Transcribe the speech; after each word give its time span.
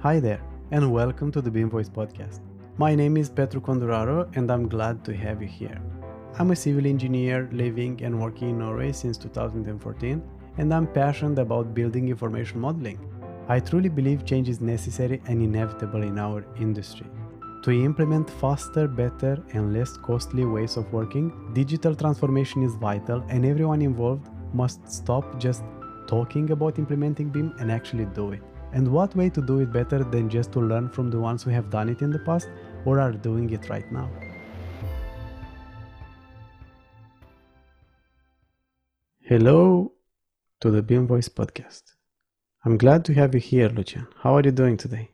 Hi 0.00 0.20
there, 0.20 0.40
and 0.70 0.92
welcome 0.92 1.32
to 1.32 1.40
the 1.42 1.50
BIM 1.50 1.70
Voice 1.70 1.88
podcast. 1.88 2.38
My 2.76 2.94
name 2.94 3.16
is 3.16 3.28
Petru 3.28 3.60
Conduraro, 3.60 4.30
and 4.36 4.48
I'm 4.48 4.68
glad 4.68 5.04
to 5.04 5.12
have 5.12 5.42
you 5.42 5.48
here. 5.48 5.76
I'm 6.38 6.52
a 6.52 6.54
civil 6.54 6.86
engineer 6.86 7.48
living 7.50 8.00
and 8.04 8.20
working 8.20 8.50
in 8.50 8.58
Norway 8.60 8.92
since 8.92 9.18
2014, 9.18 10.22
and 10.58 10.72
I'm 10.72 10.86
passionate 10.86 11.40
about 11.40 11.74
building 11.74 12.08
information 12.10 12.60
modeling. 12.60 13.00
I 13.48 13.58
truly 13.58 13.88
believe 13.88 14.24
change 14.24 14.48
is 14.48 14.60
necessary 14.60 15.20
and 15.26 15.42
inevitable 15.42 16.04
in 16.04 16.16
our 16.16 16.46
industry. 16.60 17.08
To 17.64 17.72
implement 17.72 18.30
faster, 18.30 18.86
better, 18.86 19.42
and 19.52 19.74
less 19.74 19.96
costly 19.96 20.44
ways 20.44 20.76
of 20.76 20.92
working, 20.92 21.32
digital 21.54 21.96
transformation 21.96 22.62
is 22.62 22.76
vital, 22.76 23.24
and 23.30 23.44
everyone 23.44 23.82
involved 23.82 24.28
must 24.54 24.88
stop 24.88 25.40
just 25.40 25.64
talking 26.06 26.52
about 26.52 26.78
implementing 26.78 27.30
BIM 27.30 27.52
and 27.58 27.72
actually 27.72 28.04
do 28.04 28.30
it. 28.30 28.42
And 28.72 28.92
what 28.92 29.16
way 29.16 29.30
to 29.30 29.40
do 29.40 29.60
it 29.60 29.72
better 29.72 30.04
than 30.04 30.28
just 30.28 30.52
to 30.52 30.60
learn 30.60 30.88
from 30.90 31.10
the 31.10 31.18
ones 31.18 31.42
who 31.42 31.50
have 31.50 31.70
done 31.70 31.88
it 31.88 32.02
in 32.02 32.10
the 32.10 32.18
past 32.18 32.48
or 32.84 33.00
are 33.00 33.12
doing 33.12 33.50
it 33.50 33.68
right 33.68 33.90
now? 33.90 34.10
Hello 39.22 39.92
to 40.60 40.70
the 40.70 40.82
BIM 40.82 41.06
Voice 41.06 41.28
podcast. 41.28 41.82
I'm 42.64 42.76
glad 42.76 43.04
to 43.06 43.14
have 43.14 43.34
you 43.34 43.40
here, 43.40 43.68
Lucian. 43.68 44.06
How 44.22 44.36
are 44.36 44.42
you 44.42 44.50
doing 44.50 44.76
today? 44.76 45.10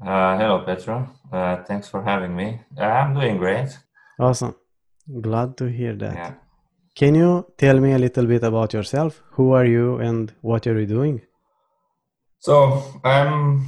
Uh, 0.00 0.36
hello, 0.38 0.64
Petro. 0.64 1.10
Uh, 1.32 1.62
thanks 1.64 1.88
for 1.88 2.02
having 2.02 2.34
me. 2.34 2.60
Uh, 2.78 2.82
I'm 2.82 3.14
doing 3.14 3.36
great. 3.38 3.78
Awesome. 4.18 4.54
Glad 5.20 5.56
to 5.58 5.66
hear 5.66 5.94
that. 5.96 6.14
Yeah. 6.14 6.34
Can 6.94 7.14
you 7.14 7.46
tell 7.58 7.78
me 7.80 7.92
a 7.92 7.98
little 7.98 8.26
bit 8.26 8.42
about 8.42 8.72
yourself? 8.72 9.22
Who 9.32 9.52
are 9.52 9.66
you 9.66 9.98
and 9.98 10.32
what 10.40 10.66
are 10.66 10.78
you 10.78 10.86
doing? 10.86 11.22
So, 12.44 13.00
I'm 13.04 13.64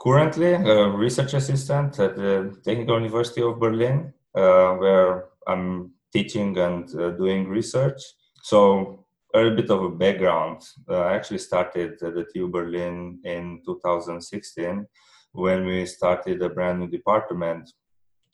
currently 0.00 0.54
a 0.54 0.88
research 0.88 1.34
assistant 1.34 2.00
at 2.00 2.16
the 2.16 2.58
Technical 2.64 2.96
University 2.96 3.42
of 3.42 3.60
Berlin, 3.60 4.12
uh, 4.34 4.72
where 4.72 5.26
I'm 5.46 5.92
teaching 6.12 6.58
and 6.58 6.92
uh, 6.96 7.10
doing 7.10 7.46
research. 7.46 8.02
So, 8.42 9.06
a 9.32 9.38
little 9.38 9.54
bit 9.54 9.70
of 9.70 9.84
a 9.84 9.90
background. 9.90 10.62
Uh, 10.90 11.02
I 11.02 11.14
actually 11.14 11.38
started 11.38 12.02
at 12.02 12.14
the 12.16 12.26
TU 12.34 12.48
Berlin 12.48 13.20
in 13.22 13.62
2016 13.64 14.84
when 15.30 15.64
we 15.64 15.86
started 15.86 16.42
a 16.42 16.48
brand 16.48 16.80
new 16.80 16.88
department 16.88 17.70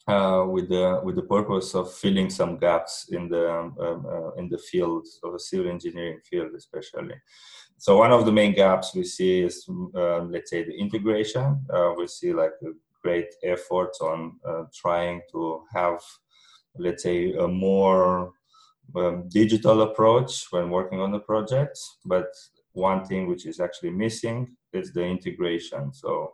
uh, 0.09 0.47
with 0.49 0.71
the 0.71 1.01
with 1.05 1.17
the 1.17 1.29
purpose 1.37 1.75
of 1.75 1.93
filling 1.93 2.31
some 2.31 2.59
gaps 2.59 3.11
in 3.11 3.29
the 3.29 3.51
um, 3.51 3.77
uh, 3.79 4.33
in 4.37 4.49
the 4.49 4.59
field 4.59 5.07
of 5.25 5.39
civil 5.43 5.71
engineering 5.71 6.21
field, 6.25 6.53
especially. 6.57 7.17
So 7.85 7.99
one 7.99 8.13
of 8.13 8.25
the 8.25 8.33
main 8.33 8.55
gaps 8.55 8.95
we 8.95 9.05
see 9.05 9.43
is, 9.43 9.67
um, 9.69 10.33
let's 10.33 10.49
say, 10.49 10.65
the 10.65 10.73
integration. 10.73 11.67
Uh, 11.69 11.93
we 11.99 12.07
see 12.07 12.33
like 12.33 12.53
great 13.03 13.27
efforts 13.43 14.01
on 14.01 14.41
uh, 14.49 14.63
trying 14.75 15.21
to 15.33 15.65
have, 15.71 16.01
let's 16.79 17.03
say, 17.03 17.35
a 17.35 17.47
more 17.47 18.33
um, 18.97 19.29
digital 19.29 19.83
approach 19.83 20.47
when 20.51 20.71
working 20.71 20.99
on 20.99 21.13
the 21.13 21.19
projects. 21.19 21.99
But 22.07 22.29
one 22.73 23.05
thing 23.05 23.27
which 23.27 23.45
is 23.45 23.61
actually 23.61 23.91
missing 23.91 24.57
is 24.73 24.95
the 24.95 25.05
integration. 25.05 25.93
So 25.93 26.33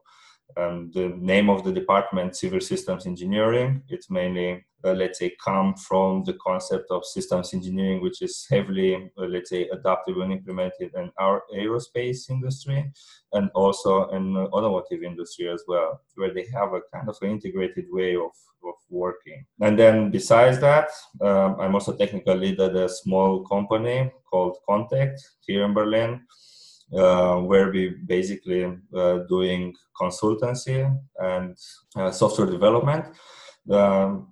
um, 0.56 0.92
the 0.94 1.08
name 1.18 1.50
of 1.50 1.64
the 1.64 1.72
department, 1.72 2.36
Civil 2.36 2.60
Systems 2.60 3.06
Engineering, 3.06 3.82
it's 3.88 4.08
mainly, 4.08 4.64
uh, 4.84 4.92
let's 4.92 5.18
say, 5.18 5.32
come 5.42 5.74
from 5.74 6.24
the 6.24 6.34
concept 6.34 6.90
of 6.90 7.04
systems 7.04 7.54
engineering, 7.54 8.00
which 8.00 8.22
is 8.22 8.46
heavily, 8.50 9.10
uh, 9.18 9.24
let's 9.26 9.50
say, 9.50 9.68
adopted 9.68 10.16
and 10.16 10.32
implemented 10.32 10.90
in 10.94 11.10
our 11.18 11.42
aerospace 11.54 12.30
industry 12.30 12.90
and 13.32 13.50
also 13.54 14.08
in 14.10 14.34
the 14.34 14.46
automotive 14.52 15.02
industry 15.02 15.48
as 15.48 15.62
well, 15.68 16.00
where 16.14 16.32
they 16.32 16.46
have 16.52 16.72
a 16.72 16.80
kind 16.92 17.08
of 17.08 17.16
an 17.22 17.30
integrated 17.30 17.86
way 17.90 18.14
of, 18.14 18.32
of 18.64 18.74
working. 18.88 19.44
And 19.60 19.78
then 19.78 20.10
besides 20.10 20.60
that, 20.60 20.90
um, 21.20 21.56
I'm 21.60 21.74
also 21.74 21.96
technical 21.96 22.34
lead 22.34 22.60
at 22.60 22.74
a 22.74 22.88
small 22.88 23.44
company 23.44 24.10
called 24.30 24.56
Contact 24.68 25.20
here 25.46 25.64
in 25.64 25.74
Berlin 25.74 26.20
uh, 26.92 27.36
where 27.36 27.70
we 27.70 27.90
basically 28.06 28.64
uh, 28.96 29.18
doing 29.28 29.74
consultancy 30.00 30.92
and 31.18 31.56
uh, 31.96 32.10
software 32.10 32.50
development. 32.50 33.04
Um, 33.70 34.29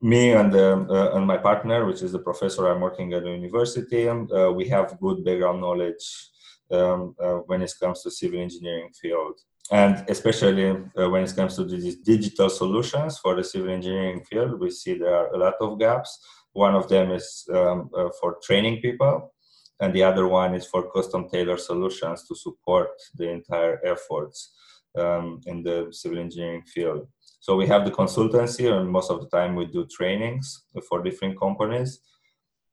me 0.00 0.32
and 0.32 0.54
uh, 0.54 1.12
and 1.14 1.26
my 1.26 1.36
partner, 1.36 1.84
which 1.86 2.02
is 2.02 2.12
the 2.12 2.18
professor 2.18 2.68
I'm 2.68 2.80
working 2.80 3.12
at 3.12 3.22
the 3.22 3.30
university, 3.30 4.08
uh, 4.08 4.50
we 4.50 4.68
have 4.68 4.98
good 5.00 5.24
background 5.24 5.60
knowledge 5.60 6.30
um, 6.70 7.14
uh, 7.22 7.38
when 7.48 7.62
it 7.62 7.72
comes 7.80 8.02
to 8.02 8.10
civil 8.10 8.40
engineering 8.40 8.90
field, 9.00 9.40
and 9.70 10.04
especially 10.08 10.72
when 10.94 11.24
it 11.24 11.36
comes 11.36 11.56
to 11.56 11.64
these 11.64 11.96
digital 11.96 12.48
solutions 12.48 13.18
for 13.18 13.34
the 13.34 13.44
civil 13.44 13.70
engineering 13.70 14.24
field, 14.24 14.58
we 14.58 14.70
see 14.70 14.94
there 14.94 15.14
are 15.14 15.34
a 15.34 15.38
lot 15.38 15.54
of 15.60 15.78
gaps. 15.78 16.18
One 16.52 16.74
of 16.74 16.88
them 16.88 17.12
is 17.12 17.46
um, 17.54 17.90
for 18.20 18.38
training 18.42 18.80
people 18.80 19.32
and 19.80 19.94
the 19.94 20.04
other 20.04 20.28
one 20.28 20.54
is 20.54 20.66
for 20.66 20.90
custom 20.92 21.28
tailored 21.28 21.60
solutions 21.60 22.28
to 22.28 22.34
support 22.34 22.90
the 23.16 23.28
entire 23.28 23.80
efforts 23.84 24.52
um, 24.98 25.40
in 25.46 25.62
the 25.62 25.88
civil 25.90 26.18
engineering 26.18 26.62
field. 26.62 27.08
So 27.40 27.56
we 27.56 27.66
have 27.66 27.84
the 27.84 27.90
consultancy, 27.90 28.70
and 28.70 28.88
most 28.88 29.10
of 29.10 29.20
the 29.20 29.28
time 29.28 29.56
we 29.56 29.66
do 29.66 29.86
trainings 29.86 30.64
for 30.88 31.02
different 31.02 31.38
companies. 31.38 32.00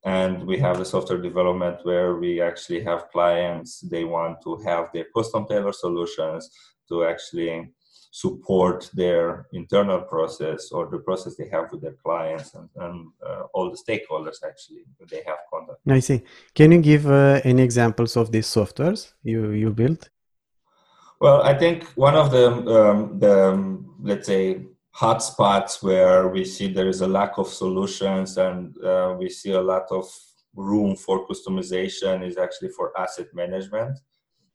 And 0.04 0.46
we 0.46 0.58
have 0.58 0.78
the 0.78 0.84
software 0.84 1.20
development 1.20 1.78
where 1.82 2.16
we 2.16 2.40
actually 2.40 2.84
have 2.84 3.10
clients, 3.10 3.80
they 3.80 4.04
want 4.04 4.40
to 4.42 4.56
have 4.58 4.90
their 4.92 5.06
custom 5.16 5.46
tailor 5.46 5.72
solutions 5.72 6.50
to 6.88 7.04
actually 7.04 7.72
support 8.10 8.90
their 8.94 9.46
internal 9.52 10.00
process 10.00 10.70
or 10.72 10.88
the 10.90 10.98
process 10.98 11.36
they 11.36 11.48
have 11.48 11.70
with 11.70 11.82
their 11.82 11.96
clients 12.04 12.54
and, 12.54 12.68
and 12.76 13.06
uh, 13.26 13.42
all 13.52 13.70
the 13.70 13.76
stakeholders 13.76 14.38
actually 14.46 14.82
they 15.10 15.22
have 15.26 15.38
contact. 15.52 15.78
I 15.88 16.00
see. 16.00 16.22
Can 16.54 16.72
you 16.72 16.80
give 16.80 17.06
uh, 17.06 17.40
any 17.44 17.62
examples 17.62 18.16
of 18.16 18.32
these 18.32 18.46
softwares 18.46 19.12
you 19.22 19.50
you 19.50 19.70
built? 19.70 20.08
Well, 21.20 21.42
I 21.42 21.54
think 21.54 21.84
one 21.96 22.14
of 22.14 22.30
the 22.30 22.46
um, 22.48 23.18
the 23.18 23.48
um, 23.48 23.94
let's 24.00 24.26
say 24.26 24.66
hotspots 24.94 25.82
where 25.82 26.28
we 26.28 26.44
see 26.44 26.72
there 26.72 26.88
is 26.88 27.00
a 27.00 27.08
lack 27.08 27.38
of 27.38 27.48
solutions 27.48 28.36
and 28.36 28.76
uh, 28.84 29.16
we 29.18 29.28
see 29.28 29.52
a 29.52 29.60
lot 29.60 29.86
of 29.90 30.04
room 30.54 30.96
for 30.96 31.26
customization 31.26 32.26
is 32.26 32.36
actually 32.36 32.70
for 32.70 32.98
asset 32.98 33.26
management. 33.34 33.98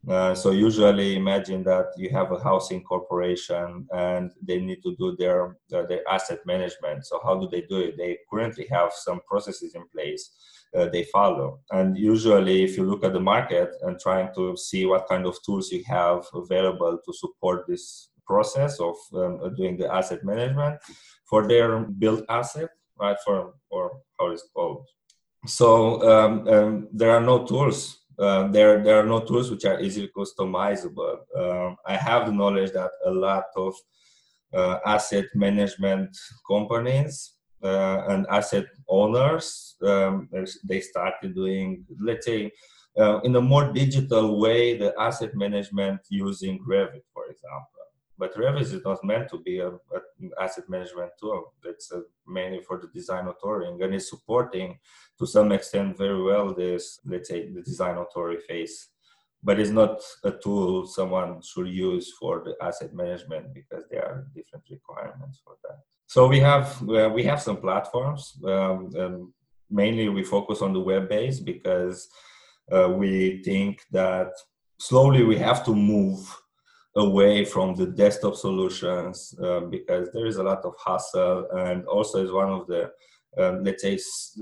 Uh, 0.08 0.36
so 0.36 0.52
usually 0.52 1.16
imagine 1.16 1.64
that 1.64 1.88
you 1.98 2.10
have 2.10 2.32
a 2.34 2.44
housing 2.44 2.84
corporation 2.84 3.88
and 3.94 4.32
they 4.42 4.60
need 4.60 4.82
to 4.84 4.96
do 4.98 5.16
their 5.18 5.58
uh, 5.74 5.84
their 5.88 6.08
asset 6.10 6.40
management. 6.46 7.06
So 7.06 7.20
how 7.24 7.36
do 7.40 7.48
they 7.50 7.62
do 7.62 7.80
it? 7.80 7.98
They 7.98 8.20
currently 8.30 8.68
have 8.72 8.92
some 8.94 9.20
processes 9.28 9.76
in 9.76 9.86
place 9.90 10.32
uh, 10.76 10.88
they 10.90 11.04
follow. 11.06 11.60
And 11.72 11.98
usually, 11.98 12.64
if 12.64 12.78
you 12.78 12.84
look 12.84 13.04
at 13.04 13.14
the 13.14 13.20
market 13.20 13.70
and 13.82 14.00
trying 14.00 14.34
to 14.36 14.58
see 14.58 14.86
what 14.86 15.08
kind 15.08 15.26
of 15.26 15.38
tools 15.44 15.72
you 15.72 15.84
have 15.88 16.26
available 16.34 17.00
to 17.06 17.14
support 17.14 17.66
this 17.68 18.10
process 18.26 18.80
of 18.80 18.96
um, 19.14 19.54
doing 19.56 19.78
the 19.78 19.94
asset 19.94 20.24
management 20.24 20.80
for 21.26 21.48
their 21.48 21.80
built 21.80 22.24
asset, 22.30 22.70
right? 23.00 23.18
For 23.26 23.54
or 23.70 24.00
how 24.20 24.32
it's 24.32 24.48
called. 24.56 24.88
So 25.46 26.02
um, 26.10 26.48
um, 26.48 26.88
there 26.94 27.12
are 27.12 27.22
no 27.22 27.46
tools 27.46 28.04
uh, 28.20 28.48
there 28.48 28.84
there 28.84 29.00
are 29.00 29.06
no 29.06 29.20
tools 29.20 29.50
which 29.50 29.66
are 29.66 29.80
easily 29.80 30.10
customizable. 30.16 31.18
Um, 31.36 31.78
I 31.86 31.96
have 31.96 32.28
the 32.28 32.32
knowledge 32.32 32.72
that 32.74 32.92
a 33.06 33.12
lot 33.12 33.46
of 33.56 33.76
uh, 34.54 34.78
asset 34.86 35.26
management 35.34 36.16
companies 36.48 37.34
uh, 37.64 38.04
and 38.10 38.26
asset 38.30 38.66
owners 38.88 39.76
um, 39.84 40.30
they 40.64 40.82
started 40.82 41.34
doing 41.36 41.86
let's 42.00 42.26
say 42.26 42.52
uh, 43.00 43.20
in 43.22 43.36
a 43.36 43.42
more 43.42 43.72
digital 43.74 44.40
way 44.40 44.78
the 44.78 44.94
asset 45.00 45.36
management 45.36 46.02
using 46.10 46.60
Revit, 46.68 47.02
for 47.14 47.26
example. 47.26 47.70
But 48.18 48.36
Revit 48.36 48.62
is 48.62 48.86
not 48.86 49.04
meant 49.04 49.30
to 49.30 49.40
be 49.40 49.60
an 49.60 49.80
asset 50.40 50.70
management 50.70 51.12
tool. 51.20 51.54
It's 51.64 51.92
uh, 51.92 52.02
mainly 52.28 52.62
for 52.62 52.80
the 52.80 52.88
design 52.94 53.26
authoring 53.26 53.84
and 53.84 53.96
it's 53.96 54.10
supporting 54.10 54.78
to 55.20 55.26
some 55.26 55.52
extent 55.52 55.98
very 55.98 56.22
well 56.22 56.54
this, 56.54 57.00
let's 57.06 57.30
say, 57.30 57.52
the 57.52 57.62
design 57.62 57.96
authoring 57.96 58.42
phase. 58.48 58.90
But 59.42 59.60
it's 59.60 59.72
not 59.72 60.02
a 60.24 60.32
tool 60.32 60.86
someone 60.86 61.42
should 61.42 61.68
use 61.68 62.14
for 62.20 62.44
the 62.46 62.56
asset 62.64 62.94
management 62.94 63.54
because 63.54 63.84
there 63.90 64.06
are 64.06 64.28
different 64.36 64.66
requirements 64.70 65.42
for 65.44 65.56
that. 65.64 65.80
So 66.08 66.28
we 66.28 66.40
have 66.40 66.82
uh, 66.90 67.10
we 67.14 67.24
have 67.24 67.42
some 67.42 67.58
platforms. 67.58 68.38
Um, 68.46 69.34
mainly, 69.70 70.10
we 70.10 70.24
focus 70.24 70.62
on 70.62 70.74
the 70.74 70.80
web 70.80 71.10
base 71.10 71.40
because 71.40 72.08
uh, 72.72 72.90
we 72.90 73.42
think 73.44 73.82
that 73.92 74.32
slowly 74.80 75.24
we 75.24 75.38
have 75.38 75.64
to 75.66 75.76
move 75.76 76.20
away 76.96 77.44
from 77.44 77.76
the 77.76 77.88
desktop 77.88 78.36
solutions 78.36 79.34
uh, 79.44 79.62
because 79.62 80.10
there 80.14 80.26
is 80.26 80.38
a 80.38 80.44
lot 80.44 80.64
of 80.64 80.76
hassle 80.86 81.48
and 81.52 81.86
also 81.86 82.24
is 82.24 82.32
one 82.32 82.50
of 82.50 82.68
the 82.68 82.92
um, 83.36 83.64
let's 83.64 83.82
say 83.82 83.98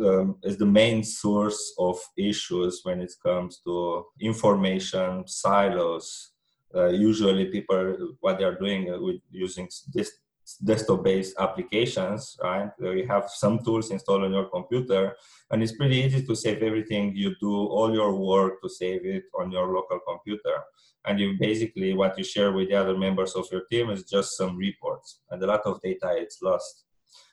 um, 0.05 0.35
is 0.43 0.57
the 0.57 0.65
main 0.65 1.01
source 1.01 1.73
of 1.79 1.97
issues 2.17 2.81
when 2.83 2.99
it 2.99 3.13
comes 3.25 3.61
to 3.63 4.05
information 4.19 5.25
silos 5.25 6.31
uh, 6.75 6.87
usually 6.87 7.45
people 7.45 8.15
what 8.19 8.37
they 8.37 8.43
are 8.43 8.59
doing 8.59 8.85
with 9.01 9.21
using 9.29 9.69
this 9.93 10.11
desktop-based 10.57 11.35
applications, 11.39 12.37
right? 12.43 12.69
You 12.79 13.07
have 13.07 13.29
some 13.29 13.63
tools 13.63 13.91
installed 13.91 14.23
on 14.23 14.33
your 14.33 14.49
computer, 14.49 15.15
and 15.49 15.61
it's 15.61 15.75
pretty 15.75 15.97
easy 15.97 16.25
to 16.25 16.35
save 16.35 16.61
everything 16.63 17.15
you 17.15 17.35
do, 17.39 17.51
all 17.51 17.93
your 17.93 18.15
work 18.15 18.61
to 18.61 18.69
save 18.69 19.05
it 19.05 19.23
on 19.39 19.51
your 19.51 19.67
local 19.73 19.99
computer. 20.07 20.63
And 21.05 21.19
you 21.19 21.35
basically 21.39 21.93
what 21.93 22.17
you 22.17 22.23
share 22.23 22.51
with 22.51 22.69
the 22.69 22.75
other 22.75 22.97
members 22.97 23.35
of 23.35 23.47
your 23.51 23.63
team 23.71 23.89
is 23.89 24.03
just 24.03 24.37
some 24.37 24.55
reports, 24.57 25.21
and 25.29 25.41
a 25.41 25.47
lot 25.47 25.61
of 25.65 25.81
data 25.81 26.13
it's 26.15 26.41
lost. 26.41 26.83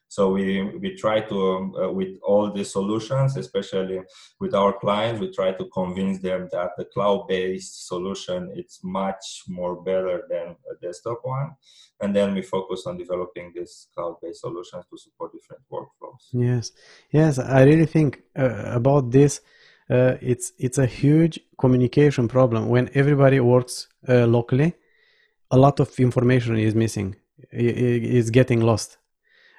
So 0.08 0.30
we 0.32 0.62
we 0.82 0.96
try 0.96 1.20
to 1.20 1.38
um, 1.52 1.74
uh, 1.74 1.90
with 1.92 2.18
all 2.22 2.50
the 2.50 2.64
solutions, 2.64 3.36
especially 3.36 4.00
with 4.40 4.54
our 4.54 4.72
clients, 4.72 5.20
we 5.20 5.30
try 5.30 5.52
to 5.52 5.64
convince 5.66 6.18
them 6.18 6.48
that 6.50 6.70
the 6.78 6.86
cloud-based 6.86 7.86
solution 7.86 8.50
is 8.56 8.80
much 8.82 9.42
more 9.48 9.82
better 9.82 10.22
than 10.30 10.56
a 10.72 10.74
desktop 10.80 11.20
one, 11.22 11.50
and 12.00 12.16
then 12.16 12.34
we 12.34 12.40
focus 12.40 12.84
on 12.86 12.96
developing 12.96 13.52
these 13.54 13.88
cloud-based 13.94 14.40
solutions 14.40 14.84
to 14.90 14.96
support 14.96 15.32
different 15.32 15.62
workflows. 15.70 16.22
Yes, 16.32 16.72
yes, 17.10 17.38
I 17.38 17.64
really 17.64 17.86
think 17.86 18.22
uh, 18.36 18.62
about 18.80 19.10
this. 19.10 19.42
Uh, 19.90 20.16
it's 20.22 20.52
it's 20.58 20.78
a 20.78 20.86
huge 20.86 21.38
communication 21.58 22.28
problem 22.28 22.68
when 22.68 22.88
everybody 22.94 23.40
works 23.40 23.88
uh, 24.08 24.26
locally. 24.26 24.72
A 25.50 25.58
lot 25.58 25.80
of 25.80 25.98
information 26.00 26.56
is 26.56 26.74
missing, 26.74 27.16
is 27.52 28.30
getting 28.30 28.60
lost 28.60 28.98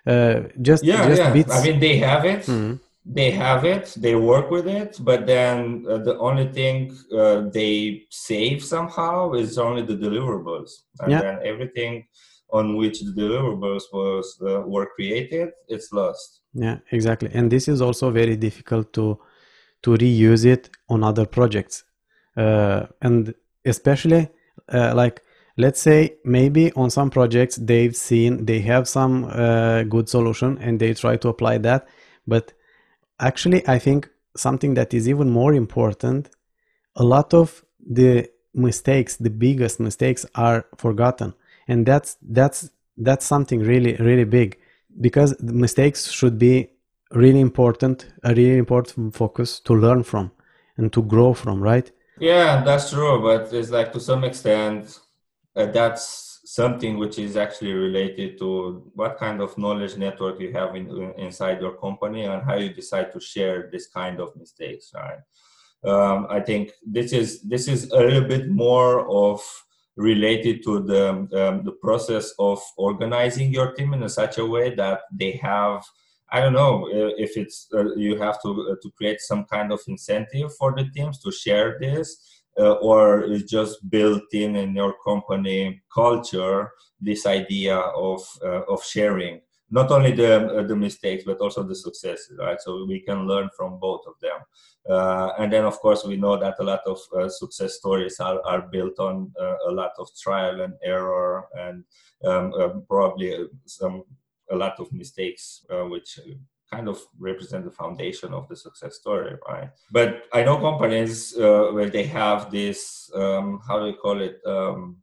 uh, 0.06 0.42
just 0.62 0.84
yeah, 0.84 1.08
just 1.08 1.22
yeah. 1.22 1.34
bits. 1.34 1.54
I 1.54 1.64
mean, 1.64 1.80
they 1.80 1.98
have 1.98 2.26
it. 2.26 2.42
Mm-hmm. 2.42 2.76
They 3.06 3.32
have 3.32 3.66
it. 3.66 3.96
They 3.98 4.16
work 4.16 4.52
with 4.52 4.68
it, 4.68 5.00
but 5.02 5.26
then 5.26 5.86
uh, 5.90 5.98
the 5.98 6.18
only 6.20 6.48
thing 6.52 6.96
uh, 7.12 7.50
they 7.52 8.04
save 8.10 8.64
somehow 8.64 9.34
is 9.34 9.58
only 9.58 9.82
the 9.82 9.96
deliverables, 9.96 10.72
and 11.00 11.12
yeah. 11.12 11.22
then 11.22 11.40
everything 11.44 12.06
on 12.52 12.76
which 12.76 13.02
the 13.02 13.12
deliverables 13.12 13.84
was 13.94 14.38
uh, 14.42 14.62
were 14.62 14.88
created, 14.96 15.50
it's 15.68 15.92
lost. 15.92 16.42
Yeah, 16.54 16.78
exactly. 16.92 17.30
And 17.34 17.52
this 17.52 17.68
is 17.68 17.82
also 17.82 18.10
very 18.12 18.36
difficult 18.36 18.94
to 18.94 19.20
to 19.84 19.92
reuse 19.92 20.46
it 20.46 20.70
on 20.90 21.04
other 21.04 21.26
projects, 21.26 21.84
uh, 22.36 22.88
and 23.02 23.34
especially 23.66 24.30
uh, 24.74 24.94
like 24.96 25.22
let's 25.64 25.82
say 25.82 26.16
maybe 26.24 26.72
on 26.74 26.90
some 26.90 27.10
projects 27.10 27.56
they've 27.58 27.96
seen 27.96 28.46
they 28.46 28.60
have 28.62 28.88
some 28.88 29.26
uh, 29.26 29.84
good 29.84 30.08
solution 30.10 30.58
and 30.60 30.80
they 30.80 30.94
try 30.94 31.18
to 31.18 31.28
apply 31.30 31.58
that. 31.60 31.88
But 32.26 32.54
actually 33.20 33.68
i 33.68 33.78
think 33.78 34.10
something 34.36 34.74
that 34.74 34.94
is 34.94 35.08
even 35.08 35.30
more 35.30 35.54
important 35.54 36.30
a 36.96 37.04
lot 37.04 37.34
of 37.34 37.64
the 38.00 38.30
mistakes 38.54 39.18
the 39.18 39.30
biggest 39.30 39.80
mistakes 39.80 40.26
are 40.36 40.66
forgotten. 40.78 41.34
And 41.68 41.86
that's 41.86 42.18
that's 42.22 42.72
that's 42.98 43.26
something 43.26 43.60
really 43.60 43.94
really 43.96 44.24
big 44.24 44.58
because 45.00 45.40
mistakes 45.42 46.12
should 46.12 46.38
be 46.40 46.70
really 47.12 47.40
important 47.40 48.08
a 48.24 48.34
really 48.34 48.58
important 48.58 49.16
focus 49.16 49.60
to 49.62 49.74
learn 49.74 50.04
from 50.04 50.32
and 50.78 50.92
to 50.94 51.02
grow 51.04 51.34
from 51.34 51.62
right? 51.62 51.92
Yeah 52.20 52.64
that's 52.64 52.92
true 52.92 53.22
but 53.22 53.54
it's 53.54 53.70
like 53.70 53.94
to 53.94 54.00
some 54.00 54.24
extent 54.24 55.00
uh, 55.60 55.66
that's 55.66 56.42
something 56.46 56.98
which 56.98 57.20
is 57.20 57.38
actually 57.38 57.74
related 57.74 58.38
to 58.40 58.92
what 58.96 59.18
kind 59.18 59.42
of 59.42 59.56
knowledge 59.58 59.98
network 59.98 60.40
you 60.40 60.52
have 60.52 60.76
in, 60.76 60.90
inside 61.18 61.62
your 61.62 61.76
company 61.78 62.24
and 62.24 62.42
how 62.44 62.56
you 62.56 62.74
decide 62.74 63.12
to 63.12 63.20
share 63.20 63.70
this 63.72 63.88
kind 63.88 64.20
of 64.20 64.36
mistakes 64.36 64.92
right? 64.96 65.20
Um, 65.84 66.28
i 66.30 66.40
think 66.40 66.72
this 66.86 67.14
is 67.14 67.42
this 67.42 67.68
is 67.68 67.92
a 67.92 68.00
little 68.00 68.28
bit 68.28 68.50
more 68.50 69.08
of 69.10 69.42
related 69.96 70.64
to 70.64 70.80
the 70.80 71.10
um, 71.10 71.64
the 71.64 71.76
process 71.82 72.34
of 72.40 72.60
organizing 72.78 73.52
your 73.52 73.74
team 73.74 73.94
in 73.94 74.04
a 74.04 74.10
such 74.10 74.38
a 74.38 74.46
way 74.46 74.74
that 74.76 75.02
they 75.12 75.34
have 75.34 75.84
I 76.32 76.42
don't 76.42 76.54
know 76.54 76.88
if 76.92 77.38
it's 77.38 77.68
uh, 77.74 77.96
you 77.96 78.18
have 78.18 78.42
to 78.44 78.50
uh, 78.72 78.76
to 78.82 78.92
create 78.92 79.20
some 79.20 79.46
kind 79.46 79.72
of 79.72 79.82
incentive 79.88 80.54
for 80.56 80.74
the 80.76 80.86
teams 80.96 81.20
to 81.24 81.32
share 81.32 81.78
this 81.80 82.39
uh, 82.60 82.74
or 82.74 83.24
is 83.24 83.44
just 83.44 83.90
built 83.90 84.24
in 84.34 84.56
in 84.56 84.76
your 84.76 84.96
company 85.04 85.82
culture 85.94 86.72
this 87.00 87.26
idea 87.26 87.78
of 87.78 88.22
uh, 88.44 88.64
of 88.68 88.84
sharing. 88.84 89.42
Not 89.72 89.92
only 89.92 90.12
the 90.12 90.60
uh, 90.60 90.64
the 90.64 90.76
mistakes 90.76 91.24
but 91.24 91.40
also 91.40 91.64
the 91.64 91.76
successes 91.76 92.38
right? 92.38 92.60
So 92.60 92.86
we 92.86 93.00
can 93.00 93.28
learn 93.28 93.50
from 93.56 93.80
both 93.80 94.02
of 94.08 94.16
them. 94.20 94.40
Uh, 94.90 95.32
and 95.40 95.54
then 95.54 95.66
of 95.66 95.80
course 95.80 96.04
we 96.04 96.18
know 96.18 96.38
that 96.38 96.60
a 96.60 96.64
lot 96.64 96.82
of 96.86 97.00
uh, 97.16 97.30
success 97.30 97.76
stories 97.76 98.20
are, 98.20 98.42
are 98.46 98.62
built 98.62 99.00
on 99.00 99.32
uh, 99.40 99.58
a 99.68 99.72
lot 99.72 99.92
of 100.00 100.08
trial 100.22 100.62
and 100.62 100.74
error 100.84 101.48
and 101.54 101.84
um, 102.26 102.84
probably 102.88 103.48
some 103.66 104.04
a 104.52 104.56
lot 104.56 104.80
of 104.80 104.92
mistakes 104.92 105.64
which 105.92 106.20
kind 106.72 106.88
of 106.88 107.00
represent 107.18 107.66
the 107.66 107.72
foundation 107.72 108.34
of 108.34 108.48
the 108.48 108.56
success 108.56 108.96
story, 108.96 109.36
right? 109.48 109.70
But 109.92 110.24
I 110.34 110.44
know 110.44 110.58
companies 110.58 111.36
uh, 111.38 111.70
where 111.74 111.90
they 111.90 112.04
have 112.04 112.52
this, 112.52 113.10
um, 113.16 113.60
how 113.68 113.80
do 113.80 113.88
you 113.88 113.98
call 113.98 114.22
it? 114.22 114.40
Um, 114.46 114.98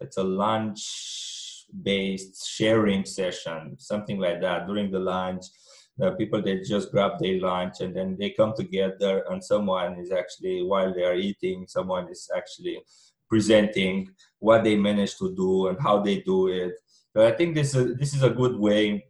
it's 0.00 0.16
a 0.16 0.22
lunch 0.22 1.64
based 1.82 2.48
sharing 2.48 3.04
session, 3.04 3.76
something 3.78 4.18
like 4.18 4.40
that. 4.42 4.66
During 4.66 4.90
the 4.90 5.00
lunch, 5.00 5.44
the 5.96 6.12
people 6.12 6.40
they 6.40 6.60
just 6.60 6.92
grab 6.92 7.18
their 7.18 7.40
lunch 7.40 7.80
and 7.80 7.94
then 7.94 8.16
they 8.18 8.30
come 8.30 8.54
together, 8.56 9.24
and 9.28 9.42
someone 9.42 9.98
is 9.98 10.12
actually 10.12 10.62
while 10.62 10.94
they 10.94 11.04
are 11.04 11.16
eating, 11.16 11.66
someone 11.66 12.08
is 12.08 12.30
actually 12.34 12.78
presenting 13.28 14.08
what 14.38 14.64
they 14.64 14.76
managed 14.76 15.18
to 15.18 15.34
do 15.34 15.68
and 15.68 15.78
how 15.80 16.00
they 16.00 16.20
do 16.20 16.48
it. 16.48 16.74
So 17.14 17.26
I 17.26 17.32
think 17.32 17.54
this 17.54 17.74
is 17.74 17.96
this 17.98 18.14
is 18.14 18.22
a 18.22 18.30
good 18.30 18.56
way 18.56 19.04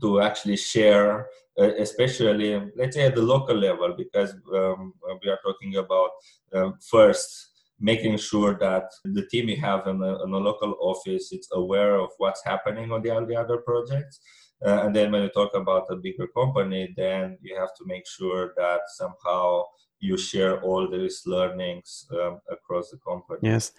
to 0.00 0.20
actually 0.20 0.56
share, 0.56 1.28
uh, 1.58 1.74
especially 1.78 2.60
let's 2.76 2.96
say 2.96 3.06
at 3.06 3.14
the 3.14 3.22
local 3.22 3.56
level, 3.56 3.94
because 3.96 4.34
um, 4.54 4.94
we 5.22 5.30
are 5.30 5.38
talking 5.44 5.76
about 5.76 6.10
um, 6.54 6.74
first 6.90 7.52
making 7.78 8.16
sure 8.16 8.54
that 8.58 8.90
the 9.04 9.26
team 9.26 9.48
you 9.48 9.60
have 9.60 9.86
in 9.86 10.02
a, 10.02 10.24
in 10.24 10.32
a, 10.32 10.38
local 10.38 10.74
office 10.80 11.30
is 11.32 11.46
aware 11.52 11.96
of 11.96 12.08
what's 12.18 12.42
happening 12.44 12.90
on 12.90 13.02
the, 13.02 13.10
on 13.10 13.26
the 13.26 13.36
other 13.36 13.58
projects. 13.58 14.20
Uh, 14.64 14.84
and 14.84 14.96
then 14.96 15.12
when 15.12 15.22
you 15.22 15.28
talk 15.28 15.54
about 15.54 15.84
a 15.90 15.96
bigger 15.96 16.26
company, 16.28 16.94
then 16.96 17.36
you 17.42 17.54
have 17.54 17.74
to 17.76 17.84
make 17.84 18.06
sure 18.06 18.54
that 18.56 18.80
somehow 18.94 19.62
you 20.00 20.16
share 20.16 20.60
all 20.62 20.88
these 20.90 21.22
learnings 21.26 22.06
um, 22.12 22.40
across 22.50 22.90
the 22.90 22.98
company. 22.98 23.40
Yes, 23.42 23.72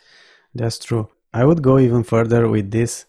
that's 0.53 0.77
true. 0.77 1.09
I 1.33 1.45
would 1.45 1.61
go 1.61 1.79
even 1.79 2.03
further 2.03 2.47
with 2.47 2.71
this 2.71 3.05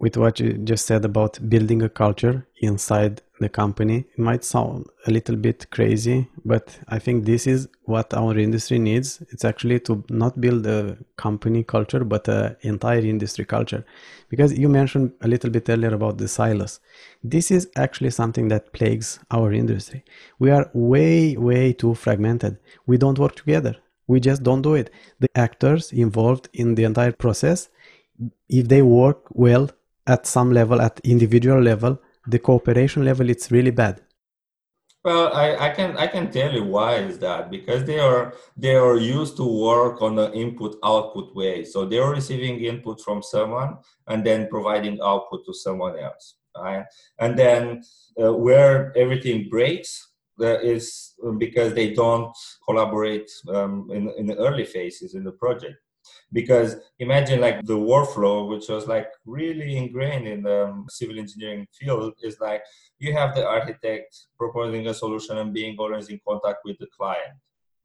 with 0.00 0.16
what 0.16 0.40
you 0.40 0.54
just 0.54 0.86
said 0.86 1.04
about 1.04 1.38
building 1.48 1.82
a 1.82 1.88
culture 1.88 2.46
inside 2.62 3.20
the 3.38 3.48
company. 3.48 4.06
It 4.14 4.18
might 4.18 4.44
sound 4.44 4.86
a 5.06 5.10
little 5.10 5.36
bit 5.36 5.70
crazy, 5.70 6.28
but 6.44 6.78
I 6.88 6.98
think 6.98 7.24
this 7.24 7.46
is 7.46 7.68
what 7.84 8.12
our 8.14 8.36
industry 8.38 8.78
needs. 8.78 9.22
It's 9.30 9.44
actually 9.44 9.80
to 9.80 10.02
not 10.08 10.40
build 10.40 10.66
a 10.66 10.96
company 11.16 11.64
culture, 11.64 12.02
but 12.02 12.28
an 12.28 12.56
entire 12.62 13.00
industry 13.00 13.44
culture. 13.44 13.84
Because 14.30 14.58
you 14.58 14.70
mentioned 14.70 15.12
a 15.20 15.28
little 15.28 15.50
bit 15.50 15.68
earlier 15.68 15.94
about 15.94 16.16
the 16.16 16.28
silos. 16.28 16.80
This 17.22 17.50
is 17.50 17.68
actually 17.76 18.10
something 18.10 18.48
that 18.48 18.72
plagues 18.72 19.20
our 19.30 19.52
industry. 19.52 20.02
We 20.38 20.50
are 20.50 20.70
way, 20.72 21.36
way 21.36 21.74
too 21.74 21.94
fragmented. 21.94 22.58
We 22.86 22.96
don't 22.96 23.18
work 23.18 23.36
together. 23.36 23.76
We 24.06 24.20
just 24.20 24.42
don't 24.42 24.62
do 24.62 24.74
it. 24.74 24.90
The 25.20 25.28
actors 25.34 25.92
involved 25.92 26.48
in 26.54 26.74
the 26.74 26.84
entire 26.84 27.12
process, 27.12 27.68
if 28.48 28.68
they 28.68 28.82
work 28.82 29.24
well 29.30 29.70
at 30.06 30.26
some 30.26 30.52
level, 30.52 30.80
at 30.80 31.00
individual 31.04 31.60
level, 31.60 32.00
the 32.26 32.38
cooperation 32.38 33.04
level, 33.04 33.30
it's 33.30 33.50
really 33.50 33.70
bad. 33.70 34.00
Well, 35.02 35.32
I, 35.32 35.56
I 35.56 35.70
can 35.70 35.96
I 35.96 36.06
can 36.06 36.30
tell 36.30 36.52
you 36.52 36.64
why 36.64 36.96
is 36.96 37.18
that 37.20 37.50
because 37.50 37.84
they 37.84 37.98
are 37.98 38.34
they 38.54 38.74
are 38.74 38.98
used 38.98 39.38
to 39.38 39.44
work 39.44 40.02
on 40.02 40.16
the 40.16 40.30
input 40.34 40.76
output 40.84 41.34
way. 41.34 41.64
So 41.64 41.86
they 41.86 41.98
are 41.98 42.10
receiving 42.10 42.60
input 42.60 43.00
from 43.00 43.22
someone 43.22 43.78
and 44.08 44.26
then 44.26 44.48
providing 44.48 45.00
output 45.02 45.46
to 45.46 45.54
someone 45.54 45.98
else, 45.98 46.36
right? 46.54 46.84
And 47.18 47.38
then 47.38 47.82
uh, 48.22 48.34
where 48.34 48.92
everything 48.94 49.48
breaks 49.48 50.06
uh, 50.38 50.58
is 50.60 51.14
because 51.38 51.72
they 51.72 51.94
don't 51.94 52.36
collaborate 52.68 53.30
um, 53.48 53.88
in 53.90 54.12
in 54.18 54.26
the 54.26 54.36
early 54.36 54.66
phases 54.66 55.14
in 55.14 55.24
the 55.24 55.32
project 55.32 55.78
because 56.32 56.76
imagine 56.98 57.40
like 57.40 57.64
the 57.66 57.76
workflow 57.76 58.48
which 58.48 58.68
was 58.68 58.86
like 58.86 59.08
really 59.24 59.76
ingrained 59.76 60.26
in 60.26 60.42
the 60.42 60.84
civil 60.88 61.18
engineering 61.18 61.66
field 61.72 62.14
is 62.22 62.38
like 62.40 62.62
you 62.98 63.12
have 63.12 63.34
the 63.34 63.46
architect 63.46 64.26
proposing 64.38 64.86
a 64.86 64.94
solution 64.94 65.38
and 65.38 65.52
being 65.52 65.76
always 65.78 66.08
in 66.08 66.20
contact 66.26 66.58
with 66.64 66.78
the 66.78 66.86
client 66.96 67.34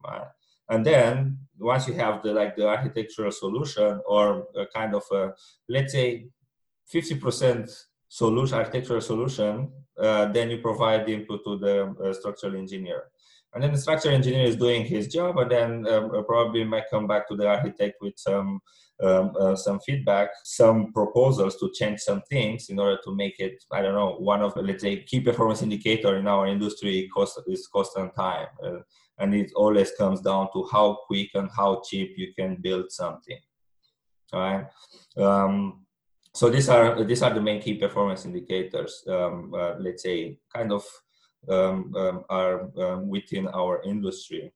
right? 0.06 0.28
and 0.68 0.84
then 0.84 1.38
once 1.58 1.86
you 1.88 1.94
have 1.94 2.22
the 2.22 2.32
like 2.32 2.56
the 2.56 2.66
architectural 2.66 3.30
solution 3.30 4.00
or 4.06 4.46
a 4.56 4.66
kind 4.66 4.94
of 4.94 5.02
a 5.12 5.32
let's 5.68 5.92
say 5.92 6.26
50% 6.92 7.70
solution 8.08 8.58
architectural 8.58 9.00
solution 9.00 9.70
uh, 10.00 10.26
then 10.26 10.50
you 10.50 10.58
provide 10.58 11.06
the 11.06 11.14
input 11.14 11.42
to 11.44 11.58
the 11.58 11.94
uh, 12.04 12.12
structural 12.12 12.56
engineer 12.56 13.04
and 13.56 13.64
then 13.64 13.72
the 13.72 13.78
structural 13.78 14.14
engineer 14.14 14.44
is 14.44 14.54
doing 14.54 14.84
his 14.84 15.08
job 15.08 15.38
and 15.38 15.50
then 15.50 15.86
um, 15.88 16.14
uh, 16.14 16.22
probably 16.22 16.62
might 16.62 16.90
come 16.90 17.06
back 17.06 17.26
to 17.26 17.34
the 17.34 17.48
architect 17.48 17.96
with 18.02 18.14
some 18.16 18.60
um, 19.02 19.32
uh, 19.40 19.56
some 19.56 19.80
feedback 19.80 20.28
some 20.44 20.92
proposals 20.92 21.56
to 21.56 21.70
change 21.74 22.00
some 22.00 22.22
things 22.30 22.68
in 22.68 22.78
order 22.78 22.98
to 23.02 23.14
make 23.14 23.40
it 23.40 23.64
i 23.72 23.80
don't 23.82 23.94
know 23.94 24.16
one 24.18 24.42
of 24.42 24.54
let's 24.56 24.82
say 24.82 25.02
key 25.02 25.20
performance 25.20 25.62
indicator 25.62 26.16
in 26.16 26.28
our 26.28 26.46
industry 26.46 27.08
cost 27.12 27.40
is 27.46 27.66
cost 27.66 27.96
and 27.96 28.14
time. 28.14 28.46
Uh, 28.64 28.80
and 29.18 29.34
it 29.34 29.50
always 29.56 29.92
comes 29.92 30.20
down 30.20 30.48
to 30.52 30.68
how 30.70 30.98
quick 31.06 31.30
and 31.34 31.48
how 31.56 31.82
cheap 31.88 32.14
you 32.18 32.34
can 32.38 32.56
build 32.56 32.92
something. 32.92 33.38
Right? 34.32 34.66
Um, 35.16 35.86
so 36.34 36.50
these 36.50 36.68
are 36.68 37.02
these 37.02 37.22
are 37.22 37.32
the 37.32 37.40
main 37.40 37.62
key 37.62 37.74
performance 37.74 38.26
indicators 38.26 39.02
um, 39.08 39.54
uh, 39.54 39.74
let's 39.78 40.02
say 40.02 40.38
kind 40.54 40.70
of 40.70 40.84
are 41.48 42.70
um, 42.78 43.08
within 43.08 43.48
our 43.48 43.82
industry. 43.82 44.52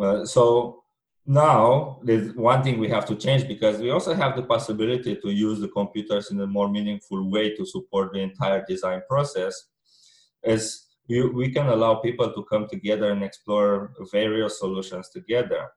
Uh, 0.00 0.24
so 0.24 0.82
now 1.26 2.00
there's 2.02 2.34
one 2.34 2.62
thing 2.62 2.78
we 2.78 2.88
have 2.88 3.06
to 3.06 3.14
change 3.14 3.46
because 3.46 3.78
we 3.78 3.90
also 3.90 4.14
have 4.14 4.34
the 4.34 4.42
possibility 4.42 5.14
to 5.14 5.30
use 5.30 5.60
the 5.60 5.68
computers 5.68 6.30
in 6.30 6.40
a 6.40 6.46
more 6.46 6.68
meaningful 6.68 7.30
way 7.30 7.54
to 7.54 7.64
support 7.64 8.12
the 8.12 8.18
entire 8.18 8.64
design 8.66 9.00
process 9.08 9.68
is 10.42 10.88
we, 11.08 11.28
we 11.28 11.50
can 11.50 11.68
allow 11.68 11.94
people 11.96 12.32
to 12.32 12.44
come 12.44 12.66
together 12.68 13.12
and 13.12 13.22
explore 13.22 13.92
various 14.10 14.58
solutions 14.58 15.10
together 15.10 15.68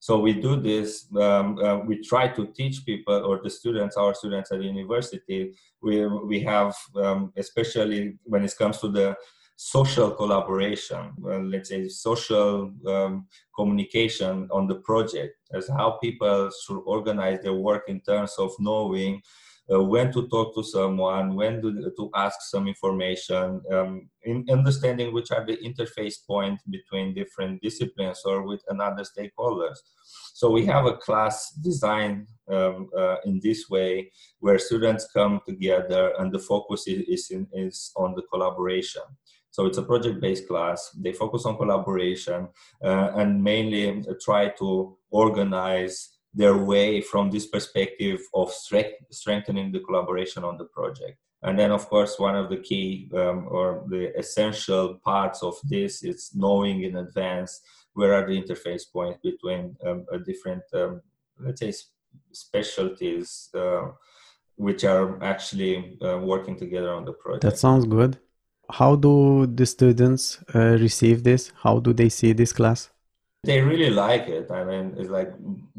so 0.00 0.18
we 0.18 0.32
do 0.32 0.56
this 0.56 1.06
um, 1.16 1.58
uh, 1.58 1.78
we 1.78 2.02
try 2.02 2.26
to 2.26 2.46
teach 2.46 2.84
people 2.84 3.14
or 3.14 3.40
the 3.42 3.50
students 3.50 3.96
our 3.96 4.14
students 4.14 4.50
at 4.50 4.62
university 4.62 5.54
we, 5.80 6.06
we 6.06 6.40
have 6.40 6.74
um, 6.96 7.32
especially 7.36 8.18
when 8.24 8.44
it 8.44 8.52
comes 8.58 8.78
to 8.78 8.88
the 8.88 9.14
social 9.60 10.12
collaboration, 10.12 11.12
well, 11.18 11.42
let's 11.42 11.68
say 11.68 11.88
social 11.88 12.72
um, 12.86 13.26
communication 13.56 14.48
on 14.52 14.68
the 14.68 14.76
project, 14.76 15.34
as 15.52 15.68
how 15.68 15.98
people 16.00 16.48
should 16.64 16.80
organize 16.86 17.42
their 17.42 17.54
work 17.54 17.82
in 17.88 18.00
terms 18.00 18.34
of 18.38 18.52
knowing 18.60 19.20
uh, 19.74 19.82
when 19.82 20.12
to 20.12 20.28
talk 20.28 20.54
to 20.54 20.62
someone, 20.62 21.34
when 21.34 21.60
to, 21.60 21.90
to 21.96 22.08
ask 22.14 22.40
some 22.42 22.68
information, 22.68 23.60
um, 23.72 24.08
in 24.22 24.46
understanding 24.48 25.12
which 25.12 25.32
are 25.32 25.44
the 25.44 25.56
interface 25.56 26.24
points 26.24 26.62
between 26.70 27.12
different 27.12 27.60
disciplines 27.60 28.22
or 28.24 28.46
with 28.46 28.62
another 28.68 29.02
stakeholders. 29.02 29.78
So 30.34 30.50
we 30.52 30.64
have 30.66 30.86
a 30.86 30.96
class 30.96 31.50
designed 31.50 32.28
um, 32.48 32.90
uh, 32.96 33.16
in 33.24 33.40
this 33.42 33.68
way 33.68 34.12
where 34.38 34.58
students 34.58 35.08
come 35.12 35.40
together 35.44 36.12
and 36.20 36.32
the 36.32 36.38
focus 36.38 36.86
is, 36.86 37.02
is, 37.08 37.30
in, 37.30 37.48
is 37.52 37.90
on 37.96 38.14
the 38.14 38.22
collaboration. 38.32 39.02
So 39.58 39.66
it's 39.66 39.78
a 39.78 39.82
project-based 39.82 40.46
class. 40.46 40.88
They 40.90 41.12
focus 41.12 41.44
on 41.44 41.56
collaboration 41.56 42.46
uh, 42.80 43.10
and 43.16 43.42
mainly 43.42 44.04
try 44.22 44.50
to 44.50 44.96
organize 45.10 46.10
their 46.32 46.56
way 46.56 47.00
from 47.00 47.32
this 47.32 47.46
perspective 47.46 48.20
of 48.34 48.52
strengthening 48.52 49.72
the 49.72 49.80
collaboration 49.80 50.44
on 50.44 50.58
the 50.58 50.66
project. 50.66 51.18
And 51.42 51.58
then, 51.58 51.72
of 51.72 51.88
course, 51.88 52.20
one 52.20 52.36
of 52.36 52.50
the 52.50 52.58
key 52.58 53.10
um, 53.12 53.48
or 53.50 53.84
the 53.88 54.16
essential 54.16 55.00
parts 55.04 55.42
of 55.42 55.56
this 55.64 56.04
is 56.04 56.30
knowing 56.36 56.84
in 56.84 56.94
advance 56.98 57.60
where 57.94 58.14
are 58.14 58.28
the 58.28 58.40
interface 58.40 58.84
points 58.92 59.18
between 59.24 59.76
um, 59.84 60.06
different, 60.24 60.62
um, 60.72 61.02
let's 61.40 61.58
say, 61.58 61.72
specialties 62.30 63.48
uh, 63.56 63.88
which 64.54 64.84
are 64.84 65.20
actually 65.20 65.98
uh, 66.00 66.18
working 66.18 66.56
together 66.56 66.92
on 66.92 67.04
the 67.04 67.12
project. 67.12 67.42
That 67.42 67.58
sounds 67.58 67.86
good 67.86 68.20
how 68.70 68.96
do 68.96 69.46
the 69.46 69.66
students 69.66 70.38
uh, 70.54 70.76
receive 70.78 71.24
this? 71.24 71.52
How 71.62 71.78
do 71.78 71.92
they 71.92 72.08
see 72.08 72.32
this 72.32 72.52
class? 72.52 72.90
They 73.44 73.60
really 73.60 73.90
like 73.90 74.28
it. 74.28 74.50
I 74.50 74.64
mean, 74.64 74.94
it's 74.98 75.10
like 75.10 75.32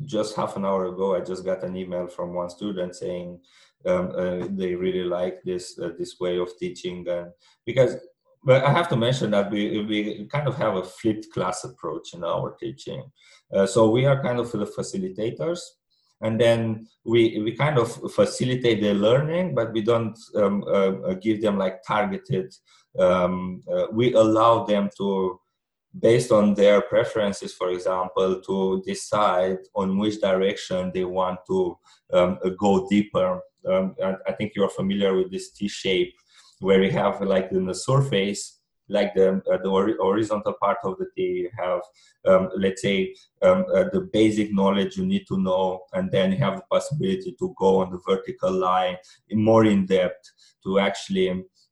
just 0.06 0.36
half 0.36 0.56
an 0.56 0.66
hour 0.66 0.86
ago, 0.86 1.16
I 1.16 1.20
just 1.20 1.46
got 1.46 1.64
an 1.64 1.76
email 1.76 2.08
from 2.08 2.34
one 2.34 2.50
student 2.50 2.96
saying 2.96 3.40
um, 3.86 4.12
uh, 4.16 4.48
they 4.50 4.76
really 4.76 5.04
like 5.04 5.42
this 5.44 5.78
uh, 5.80 5.92
this 5.98 6.20
way 6.20 6.38
of 6.38 6.58
teaching, 6.58 7.08
and 7.08 7.32
because 7.66 7.96
but 8.44 8.64
I 8.64 8.72
have 8.72 8.88
to 8.90 8.96
mention 8.96 9.32
that 9.32 9.52
we 9.52 9.84
we 9.84 10.26
kind 10.32 10.48
of 10.48 10.56
have 10.56 10.76
a 10.76 10.84
flipped 10.84 11.32
class 11.34 11.64
approach 11.64 12.14
in 12.14 12.24
our 12.24 12.56
teaching. 12.60 13.04
Uh, 13.54 13.66
so 13.66 13.90
we 13.90 14.06
are 14.06 14.22
kind 14.22 14.40
of 14.40 14.52
the 14.52 14.66
facilitators, 14.66 15.60
and 16.22 16.40
then 16.40 16.88
we 17.06 17.40
we 17.44 17.56
kind 17.56 17.78
of 17.78 17.92
facilitate 18.14 18.82
their 18.82 18.94
learning, 18.94 19.56
but 19.56 19.74
we 19.74 19.82
don't 19.82 20.18
um, 20.36 20.64
uh, 20.68 21.14
give 21.16 21.42
them 21.42 21.58
like 21.58 21.82
targeted 21.84 22.54
um, 22.98 23.62
uh, 23.72 23.86
we 23.92 24.14
allow 24.14 24.64
them 24.66 24.90
to 24.98 25.40
based 26.00 26.32
on 26.32 26.54
their 26.54 26.82
preferences 26.82 27.54
for 27.54 27.70
example 27.72 28.40
to 28.42 28.82
decide 28.86 29.58
on 29.76 29.98
which 29.98 30.22
direction 30.22 30.92
they 30.94 31.04
want 31.04 31.40
to 31.48 31.78
um, 32.14 32.38
go 32.60 32.88
deeper. 32.90 33.42
Um, 33.68 33.96
I, 34.28 34.32
think 34.34 34.54
you're 34.56 34.70
familiar 34.70 35.16
with 35.16 35.32
this 35.32 35.52
t 35.52 35.68
shape 35.68 36.14
where 36.60 36.80
we 36.80 36.90
have 36.92 37.20
like 37.22 37.52
in 37.52 37.66
the 37.66 37.76
surface 37.76 38.59
like 38.90 39.14
the, 39.14 39.42
uh, 39.52 39.58
the 39.64 39.96
horizontal 40.00 40.54
part 40.62 40.78
of 40.84 40.98
the 40.98 41.08
T, 41.16 41.22
you 41.22 41.50
have, 41.58 41.82
um, 42.28 42.50
let's 42.58 42.82
say, 42.82 43.16
um, 43.42 43.66
uh, 43.74 43.86
the 43.94 44.10
basic 44.12 44.54
knowledge 44.54 44.98
you 44.98 45.06
need 45.06 45.26
to 45.28 45.38
know, 45.38 45.82
and 45.94 46.12
then 46.12 46.32
you 46.32 46.38
have 46.40 46.56
the 46.58 46.64
possibility 46.70 47.36
to 47.40 47.56
go 47.58 47.82
on 47.82 47.92
the 47.92 48.00
vertical 48.08 48.52
line 48.52 48.98
more 49.32 49.66
in 49.66 49.86
depth 49.86 50.32
to 50.64 50.80
actually, 50.80 51.30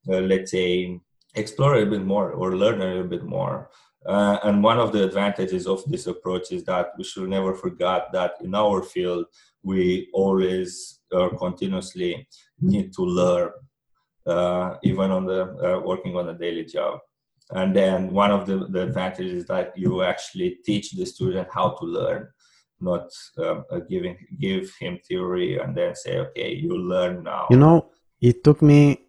uh, 0.09 0.19
let's 0.19 0.51
say, 0.51 0.99
explore 1.35 1.75
a 1.75 1.85
bit 1.85 2.05
more 2.05 2.31
or 2.31 2.55
learn 2.55 2.81
a 2.81 2.85
little 2.85 3.03
bit 3.03 3.23
more. 3.23 3.69
Uh, 4.05 4.37
and 4.43 4.63
one 4.63 4.79
of 4.79 4.93
the 4.93 5.03
advantages 5.03 5.67
of 5.67 5.83
this 5.85 6.07
approach 6.07 6.51
is 6.51 6.63
that 6.63 6.91
we 6.97 7.03
should 7.03 7.27
never 7.27 7.53
forget 7.53 8.07
that 8.13 8.35
in 8.41 8.55
our 8.55 8.81
field, 8.81 9.25
we 9.63 10.07
always 10.13 10.99
or 11.11 11.35
continuously 11.37 12.27
need 12.61 12.93
to 12.93 13.01
learn, 13.01 13.51
uh, 14.25 14.75
even 14.83 15.11
on 15.11 15.25
the 15.25 15.81
working 15.85 16.15
on 16.15 16.29
a 16.29 16.33
daily 16.33 16.63
job. 16.63 16.99
And 17.51 17.75
then 17.75 18.11
one 18.11 18.31
of 18.31 18.45
the, 18.45 18.67
the 18.69 18.83
advantages 18.83 19.33
is 19.33 19.45
that 19.45 19.77
you 19.77 20.03
actually 20.03 20.57
teach 20.65 20.91
the 20.91 21.05
student 21.05 21.47
how 21.51 21.69
to 21.79 21.85
learn, 21.85 22.27
not 22.81 23.09
um, 23.37 23.63
giving 23.89 24.17
give 24.39 24.73
him 24.79 24.99
theory 25.07 25.57
and 25.57 25.75
then 25.75 25.95
say, 25.95 26.17
okay, 26.19 26.53
you 26.53 26.77
learn 26.77 27.23
now. 27.23 27.47
You 27.49 27.57
know, 27.57 27.89
it 28.19 28.43
took 28.43 28.61
me 28.61 28.99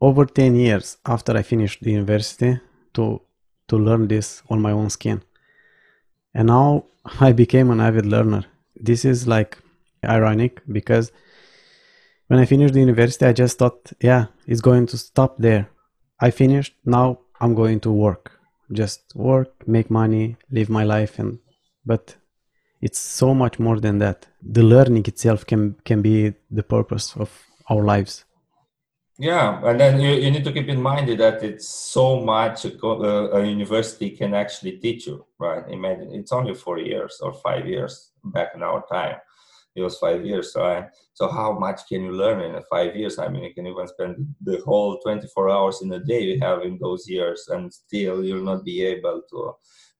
over 0.00 0.24
10 0.24 0.54
years 0.54 0.96
after 1.04 1.36
I 1.36 1.42
finished 1.42 1.82
the 1.82 1.92
university 1.92 2.60
to 2.94 3.20
to 3.68 3.76
learn 3.76 4.08
this 4.08 4.42
on 4.50 4.60
my 4.60 4.72
own 4.72 4.90
skin. 4.90 5.22
And 6.34 6.48
now 6.48 6.86
I 7.20 7.32
became 7.32 7.70
an 7.70 7.80
avid 7.80 8.06
learner. 8.06 8.44
This 8.76 9.04
is 9.04 9.26
like 9.26 9.58
ironic 10.04 10.62
because 10.70 11.12
when 12.28 12.40
I 12.40 12.46
finished 12.46 12.74
the 12.74 12.80
university, 12.80 13.26
I 13.26 13.32
just 13.32 13.58
thought, 13.58 13.92
yeah, 14.00 14.26
it's 14.46 14.60
going 14.60 14.86
to 14.86 14.98
stop 14.98 15.36
there. 15.38 15.68
I 16.20 16.30
finished, 16.30 16.74
now 16.84 17.18
I'm 17.40 17.54
going 17.54 17.80
to 17.80 17.90
work. 17.90 18.32
Just 18.72 19.02
work, 19.14 19.68
make 19.68 19.90
money, 19.90 20.36
live 20.50 20.70
my 20.70 20.84
life 20.84 21.18
and 21.18 21.38
but 21.86 22.16
it's 22.80 22.98
so 22.98 23.34
much 23.34 23.58
more 23.58 23.80
than 23.80 23.98
that. 23.98 24.26
The 24.42 24.62
learning 24.62 25.04
itself 25.06 25.46
can 25.46 25.76
can 25.84 26.02
be 26.02 26.34
the 26.50 26.62
purpose 26.62 27.16
of 27.16 27.30
our 27.70 27.82
lives. 27.82 28.24
Yeah, 29.18 29.60
and 29.64 29.78
then 29.78 30.00
you, 30.00 30.10
you 30.10 30.30
need 30.30 30.44
to 30.44 30.52
keep 30.52 30.68
in 30.68 30.82
mind 30.82 31.08
that 31.20 31.42
it's 31.44 31.68
so 31.68 32.20
much 32.20 32.64
a, 32.64 32.84
uh, 32.84 33.28
a, 33.32 33.46
university 33.46 34.10
can 34.10 34.34
actually 34.34 34.72
teach 34.78 35.06
you, 35.06 35.24
right? 35.38 35.62
Imagine 35.70 36.12
it's 36.12 36.32
only 36.32 36.52
four 36.54 36.80
years 36.80 37.20
or 37.22 37.32
five 37.32 37.68
years 37.68 38.10
back 38.24 38.48
in 38.56 38.62
our 38.64 38.84
time. 38.90 39.16
It 39.74 39.82
was 39.82 39.98
five 39.98 40.24
years, 40.24 40.52
so 40.52 40.64
I, 40.64 40.86
so 41.14 41.28
how 41.28 41.58
much 41.58 41.86
can 41.88 42.02
you 42.02 42.12
learn 42.12 42.40
in 42.40 42.62
five 42.70 42.94
years? 42.94 43.18
I 43.18 43.28
mean, 43.28 43.42
you 43.42 43.52
can 43.54 43.66
even 43.66 43.88
spend 43.88 44.34
the 44.40 44.62
whole 44.64 45.00
24 45.00 45.50
hours 45.50 45.82
in 45.82 45.92
a 45.92 45.98
day 45.98 46.20
you 46.20 46.38
have 46.40 46.62
in 46.62 46.78
those 46.80 47.08
years, 47.08 47.48
and 47.48 47.72
still 47.72 48.24
you'll 48.24 48.44
not 48.44 48.64
be 48.64 48.82
able 48.82 49.22
to 49.30 49.54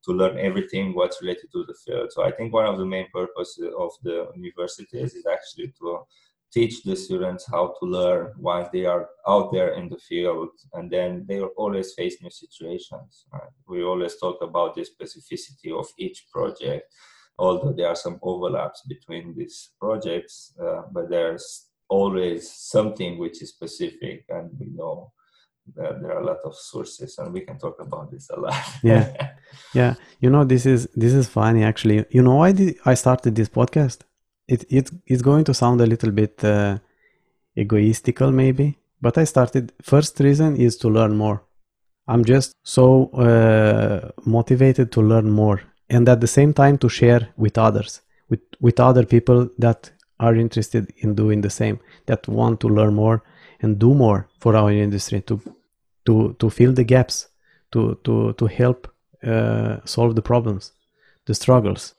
to 0.04 0.12
learn 0.12 0.38
everything 0.38 0.94
what's 0.94 1.22
related 1.22 1.50
to 1.52 1.64
the 1.64 1.74
field. 1.84 2.12
So 2.12 2.24
I 2.24 2.30
think 2.30 2.52
one 2.52 2.66
of 2.66 2.78
the 2.78 2.84
main 2.84 3.06
purposes 3.12 3.72
of 3.78 3.90
the 4.02 4.28
universities 4.36 5.14
is 5.14 5.26
actually 5.26 5.72
to 5.80 6.04
teach 6.54 6.84
the 6.84 6.94
students 6.94 7.44
how 7.50 7.74
to 7.80 7.86
learn 7.86 8.32
once 8.38 8.68
they 8.72 8.84
are 8.84 9.08
out 9.26 9.52
there 9.52 9.74
in 9.74 9.88
the 9.88 9.98
field 9.98 10.50
and 10.74 10.88
then 10.88 11.24
they 11.26 11.40
will 11.40 11.54
always 11.56 11.94
face 11.94 12.16
new 12.22 12.30
situations 12.30 13.26
right? 13.32 13.54
we 13.66 13.82
always 13.82 14.16
talk 14.18 14.38
about 14.40 14.72
the 14.74 14.86
specificity 14.92 15.76
of 15.76 15.86
each 15.98 16.26
project 16.32 16.84
although 17.38 17.72
there 17.72 17.88
are 17.88 17.96
some 17.96 18.18
overlaps 18.22 18.82
between 18.88 19.34
these 19.36 19.70
projects 19.80 20.54
uh, 20.62 20.82
but 20.92 21.08
there's 21.10 21.68
always 21.88 22.50
something 22.50 23.18
which 23.18 23.42
is 23.42 23.50
specific 23.50 24.24
and 24.28 24.50
we 24.58 24.66
know 24.66 25.12
that 25.76 26.00
there 26.00 26.12
are 26.12 26.20
a 26.20 26.26
lot 26.26 26.38
of 26.44 26.54
sources 26.54 27.18
and 27.18 27.32
we 27.32 27.40
can 27.40 27.58
talk 27.58 27.76
about 27.80 28.10
this 28.10 28.28
a 28.30 28.38
lot. 28.38 28.54
Yeah. 28.82 29.30
Yeah. 29.74 29.94
You 30.20 30.30
know 30.30 30.44
this 30.44 30.66
is 30.66 30.88
this 30.94 31.14
is 31.14 31.28
funny 31.28 31.62
actually. 31.64 32.04
You 32.10 32.22
know 32.22 32.36
why 32.36 32.52
did 32.52 32.76
i 32.84 32.94
started 32.94 33.34
this 33.34 33.48
podcast? 33.48 33.98
It, 34.48 34.64
it 34.68 34.90
it's 35.06 35.22
going 35.22 35.44
to 35.44 35.54
sound 35.54 35.80
a 35.80 35.86
little 35.86 36.10
bit 36.10 36.44
uh, 36.44 36.78
egoistical 37.56 38.32
maybe 38.32 38.76
but 39.00 39.16
i 39.16 39.24
started 39.24 39.72
first 39.82 40.20
reason 40.20 40.56
is 40.56 40.76
to 40.78 40.88
learn 40.88 41.16
more. 41.16 41.42
I'm 42.06 42.24
just 42.24 42.52
so 42.62 43.06
uh, 43.26 44.10
motivated 44.26 44.92
to 44.92 45.00
learn 45.00 45.30
more 45.30 45.60
and 45.88 46.08
at 46.08 46.20
the 46.20 46.26
same 46.26 46.52
time 46.52 46.78
to 46.78 46.88
share 46.88 47.28
with 47.36 47.58
others, 47.58 48.00
with, 48.28 48.40
with 48.60 48.80
other 48.80 49.04
people 49.04 49.48
that 49.58 49.90
are 50.20 50.34
interested 50.34 50.92
in 50.98 51.14
doing 51.14 51.40
the 51.40 51.50
same, 51.50 51.80
that 52.06 52.26
want 52.28 52.60
to 52.60 52.68
learn 52.68 52.94
more 52.94 53.22
and 53.60 53.78
do 53.78 53.94
more 53.94 54.28
for 54.38 54.56
our 54.56 54.70
industry 54.70 55.20
to 55.22 55.40
to 56.06 56.36
to 56.38 56.50
fill 56.50 56.72
the 56.72 56.84
gaps, 56.84 57.28
to 57.72 57.98
to 58.04 58.32
to 58.34 58.46
help 58.46 58.88
uh, 59.26 59.78
solve 59.84 60.14
the 60.14 60.22
problems, 60.22 60.72
the 61.26 61.34
struggles. 61.34 61.94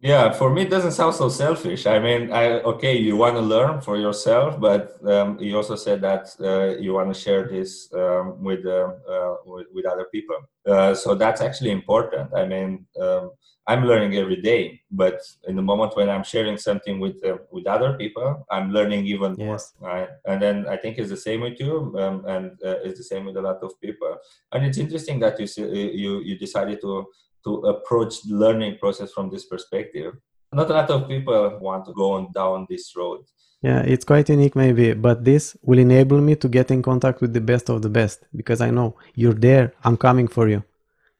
Yeah, 0.00 0.30
for 0.30 0.50
me, 0.50 0.62
it 0.62 0.70
doesn't 0.70 0.92
sound 0.92 1.14
so 1.14 1.28
selfish. 1.30 1.86
I 1.86 1.98
mean, 1.98 2.30
I, 2.30 2.60
okay, 2.60 2.96
you 2.96 3.16
want 3.16 3.36
to 3.36 3.40
learn 3.40 3.80
for 3.80 3.96
yourself, 3.96 4.60
but 4.60 4.98
um, 5.06 5.38
you 5.40 5.56
also 5.56 5.74
said 5.74 6.02
that 6.02 6.28
uh, 6.40 6.78
you 6.78 6.92
want 6.92 7.12
to 7.12 7.18
share 7.18 7.48
this 7.48 7.90
um, 7.94 8.42
with, 8.42 8.66
uh, 8.66 8.90
uh, 9.08 9.36
with, 9.46 9.66
with 9.72 9.86
other 9.86 10.06
people. 10.12 10.36
Uh, 10.68 10.94
so 10.94 11.14
that's 11.14 11.40
actually 11.40 11.70
important. 11.70 12.32
I 12.34 12.44
mean, 12.44 12.84
um, 13.00 13.30
I'm 13.68 13.84
learning 13.84 14.16
every 14.16 14.40
day, 14.42 14.80
but 14.90 15.20
in 15.48 15.56
the 15.56 15.62
moment 15.62 15.96
when 15.96 16.08
I'm 16.08 16.22
sharing 16.22 16.56
something 16.56 17.00
with 17.00 17.16
uh, 17.24 17.38
with 17.50 17.66
other 17.66 17.94
people, 17.94 18.46
I'm 18.48 18.70
learning 18.70 19.06
even 19.06 19.34
yes. 19.36 19.74
more. 19.80 19.90
Right? 19.90 20.08
And 20.24 20.40
then 20.40 20.68
I 20.68 20.76
think 20.76 20.98
it's 20.98 21.10
the 21.10 21.16
same 21.16 21.40
with 21.40 21.58
you, 21.58 21.92
um, 21.98 22.24
and 22.26 22.52
uh, 22.64 22.78
it's 22.84 22.98
the 22.98 23.04
same 23.04 23.24
with 23.24 23.36
a 23.36 23.42
lot 23.42 23.60
of 23.64 23.72
people. 23.80 24.16
And 24.52 24.64
it's 24.64 24.78
interesting 24.78 25.18
that 25.20 25.40
you 25.40 25.48
you 25.66 26.20
you 26.20 26.38
decided 26.38 26.80
to 26.82 27.06
to 27.46 27.52
approach 27.72 28.22
the 28.22 28.34
learning 28.34 28.76
process 28.78 29.12
from 29.12 29.30
this 29.30 29.46
perspective. 29.46 30.12
Not 30.52 30.70
a 30.70 30.74
lot 30.74 30.90
of 30.90 31.08
people 31.08 31.58
want 31.60 31.86
to 31.86 31.92
go 31.92 32.12
on 32.12 32.32
down 32.32 32.66
this 32.68 32.92
road. 32.96 33.20
Yeah, 33.62 33.80
it's 33.82 34.04
quite 34.04 34.28
unique 34.28 34.54
maybe, 34.54 34.92
but 34.92 35.24
this 35.24 35.56
will 35.62 35.78
enable 35.78 36.20
me 36.20 36.36
to 36.36 36.48
get 36.48 36.70
in 36.70 36.82
contact 36.82 37.20
with 37.20 37.32
the 37.32 37.40
best 37.40 37.68
of 37.68 37.82
the 37.82 37.88
best 37.88 38.18
because 38.34 38.60
I 38.60 38.70
know 38.70 38.96
you're 39.14 39.40
there, 39.48 39.72
I'm 39.84 39.96
coming 39.96 40.28
for 40.28 40.48
you 40.48 40.62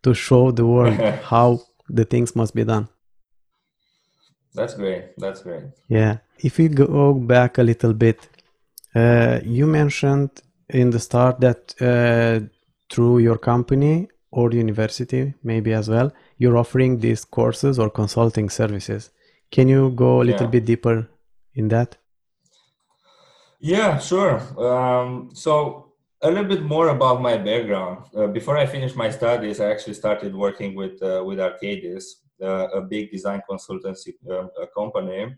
to 0.03 0.15
show 0.15 0.51
the 0.51 0.67
world 0.67 0.99
how 1.33 1.61
the 1.89 2.05
things 2.05 2.37
must 2.37 2.55
be 2.55 2.65
done. 2.65 2.89
That's 4.55 4.75
great. 4.75 5.19
That's 5.19 5.43
great. 5.43 5.65
Yeah. 5.89 6.19
If 6.39 6.59
we 6.59 6.69
go 6.69 7.15
back 7.15 7.59
a 7.59 7.63
little 7.63 7.93
bit, 7.93 8.29
uh, 8.95 9.41
you 9.45 9.67
mentioned 9.67 10.31
in 10.71 10.91
the 10.91 11.01
start 11.01 11.41
that 11.41 11.75
uh, 11.81 12.47
through 12.91 13.19
your 13.19 13.39
company 13.39 14.09
or 14.37 14.53
university 14.53 15.33
maybe 15.43 15.73
as 15.73 15.89
well 15.89 16.13
you're 16.37 16.59
offering 16.63 16.99
these 17.01 17.25
courses 17.25 17.79
or 17.79 17.89
consulting 17.89 18.51
services. 18.51 19.11
Can 19.51 19.67
you 19.67 19.91
go 19.91 20.21
a 20.21 20.25
little 20.31 20.47
yeah. 20.47 20.57
bit 20.57 20.65
deeper 20.67 21.09
in 21.55 21.69
that? 21.69 21.97
Yeah 23.59 23.99
sure. 23.99 24.35
Um, 24.69 25.31
so 25.33 25.93
a 26.21 26.29
little 26.29 26.51
bit 26.55 26.63
more 26.63 26.89
about 26.89 27.23
my 27.23 27.37
background. 27.39 27.99
Uh, 28.15 28.27
before 28.39 28.57
i 28.59 28.67
finished 28.67 28.97
my 29.05 29.11
studies 29.19 29.61
i 29.61 29.71
actually 29.75 29.99
started 30.03 30.33
working 30.47 30.71
with 30.81 30.97
uh, 31.03 31.23
with 31.27 31.39
arcadis 31.39 32.05
uh, 32.49 32.67
a 32.81 32.83
big 32.83 33.11
design 33.11 33.41
consultancy 33.51 34.13
um, 34.31 34.51
company. 34.79 35.35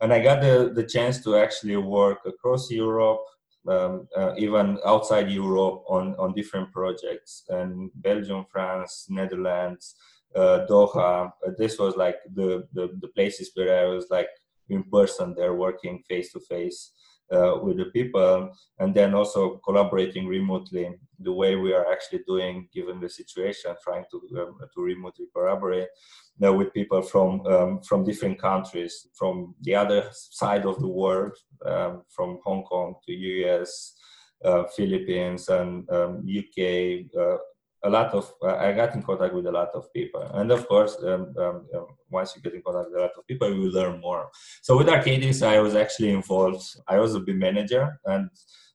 And 0.00 0.12
i 0.12 0.18
got 0.28 0.40
the, 0.46 0.72
the 0.78 0.86
chance 0.94 1.22
to 1.24 1.36
actually 1.44 1.76
work 1.76 2.20
across 2.32 2.62
europe 2.84 3.22
um, 3.68 4.08
uh, 4.16 4.34
even 4.38 4.78
outside 4.86 5.30
Europe 5.30 5.84
on, 5.88 6.14
on 6.18 6.34
different 6.34 6.72
projects 6.72 7.44
and 7.48 7.90
Belgium, 7.96 8.46
France, 8.50 9.06
Netherlands, 9.08 9.96
uh, 10.34 10.66
Doha. 10.68 11.32
Uh, 11.46 11.50
this 11.58 11.78
was 11.78 11.96
like 11.96 12.16
the, 12.34 12.66
the, 12.72 12.96
the 13.00 13.08
places 13.08 13.50
where 13.54 13.84
I 13.84 13.88
was 13.88 14.06
like 14.10 14.28
in 14.68 14.84
person 14.84 15.34
there 15.36 15.54
working 15.54 16.02
face 16.08 16.32
to 16.32 16.40
face 16.40 16.92
uh, 17.32 17.58
with 17.62 17.76
the 17.76 17.86
people 17.86 18.50
and 18.78 18.94
then 18.94 19.14
also 19.14 19.60
collaborating 19.64 20.26
remotely 20.26 20.90
the 21.20 21.32
way 21.32 21.56
we 21.56 21.72
are 21.72 21.90
actually 21.90 22.20
doing 22.26 22.68
given 22.74 23.00
the 23.00 23.08
situation 23.08 23.74
trying 23.82 24.04
to 24.10 24.18
um, 24.40 24.58
to 24.74 24.82
remotely 24.82 25.26
collaborate 25.34 25.88
uh, 26.44 26.52
with 26.52 26.72
people 26.72 27.02
from 27.02 27.46
um, 27.46 27.80
from 27.82 28.04
different 28.04 28.40
countries 28.40 29.08
from 29.14 29.54
the 29.62 29.74
other 29.74 30.08
side 30.12 30.64
of 30.64 30.80
the 30.80 30.88
world 30.88 31.32
um, 31.66 32.02
from 32.08 32.38
hong 32.44 32.62
kong 32.64 32.94
to 33.06 33.12
us 33.12 33.94
uh, 34.44 34.64
philippines 34.76 35.48
and 35.48 35.88
uk 35.90 36.58
um, 37.18 37.38
a 37.82 37.90
lot 37.90 38.12
of 38.12 38.32
uh, 38.42 38.56
I 38.56 38.72
got 38.72 38.94
in 38.94 39.02
contact 39.02 39.34
with 39.34 39.46
a 39.46 39.52
lot 39.52 39.70
of 39.74 39.92
people, 39.92 40.22
and 40.34 40.50
of 40.50 40.68
course, 40.68 40.96
um, 41.02 41.34
um, 41.38 41.66
um, 41.74 41.86
once 42.10 42.34
you 42.36 42.42
get 42.42 42.54
in 42.54 42.62
contact 42.62 42.90
with 42.90 42.98
a 42.98 43.02
lot 43.02 43.16
of 43.16 43.26
people, 43.26 43.48
you 43.48 43.70
learn 43.70 44.00
more. 44.00 44.30
So 44.62 44.76
with 44.76 44.88
Arcadis, 44.88 45.46
I 45.46 45.60
was 45.60 45.74
actually 45.74 46.10
involved. 46.10 46.62
I 46.88 46.98
was 46.98 47.14
a 47.14 47.20
BIM 47.20 47.38
manager, 47.38 47.98
and 48.04 48.28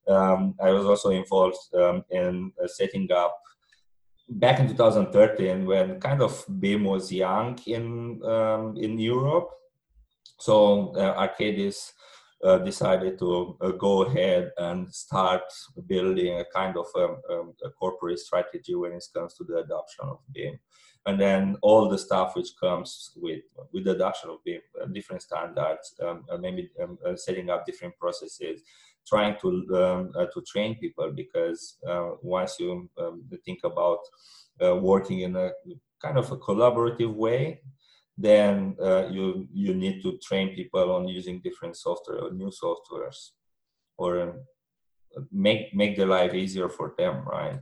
um, 0.08 0.56
I 0.62 0.72
was 0.72 0.86
also 0.86 1.10
involved 1.12 1.58
um, 1.76 2.04
in 2.10 2.52
uh, 2.62 2.68
setting 2.68 3.12
up 3.12 3.38
back 4.28 4.60
in 4.60 4.68
2013 4.68 5.66
when 5.66 6.00
kind 6.00 6.22
of 6.22 6.44
BIM 6.60 6.84
was 6.84 7.12
young 7.12 7.60
in 7.68 8.22
um, 8.24 8.76
in 8.78 8.98
Europe. 8.98 9.50
So 10.40 10.94
uh, 10.96 11.28
Arcadis 11.28 11.94
uh, 12.44 12.58
decided 12.60 13.18
to 13.18 13.58
uh, 13.62 13.72
go 13.72 14.04
ahead 14.04 14.52
and 14.58 14.94
start 14.94 15.44
building 15.88 16.40
a 16.40 16.46
kind 16.54 16.78
of 16.78 16.86
um, 16.96 17.18
um, 17.32 17.54
a 17.64 17.70
corporate 17.70 18.20
strategy 18.20 18.76
when 18.76 18.92
it 18.92 19.04
comes 19.16 19.34
to 19.34 19.44
the 19.46 19.58
adoption 19.58 20.06
of 20.06 20.20
BIM. 20.34 20.60
And 21.08 21.20
then 21.20 21.56
all 21.62 21.88
the 21.88 21.98
stuff 21.98 22.36
which 22.36 22.50
comes 22.60 23.12
with 23.16 23.42
with 23.72 23.86
the 23.86 23.92
adoption 23.92 24.30
of 24.30 24.44
BIM, 24.44 24.62
uh, 24.82 24.86
different 24.88 25.22
standards, 25.22 25.96
um, 26.06 26.26
uh, 26.30 26.38
maybe 26.38 26.70
um, 26.82 26.98
uh, 27.06 27.16
setting 27.16 27.50
up 27.50 27.66
different 27.66 27.98
processes, 27.98 28.62
trying 29.08 29.38
to 29.42 29.48
um, 29.76 30.12
to 30.14 30.42
train 30.46 30.76
people 30.76 31.12
because 31.16 31.78
once 32.22 32.60
you 32.60 32.90
um, 32.98 33.24
think 33.46 33.60
about 33.64 34.00
working 34.60 35.22
in 35.22 35.36
a 35.36 35.52
kind 36.02 36.18
of 36.18 36.32
a 36.32 36.38
collaborative 36.38 37.14
way, 37.14 37.62
then 38.18 38.76
uh, 38.82 39.08
you 39.08 39.48
you 39.54 39.74
need 39.74 40.02
to 40.02 40.18
train 40.20 40.56
people 40.56 40.92
on 40.92 41.08
using 41.08 41.42
different 41.42 41.76
software 41.76 42.20
or 42.20 42.32
new 42.32 42.50
softwares 42.50 43.32
or 43.98 44.22
um, 44.22 44.34
make 45.32 45.74
make 45.74 45.96
the 45.98 46.06
life 46.06 46.34
easier 46.34 46.70
for 46.70 46.94
them 46.98 47.26
right? 47.28 47.60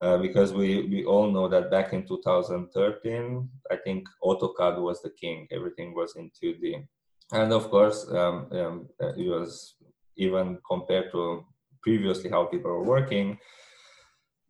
Uh, 0.00 0.18
because 0.18 0.52
we 0.52 0.82
we 0.88 1.04
all 1.04 1.30
know 1.30 1.46
that 1.48 1.70
back 1.70 1.92
in 1.92 2.04
2013 2.04 3.48
i 3.70 3.76
think 3.76 4.08
autocad 4.24 4.80
was 4.82 5.00
the 5.00 5.10
king. 5.10 5.46
Everything 5.52 5.94
was 5.94 6.16
in 6.16 6.28
2d 6.30 6.84
and 7.32 7.52
of 7.52 7.70
course 7.70 8.10
um, 8.10 8.48
um, 8.50 8.88
it 9.16 9.28
was 9.28 9.76
even 10.16 10.58
compared 10.68 11.12
to 11.12 11.44
previously 11.82 12.30
how 12.30 12.44
people 12.44 12.70
were 12.70 12.84
working 12.84 13.38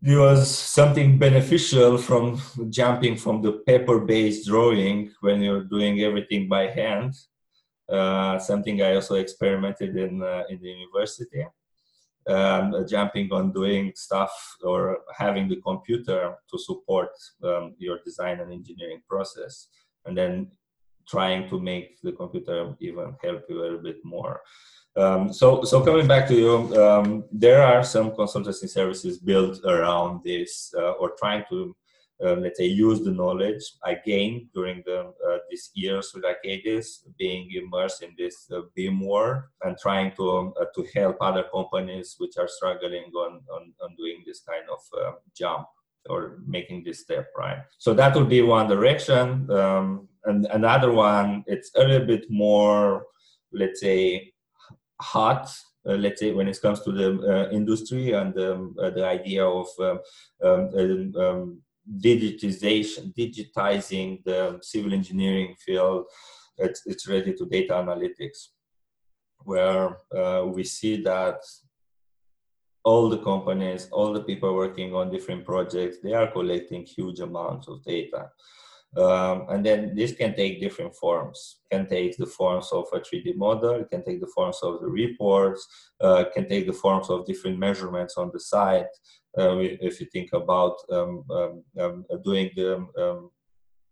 there 0.02 0.18
was 0.18 0.50
something 0.50 1.16
beneficial 1.16 1.96
from 1.96 2.42
jumping 2.70 3.16
from 3.16 3.40
the 3.40 3.52
paper-based 3.52 4.48
drawing 4.48 5.12
when 5.20 5.40
you're 5.40 5.62
doing 5.62 6.00
everything 6.00 6.48
by 6.48 6.66
hand. 6.66 7.14
Uh, 7.88 8.36
something 8.38 8.82
I 8.82 8.96
also 8.96 9.14
experimented 9.14 9.96
in 9.96 10.20
uh, 10.22 10.42
in 10.48 10.60
the 10.60 10.70
university. 10.70 11.46
Um, 12.28 12.86
jumping 12.88 13.32
on 13.32 13.52
doing 13.52 13.92
stuff 13.96 14.32
or 14.62 14.98
having 15.16 15.48
the 15.48 15.60
computer 15.60 16.36
to 16.50 16.58
support 16.58 17.10
um, 17.42 17.74
your 17.78 17.98
design 18.04 18.38
and 18.40 18.52
engineering 18.52 19.02
process, 19.08 19.68
and 20.04 20.16
then 20.16 20.50
trying 21.08 21.48
to 21.48 21.60
make 21.60 22.00
the 22.02 22.12
computer 22.12 22.74
even 22.80 23.16
help 23.22 23.42
you 23.48 23.60
a 23.60 23.62
little 23.62 23.82
bit 23.82 23.98
more. 24.04 24.40
Um, 24.96 25.33
so, 25.33 25.64
so 25.64 25.83
coming 25.83 26.07
back 26.07 26.28
to 26.28 26.35
you, 26.35 26.83
um, 26.83 27.24
there 27.33 27.62
are 27.62 27.83
some 27.83 28.11
consultancy 28.11 28.68
services 28.68 29.18
built 29.18 29.64
around 29.64 30.20
this, 30.22 30.72
uh, 30.76 30.92
or 30.92 31.12
trying 31.18 31.44
to, 31.48 31.74
uh, 32.22 32.35
let's 32.35 32.59
say, 32.59 32.66
use 32.66 33.00
the 33.02 33.11
knowledge 33.11 33.62
I 33.83 33.96
gained 34.05 34.48
during 34.55 34.83
the 34.85 35.12
uh, 35.26 35.38
these 35.50 35.70
years 35.74 36.12
with 36.14 36.24
Arcadis, 36.24 37.05
being 37.18 37.50
immersed 37.55 38.02
in 38.02 38.14
this 38.18 38.50
uh, 38.52 38.61
BIM 38.76 39.00
world, 39.00 39.44
and 39.62 39.76
trying 39.78 40.12
to 40.16 40.31
um, 40.31 40.55
uh, 40.61 40.66
to 40.74 40.87
help 40.94 41.16
other 41.20 41.44
companies 41.52 42.16
which 42.18 42.37
are 42.38 42.48
struggling 42.48 43.11
on 43.16 43.40
on, 43.50 43.72
on 43.83 43.96
doing 43.96 44.22
this 44.26 44.42
kind 44.42 44.64
of 44.70 44.81
uh, 45.00 45.12
jump 45.35 45.66
or 46.11 46.38
making 46.46 46.85
this 46.85 47.00
step 47.00 47.28
right. 47.37 47.59
So 47.78 47.94
that 47.94 48.14
would 48.14 48.28
be 48.28 48.42
one 48.42 48.68
direction, 48.68 49.50
um, 49.50 50.09
and 50.24 50.46
another 50.46 50.92
one, 50.92 51.44
it's 51.46 51.70
a 51.76 51.85
little 51.85 52.07
bit 52.07 52.26
more, 52.28 53.07
let's 53.52 53.81
say 53.81 54.31
hot 55.02 55.48
uh, 55.88 55.94
let's 55.94 56.20
say 56.20 56.32
when 56.32 56.48
it 56.48 56.58
comes 56.62 56.80
to 56.82 56.92
the 56.92 57.08
uh, 57.32 57.50
industry 57.50 58.12
and 58.12 58.38
um, 58.38 58.74
uh, 58.80 58.90
the 58.90 59.04
idea 59.04 59.44
of 59.44 59.66
um, 59.80 59.98
um, 60.44 61.12
um, 61.18 61.62
digitization 61.98 63.12
digitizing 63.14 64.22
the 64.24 64.58
civil 64.62 64.92
engineering 64.92 65.54
field 65.64 66.04
it's, 66.58 66.82
it's 66.86 67.08
ready 67.08 67.32
to 67.34 67.46
data 67.46 67.74
analytics 67.74 68.48
where 69.44 69.98
uh, 70.16 70.44
we 70.46 70.62
see 70.62 71.02
that 71.02 71.40
all 72.84 73.08
the 73.08 73.18
companies 73.18 73.88
all 73.90 74.12
the 74.12 74.22
people 74.22 74.54
working 74.54 74.94
on 74.94 75.10
different 75.10 75.44
projects 75.44 75.96
they 76.02 76.12
are 76.12 76.30
collecting 76.30 76.84
huge 76.84 77.20
amounts 77.20 77.66
of 77.68 77.82
data 77.82 78.28
Um, 78.96 79.46
and 79.48 79.64
then 79.64 79.94
this 79.94 80.12
can 80.12 80.35
take 80.35 80.61
different 80.61 80.94
forms. 80.94 81.61
It 81.70 81.74
can 81.74 81.88
take 81.88 82.16
the 82.18 82.26
forms 82.26 82.68
of 82.72 82.87
a 82.92 83.00
3D 83.00 83.37
model, 83.37 83.81
it 83.81 83.90
can 83.90 84.05
take 84.05 84.20
the 84.20 84.33
forms 84.35 84.59
of 84.62 84.81
the 84.81 84.87
reports, 84.87 85.66
uh, 86.00 86.24
can 86.35 86.46
take 86.46 86.66
the 86.66 86.74
forms 86.74 87.09
of 87.09 87.26
different 87.26 87.59
measurements 87.59 88.18
on 88.18 88.31
the 88.33 88.40
site. 88.40 88.92
Uh, 89.38 89.57
if 89.59 89.98
you 89.98 90.07
think 90.12 90.31
about 90.35 90.76
um, 90.90 91.24
um, 91.31 91.64
um 91.81 92.05
doing 92.22 92.50
the 92.55 92.74
um, 92.98 93.31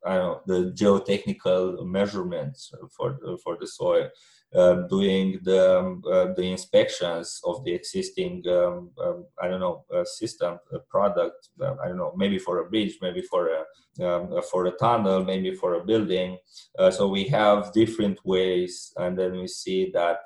know 0.04 0.42
the 0.46 0.72
geotechnical 0.76 1.82
measurements 1.86 2.70
for 2.94 3.18
for 3.42 3.56
the 3.58 3.66
soil, 3.66 4.06
doing 4.52 5.38
the 5.42 5.78
um, 5.78 6.02
uh, 6.10 6.32
the 6.34 6.42
inspections 6.42 7.40
of 7.44 7.64
the 7.64 7.72
existing 7.72 8.42
um, 8.48 8.90
um 9.02 9.24
I 9.40 9.48
don't 9.48 9.60
know 9.60 9.84
system 10.04 10.58
product. 10.88 11.48
Uh, 11.60 11.74
I 11.82 11.88
don't 11.88 11.98
know 11.98 12.12
maybe 12.16 12.38
for 12.38 12.58
a 12.58 12.68
bridge, 12.68 12.98
maybe 13.00 13.22
for 13.22 13.48
a 13.48 13.60
um, 14.04 14.32
uh, 14.32 14.42
for 14.42 14.66
a 14.66 14.72
tunnel, 14.72 15.24
maybe 15.24 15.54
for 15.54 15.74
a 15.74 15.84
building. 15.84 16.38
Uh, 16.78 16.90
so 16.90 17.08
we 17.08 17.24
have 17.24 17.72
different 17.72 18.18
ways, 18.24 18.92
and 18.96 19.18
then 19.18 19.32
we 19.32 19.46
see 19.46 19.90
that 19.92 20.20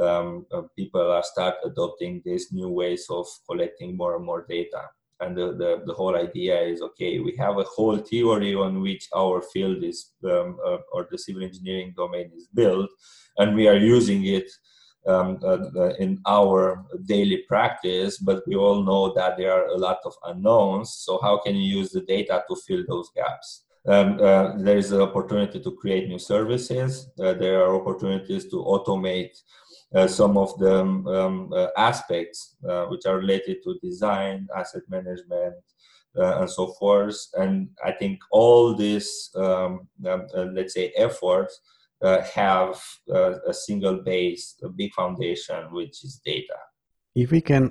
um, 0.00 0.46
uh, 0.52 0.62
people 0.76 1.10
are 1.10 1.22
start 1.22 1.56
adopting 1.64 2.22
these 2.24 2.52
new 2.52 2.68
ways 2.68 3.06
of 3.10 3.26
collecting 3.48 3.96
more 3.96 4.16
and 4.16 4.24
more 4.24 4.46
data 4.48 4.82
and 5.20 5.36
the, 5.36 5.52
the, 5.52 5.82
the, 5.86 5.92
whole 5.92 6.16
idea 6.16 6.58
is 6.60 6.80
okay 6.80 7.18
we 7.18 7.34
have 7.36 7.58
a 7.58 7.64
whole 7.64 7.98
theory 7.98 8.54
on 8.54 8.80
which 8.80 9.08
our 9.14 9.42
field 9.42 9.82
is 9.82 10.12
um, 10.24 10.58
uh, 10.66 10.78
or 10.92 11.06
the 11.10 11.18
civil 11.18 11.42
engineering 11.42 11.92
domain 11.96 12.30
is 12.34 12.48
built 12.54 12.90
and 13.38 13.54
we 13.54 13.68
are 13.68 13.76
using 13.76 14.24
it 14.24 14.50
um, 15.06 15.38
uh, 15.42 15.58
uh, 15.76 15.94
in 15.98 16.20
our 16.26 16.84
daily 17.06 17.38
practice 17.48 18.18
but 18.18 18.42
we 18.46 18.54
all 18.54 18.82
know 18.82 19.12
that 19.14 19.36
there 19.36 19.52
are 19.52 19.66
a 19.68 19.76
lot 19.76 19.98
of 20.04 20.14
unknowns 20.24 20.92
so 20.92 21.18
how 21.22 21.38
can 21.38 21.54
you 21.54 21.78
use 21.78 21.90
the 21.90 22.02
data 22.02 22.44
to 22.48 22.56
fill 22.66 22.84
those 22.86 23.10
gaps? 23.14 23.64
Um, 23.86 24.18
uh, 24.20 24.58
there 24.58 24.76
is 24.76 24.92
an 24.92 25.00
opportunity 25.00 25.58
to 25.58 25.72
create 25.72 26.06
new 26.06 26.18
services. 26.18 27.08
Uh, 27.18 27.32
there 27.32 27.64
are 27.64 27.74
opportunities 27.74 28.44
to 28.50 28.56
automate 28.56 29.34
some 30.06 30.36
of 30.36 30.56
the 30.58 30.80
um, 30.80 31.52
uh, 31.52 31.68
aspects 31.76 32.56
uh, 32.68 32.84
which 32.86 33.06
are 33.06 33.18
related 33.18 33.58
to 33.64 33.78
design, 33.82 34.46
asset 34.56 34.82
management, 34.88 35.54
and 36.14 36.50
so 36.50 36.72
forth. 36.78 37.18
And 37.34 37.70
I 37.84 37.92
think 37.92 38.18
all 38.30 38.74
these, 38.74 39.30
um, 39.36 39.88
um 40.06 40.26
let's 40.54 40.74
say, 40.74 40.92
efforts 40.96 41.60
have 42.02 42.80
a 43.12 43.52
single 43.52 44.02
base, 44.02 44.56
a 44.62 44.68
big 44.68 44.92
foundation, 44.94 45.72
which 45.72 46.04
is 46.04 46.20
data. 46.24 46.58
If 47.14 47.30
we 47.30 47.40
can 47.40 47.70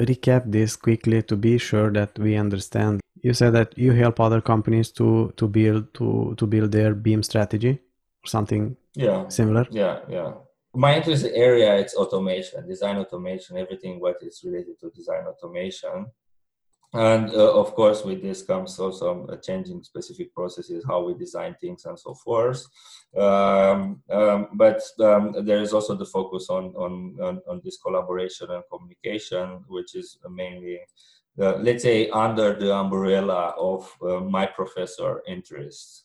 recap 0.00 0.50
this 0.50 0.76
quickly 0.76 1.22
to 1.22 1.36
be 1.36 1.58
sure 1.58 1.90
that 1.92 2.18
we 2.18 2.36
understand 2.36 3.00
you 3.22 3.32
said 3.32 3.52
that 3.54 3.76
you 3.78 3.92
help 3.92 4.20
other 4.20 4.40
companies 4.40 4.90
to 4.90 5.32
to 5.36 5.48
build 5.48 5.92
to 5.94 6.34
to 6.36 6.46
build 6.46 6.72
their 6.72 6.94
BIM 6.94 7.22
strategy 7.22 7.78
or 8.24 8.28
something 8.28 8.76
yeah 8.94 9.28
similar 9.28 9.66
yeah 9.70 10.00
yeah 10.08 10.32
my 10.74 10.96
interest 10.96 11.26
area 11.32 11.76
it's 11.76 11.94
automation 11.94 12.66
design 12.68 12.96
automation 12.96 13.56
everything 13.56 14.00
what 14.00 14.16
is 14.22 14.42
related 14.44 14.78
to 14.80 14.90
design 14.90 15.24
automation. 15.26 16.06
And 16.92 17.30
uh, 17.30 17.52
of 17.58 17.74
course 17.74 18.04
with 18.04 18.22
this 18.22 18.42
comes 18.42 18.78
also 18.78 19.26
uh, 19.26 19.36
changing 19.36 19.82
specific 19.82 20.32
processes 20.32 20.84
how 20.86 21.02
we 21.04 21.14
design 21.14 21.56
things 21.60 21.84
and 21.86 21.98
so 21.98 22.14
forth. 22.14 22.64
Um, 23.16 24.02
um, 24.10 24.48
but 24.54 24.80
um, 25.00 25.44
there 25.44 25.60
is 25.60 25.72
also 25.72 25.96
the 25.96 26.06
focus 26.06 26.46
on, 26.50 26.66
on, 26.76 27.16
on, 27.20 27.40
on, 27.48 27.60
this 27.64 27.78
collaboration 27.78 28.48
and 28.50 28.62
communication 28.70 29.64
which 29.68 29.96
is 29.96 30.18
mainly 30.30 30.80
uh, 31.40 31.56
let's 31.56 31.82
say 31.82 32.08
under 32.10 32.54
the 32.54 32.72
umbrella 32.72 33.54
of 33.58 33.92
uh, 34.02 34.20
my 34.20 34.46
professor 34.46 35.20
interests. 35.26 36.04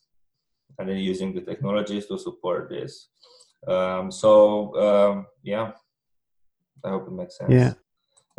And 0.78 0.88
then 0.88 0.96
using 0.96 1.34
the 1.34 1.40
technologies 1.40 2.06
to 2.06 2.18
support 2.18 2.68
this 2.68 3.08
um, 3.66 4.10
so 4.10 4.74
um, 4.76 5.26
yeah, 5.42 5.72
I 6.84 6.90
hope 6.90 7.06
it 7.08 7.12
makes 7.12 7.38
sense. 7.38 7.52
Yeah. 7.52 7.72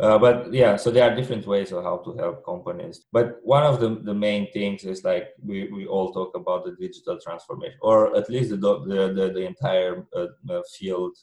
Uh, 0.00 0.18
but 0.18 0.52
yeah, 0.52 0.74
so 0.74 0.90
there 0.90 1.08
are 1.08 1.14
different 1.14 1.46
ways 1.46 1.70
of 1.70 1.84
how 1.84 1.98
to 1.98 2.12
help 2.14 2.44
companies. 2.44 3.06
But 3.12 3.38
one 3.44 3.62
of 3.62 3.78
the, 3.78 4.00
the 4.02 4.14
main 4.14 4.50
things 4.50 4.82
is 4.82 5.04
like 5.04 5.28
we, 5.44 5.70
we 5.70 5.86
all 5.86 6.12
talk 6.12 6.34
about 6.34 6.64
the 6.64 6.72
digital 6.72 7.20
transformation, 7.20 7.78
or 7.82 8.16
at 8.16 8.28
least 8.28 8.50
the 8.50 8.56
the, 8.56 9.12
the, 9.14 9.32
the 9.32 9.46
entire 9.46 10.04
uh, 10.16 10.62
field, 10.76 11.16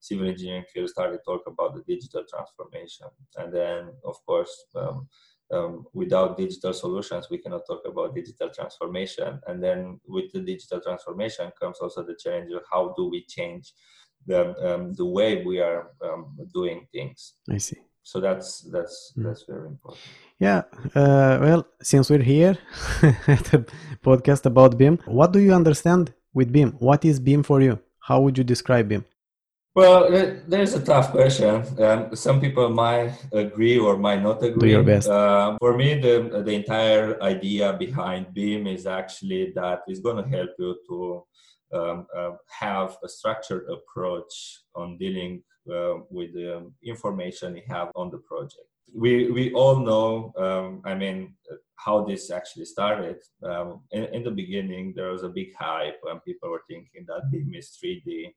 civil 0.00 0.26
engineering 0.26 0.64
field, 0.72 0.90
started 0.90 1.20
talk 1.24 1.42
about 1.46 1.74
the 1.74 1.82
digital 1.86 2.24
transformation. 2.28 3.06
And 3.36 3.54
then, 3.54 3.92
of 4.04 4.16
course, 4.26 4.64
um, 4.74 5.08
um, 5.54 5.86
without 5.92 6.36
digital 6.36 6.72
solutions, 6.72 7.28
we 7.30 7.38
cannot 7.38 7.62
talk 7.66 7.82
about 7.86 8.14
digital 8.14 8.50
transformation. 8.50 9.40
And 9.46 9.62
then 9.62 10.00
with 10.06 10.32
the 10.32 10.40
digital 10.40 10.80
transformation 10.80 11.50
comes 11.60 11.78
also 11.80 12.04
the 12.04 12.16
challenge 12.22 12.52
of 12.52 12.62
how 12.70 12.94
do 12.96 13.08
we 13.08 13.24
change 13.24 13.72
the, 14.26 14.40
um, 14.66 14.94
the 14.94 15.06
way 15.06 15.44
we 15.44 15.60
are 15.60 15.90
um, 16.02 16.36
doing 16.52 16.86
things. 16.92 17.34
I 17.50 17.58
see. 17.58 17.78
So 18.02 18.20
that's 18.20 18.60
that's 18.70 19.14
mm. 19.16 19.24
that's 19.24 19.44
very 19.48 19.66
important. 19.66 20.02
Yeah. 20.38 20.62
Uh, 20.94 21.38
well, 21.40 21.66
since 21.80 22.10
we're 22.10 22.22
here 22.22 22.58
at 23.26 23.54
a 23.54 23.64
podcast 24.04 24.44
about 24.44 24.76
BIM, 24.76 24.98
what 25.06 25.32
do 25.32 25.40
you 25.40 25.54
understand 25.54 26.12
with 26.34 26.52
BIM? 26.52 26.72
What 26.72 27.04
is 27.06 27.18
BIM 27.18 27.42
for 27.44 27.62
you? 27.62 27.78
How 28.00 28.20
would 28.20 28.36
you 28.36 28.44
describe 28.44 28.88
BIM? 28.90 29.06
Well, 29.74 30.08
there's 30.46 30.74
a 30.74 30.84
tough 30.84 31.10
question. 31.10 31.64
Um, 31.82 32.14
some 32.14 32.40
people 32.40 32.68
might 32.68 33.12
agree 33.32 33.76
or 33.76 33.96
might 33.96 34.22
not 34.22 34.40
agree. 34.44 34.68
Do 34.68 34.74
your 34.74 34.84
best. 34.84 35.08
Uh, 35.08 35.56
for 35.58 35.76
me, 35.76 35.98
the 35.98 36.42
the 36.46 36.52
entire 36.52 37.20
idea 37.20 37.72
behind 37.72 38.32
BIM 38.32 38.68
is 38.68 38.86
actually 38.86 39.50
that 39.56 39.80
it's 39.88 39.98
going 39.98 40.22
to 40.22 40.30
help 40.30 40.50
you 40.60 40.76
to 40.88 41.24
um, 41.76 42.06
uh, 42.16 42.30
have 42.46 42.96
a 43.02 43.08
structured 43.08 43.66
approach 43.68 44.62
on 44.76 44.96
dealing 44.96 45.42
uh, 45.68 45.94
with 46.08 46.34
the 46.34 46.70
information 46.84 47.56
you 47.56 47.62
have 47.66 47.90
on 47.96 48.10
the 48.10 48.18
project. 48.18 48.70
We 48.94 49.32
we 49.32 49.52
all 49.54 49.80
know. 49.80 50.32
Um, 50.38 50.82
I 50.84 50.94
mean, 50.94 51.34
how 51.74 52.04
this 52.04 52.30
actually 52.30 52.66
started. 52.66 53.16
Um, 53.42 53.80
in, 53.90 54.04
in 54.14 54.22
the 54.22 54.30
beginning, 54.30 54.92
there 54.94 55.10
was 55.10 55.24
a 55.24 55.28
big 55.28 55.52
hype, 55.58 55.98
when 56.02 56.20
people 56.20 56.50
were 56.50 56.62
thinking 56.68 57.04
that 57.08 57.28
BIM 57.32 57.54
is 57.54 57.76
3D 57.82 58.30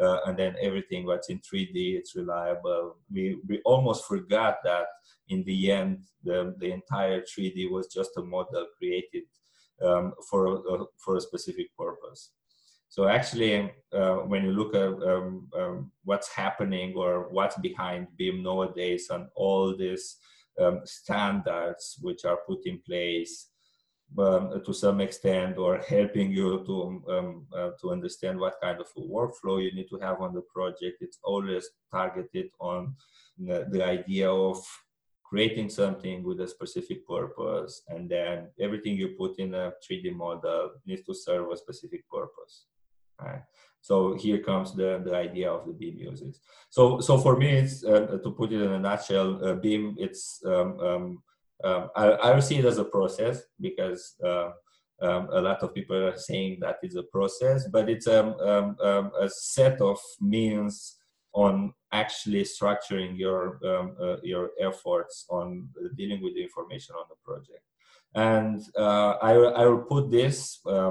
uh, 0.00 0.18
and 0.26 0.38
then 0.38 0.54
everything 0.60 1.06
what's 1.06 1.28
in 1.28 1.38
3D, 1.38 1.96
it's 1.96 2.16
reliable. 2.16 2.96
We, 3.10 3.38
we 3.46 3.60
almost 3.64 4.06
forgot 4.06 4.58
that 4.64 4.86
in 5.28 5.44
the 5.44 5.70
end, 5.70 6.04
the, 6.24 6.54
the 6.58 6.72
entire 6.72 7.22
3D 7.22 7.70
was 7.70 7.88
just 7.88 8.16
a 8.16 8.22
model 8.22 8.66
created 8.76 9.24
um, 9.82 10.12
for, 10.30 10.46
a, 10.46 10.84
for 10.98 11.16
a 11.16 11.20
specific 11.20 11.76
purpose. 11.76 12.30
So 12.88 13.08
actually, 13.08 13.72
uh, 13.94 14.16
when 14.16 14.44
you 14.44 14.52
look 14.52 14.74
at 14.74 15.08
um, 15.08 15.48
um, 15.58 15.90
what's 16.04 16.28
happening 16.28 16.94
or 16.94 17.28
what's 17.30 17.56
behind 17.56 18.08
BIM 18.18 18.42
nowadays 18.42 19.08
and 19.10 19.28
all 19.34 19.74
these 19.74 20.18
um, 20.60 20.80
standards 20.84 21.98
which 22.02 22.26
are 22.26 22.38
put 22.46 22.66
in 22.66 22.80
place 22.86 23.48
um, 24.18 24.62
to 24.64 24.72
some 24.72 25.00
extent 25.00 25.58
or 25.58 25.78
helping 25.78 26.30
you 26.30 26.64
to 26.66 27.04
um, 27.12 27.46
uh, 27.56 27.70
to 27.80 27.90
understand 27.90 28.38
what 28.38 28.60
kind 28.62 28.78
of 28.80 28.86
workflow 28.96 29.62
you 29.62 29.72
need 29.72 29.88
to 29.88 29.98
have 29.98 30.20
on 30.20 30.34
the 30.34 30.42
project 30.42 30.98
it's 31.00 31.18
always 31.22 31.68
targeted 31.90 32.50
on 32.60 32.94
the, 33.38 33.84
idea 33.84 34.30
of 34.30 34.58
creating 35.24 35.68
something 35.68 36.22
with 36.22 36.40
a 36.40 36.46
specific 36.46 37.06
purpose 37.06 37.82
and 37.88 38.08
then 38.10 38.48
everything 38.60 38.96
you 38.96 39.08
put 39.18 39.38
in 39.38 39.54
a 39.54 39.72
3d 39.82 40.14
model 40.14 40.70
needs 40.86 41.02
to 41.02 41.14
serve 41.14 41.50
a 41.50 41.56
specific 41.56 42.02
purpose 42.10 42.66
right 43.20 43.42
so 43.82 44.14
here 44.14 44.38
comes 44.38 44.74
the, 44.74 45.02
the 45.04 45.14
idea 45.14 45.50
of 45.50 45.66
the 45.66 45.72
BIM 45.72 45.98
uses. 45.98 46.40
So, 46.70 47.00
so 47.00 47.18
for 47.18 47.36
me, 47.36 47.48
it's 47.48 47.84
uh, 47.84 48.18
to 48.22 48.30
put 48.30 48.52
it 48.52 48.62
in 48.62 48.70
a 48.70 48.78
nutshell, 48.78 49.44
uh, 49.44 49.54
BIM, 49.54 49.96
it's 49.98 50.40
um, 50.46 51.20
um, 51.64 51.90
I, 51.96 52.32
I 52.32 52.40
see 52.40 52.58
it 52.58 52.64
as 52.64 52.78
a 52.78 52.84
process 52.84 53.42
because 53.60 54.14
uh, 54.24 54.50
um, 55.00 55.28
a 55.32 55.40
lot 55.40 55.62
of 55.62 55.74
people 55.74 55.96
are 55.96 56.16
saying 56.16 56.58
that 56.60 56.76
it's 56.82 56.96
a 56.96 57.02
process, 57.02 57.68
but 57.68 57.88
it's 57.88 58.06
um, 58.06 58.34
um, 58.40 58.76
um 58.82 59.10
a 59.20 59.28
set 59.28 59.80
of 59.80 59.98
means 60.20 60.96
on 61.34 61.72
actually 61.92 62.42
structuring 62.42 63.18
your 63.18 63.58
uh, 63.64 64.16
your 64.22 64.50
efforts 64.60 65.26
on 65.30 65.68
dealing 65.96 66.22
with 66.22 66.34
the 66.34 66.42
information 66.42 66.94
on 66.94 67.04
the 67.08 67.16
project. 67.24 67.64
And 68.14 68.60
uh, 68.76 69.12
I, 69.22 69.32
I 69.32 69.66
will 69.66 69.84
put 69.84 70.10
this, 70.10 70.58
uh, 70.66 70.90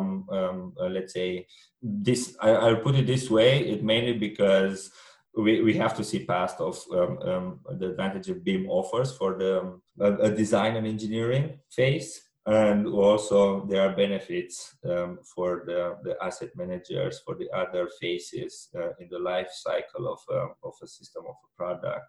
let's 0.90 1.14
say, 1.14 1.46
this. 1.82 2.36
I, 2.42 2.50
I'll 2.50 2.78
put 2.78 2.96
it 2.96 3.06
this 3.06 3.30
way. 3.30 3.60
It 3.60 3.84
mainly 3.84 4.14
because 4.14 4.92
we, 5.36 5.62
we 5.62 5.74
have 5.76 5.96
to 5.98 6.04
see 6.04 6.26
past 6.26 6.60
of 6.60 6.84
um, 6.94 7.18
um, 7.20 7.60
the 7.78 7.92
advantage 7.92 8.30
of 8.30 8.44
BIM 8.44 8.70
offers 8.70 9.16
for 9.16 9.38
the 9.38 9.62
um, 9.62 9.82
a 10.00 10.30
design 10.30 10.76
and 10.76 10.88
engineering 10.88 11.60
phase. 11.72 12.22
And 12.46 12.88
also 12.88 13.66
there 13.68 13.88
are 13.88 13.96
benefits 13.96 14.76
um, 14.90 15.20
for 15.36 15.64
the, 15.66 15.98
the 16.04 16.16
asset 16.24 16.50
managers 16.56 17.22
for 17.24 17.36
the 17.36 17.50
other 17.52 17.88
phases 18.00 18.70
uh, 18.76 18.90
in 19.00 19.10
the 19.10 19.20
life 19.20 19.50
cycle 19.52 20.12
of, 20.12 20.20
uh, 20.30 20.48
of 20.64 20.74
a 20.82 20.88
system 20.88 21.24
of 21.28 21.36
a 21.36 21.56
product. 21.56 22.06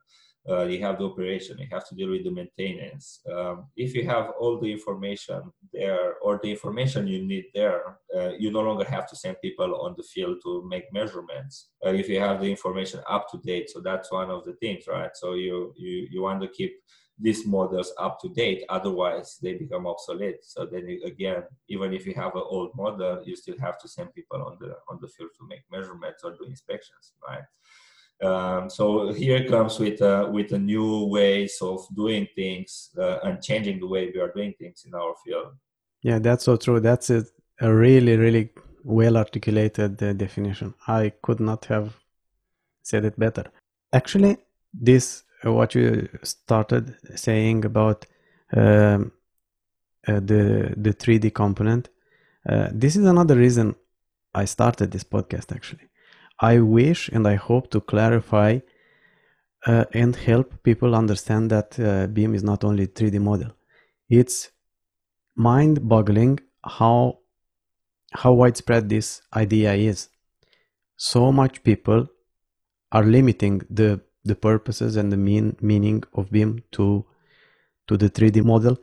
Uh, 0.49 0.63
you 0.65 0.81
have 0.81 0.99
the 0.99 1.05
operation, 1.05 1.59
you 1.59 1.69
have 1.71 1.89
to 1.89 1.95
deal 1.95 2.11
with 2.11 2.25
the 2.25 2.31
maintenance. 2.31 3.21
Um, 3.33 3.67
if 3.77 3.95
you 3.95 4.05
have 4.07 4.31
all 4.41 4.59
the 4.59 4.73
information 4.73 5.53
there 5.73 6.15
or 6.23 6.41
the 6.43 6.51
information 6.51 7.07
you 7.07 7.25
need 7.25 7.45
there, 7.55 7.99
uh, 8.17 8.31
you 8.39 8.51
no 8.51 8.61
longer 8.61 8.85
have 8.85 9.09
to 9.11 9.17
send 9.17 9.37
people 9.41 9.75
on 9.77 9.95
the 9.97 10.03
field 10.03 10.39
to 10.43 10.67
make 10.69 10.93
measurements. 10.93 11.69
Uh, 11.85 11.91
if 11.91 12.09
you 12.09 12.19
have 12.19 12.41
the 12.41 12.51
information 12.51 13.01
up 13.09 13.31
to 13.31 13.39
date, 13.39 13.71
so 13.71 13.81
that's 13.81 14.11
one 14.11 14.31
of 14.31 14.45
the 14.45 14.55
things, 14.55 14.85
right? 14.89 15.13
So 15.15 15.35
you 15.35 15.73
you 15.77 16.09
you 16.11 16.23
want 16.23 16.43
to 16.43 16.49
keep 16.49 16.75
these 17.19 17.47
models 17.47 17.93
up 17.99 18.19
to 18.21 18.29
date 18.31 18.65
otherwise 18.69 19.39
they 19.43 19.55
become 19.55 19.87
obsolete 19.87 20.39
so 20.43 20.67
then 20.67 20.89
you, 20.89 21.03
again 21.05 21.43
even 21.69 21.93
if 21.93 22.07
you 22.07 22.15
have 22.15 22.35
an 22.35 22.43
old 22.45 22.71
model 22.75 23.23
you 23.25 23.37
still 23.37 23.59
have 23.61 23.79
to 23.79 23.87
send 23.87 24.13
people 24.15 24.43
on 24.43 24.57
the 24.61 24.75
on 24.89 24.99
the 25.01 25.09
field 25.09 25.31
to 25.39 25.47
make 25.47 25.61
measurements 25.71 26.25
or 26.25 26.33
do 26.33 26.45
inspections 26.45 27.13
right 27.29 27.45
um, 28.23 28.71
so 28.71 29.13
here 29.13 29.49
comes 29.49 29.79
with 29.79 30.01
with 30.31 30.53
a 30.53 30.59
new 30.59 31.07
ways 31.07 31.59
of 31.61 31.87
doing 31.95 32.29
things 32.35 32.91
uh, 32.99 33.19
and 33.25 33.43
changing 33.43 33.81
the 33.81 33.87
way 33.87 34.11
we 34.15 34.21
are 34.21 34.33
doing 34.33 34.55
things 34.59 34.85
in 34.87 34.95
our 34.95 35.15
field. 35.25 35.55
Yeah, 36.03 36.19
that's 36.19 36.45
so 36.45 36.57
true. 36.57 36.81
That's 36.81 37.11
a, 37.11 37.25
a 37.61 37.73
really 37.73 38.17
really 38.17 38.51
well 38.85 39.17
articulated 39.17 40.03
uh, 40.03 40.13
definition. 40.13 40.75
I 40.87 41.13
could 41.23 41.41
not 41.41 41.65
have 41.67 41.97
said 42.83 43.05
it 43.05 43.19
better. 43.19 43.45
Actually, 43.93 44.39
this 44.73 45.25
uh, 45.45 45.53
what 45.53 45.75
you 45.75 46.09
started 46.23 46.95
saying 47.17 47.65
about 47.65 48.07
um, 48.57 49.13
uh, 50.07 50.21
the 50.21 50.75
the 50.77 50.95
3D 50.95 51.35
component. 51.35 51.89
Uh, 52.49 52.69
this 52.73 52.97
is 52.97 53.05
another 53.05 53.37
reason 53.37 53.75
I 54.35 54.47
started 54.47 54.91
this 54.91 55.05
podcast 55.05 55.55
actually 55.55 55.89
I 56.43 56.59
wish 56.59 57.09
and 57.09 57.27
I 57.27 57.37
hope 57.37 57.71
to 57.71 57.81
clarify 57.81 58.59
uh, 59.65 59.85
and 59.95 60.17
help 60.17 60.61
people 60.65 60.97
understand 60.97 61.51
that 61.51 61.79
uh, 61.79 62.09
BIM 62.09 62.35
is 62.35 62.43
not 62.43 62.65
only 62.65 62.89
3D 62.89 63.21
model. 63.21 63.53
It's 64.11 64.51
mind-boggling 65.37 66.41
how 66.65 67.21
how 68.15 68.33
widespread 68.33 68.89
this 68.89 69.23
idea 69.35 69.73
is. 69.73 70.09
So 70.97 71.33
much 71.33 71.63
people 71.63 72.09
are 72.91 73.05
limiting 73.05 73.63
the 73.71 74.01
the 74.25 74.35
purposes 74.35 74.97
and 74.97 75.13
the 75.13 75.17
mean 75.17 75.57
meaning 75.61 76.03
of 76.13 76.31
BIM 76.33 76.65
to 76.73 77.07
to 77.87 77.97
the 77.97 78.11
3D 78.11 78.45
model 78.45 78.79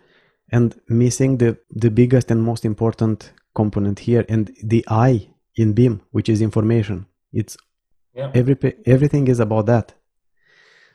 and 0.49 0.79
missing 0.87 1.37
the 1.37 1.57
the 1.69 1.91
biggest 1.91 2.31
and 2.31 2.41
most 2.41 2.63
important 2.63 3.33
component 3.53 3.99
here 3.99 4.25
and 4.29 4.55
the 4.63 4.85
I 4.87 5.29
in 5.55 5.73
BIM, 5.73 6.01
which 6.11 6.29
is 6.29 6.41
information 6.41 7.05
it's 7.31 7.57
yeah. 8.13 8.31
every 8.33 8.57
everything 8.85 9.27
is 9.27 9.39
about 9.39 9.65
that. 9.67 9.93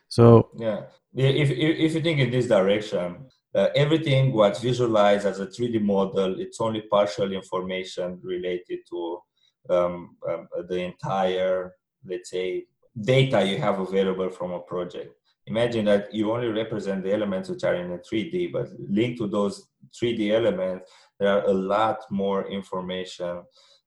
So 0.08 0.50
yeah. 0.56 0.82
If, 1.16 1.50
if, 1.50 1.78
if 1.86 1.94
you 1.94 2.00
think 2.00 2.18
in 2.18 2.30
this 2.30 2.48
direction 2.48 3.26
uh, 3.54 3.68
everything 3.76 4.32
what's 4.32 4.60
visualized 4.60 5.26
as 5.26 5.38
a 5.38 5.46
3d 5.46 5.80
model 5.80 6.40
it's 6.40 6.60
only 6.60 6.82
partial 6.82 7.32
information 7.32 8.18
related 8.22 8.80
to 8.90 9.18
um, 9.70 10.16
um, 10.28 10.48
the 10.68 10.78
entire 10.78 11.72
let's 12.04 12.30
say 12.30 12.64
data 13.00 13.44
you 13.44 13.58
have 13.58 13.78
available 13.78 14.28
from 14.28 14.52
a 14.52 14.60
project. 14.60 15.14
Imagine 15.46 15.84
that 15.84 16.12
you 16.12 16.32
only 16.32 16.48
represent 16.48 17.04
the 17.04 17.12
elements 17.12 17.48
which 17.48 17.64
are 17.64 17.74
in 17.74 17.92
a 17.92 17.98
3d 17.98 18.52
but 18.52 18.68
linked 18.88 19.18
to 19.18 19.28
those 19.28 19.68
3d 19.92 20.32
elements 20.32 20.90
there 21.20 21.28
are 21.28 21.44
a 21.44 21.52
lot 21.52 21.98
more 22.10 22.48
information 22.48 23.42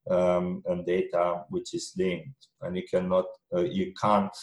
um, 0.09 0.63
and 0.65 0.85
data 0.85 1.43
which 1.49 1.73
is 1.73 1.93
linked. 1.97 2.47
And 2.61 2.75
you 2.75 2.83
cannot 2.89 3.25
uh, 3.55 3.61
you 3.61 3.93
can't 4.01 4.35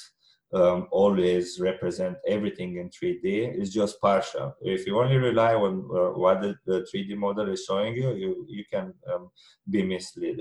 um, 0.52 0.86
always 0.90 1.58
represent 1.60 2.16
everything 2.28 2.76
in 2.76 2.88
3d 2.88 3.58
it's 3.58 3.70
just 3.70 4.00
partial. 4.00 4.54
If 4.62 4.86
you 4.86 5.00
only 5.00 5.16
rely 5.16 5.54
on 5.54 5.88
uh, 5.90 6.18
what 6.18 6.42
the, 6.42 6.54
the, 6.64 6.86
3d 6.94 7.16
model 7.16 7.48
is 7.48 7.64
showing 7.64 7.96
you 7.96 8.14
you, 8.14 8.46
you 8.48 8.64
can 8.72 8.94
um, 9.12 9.30
be 9.68 9.82
misled 9.82 10.40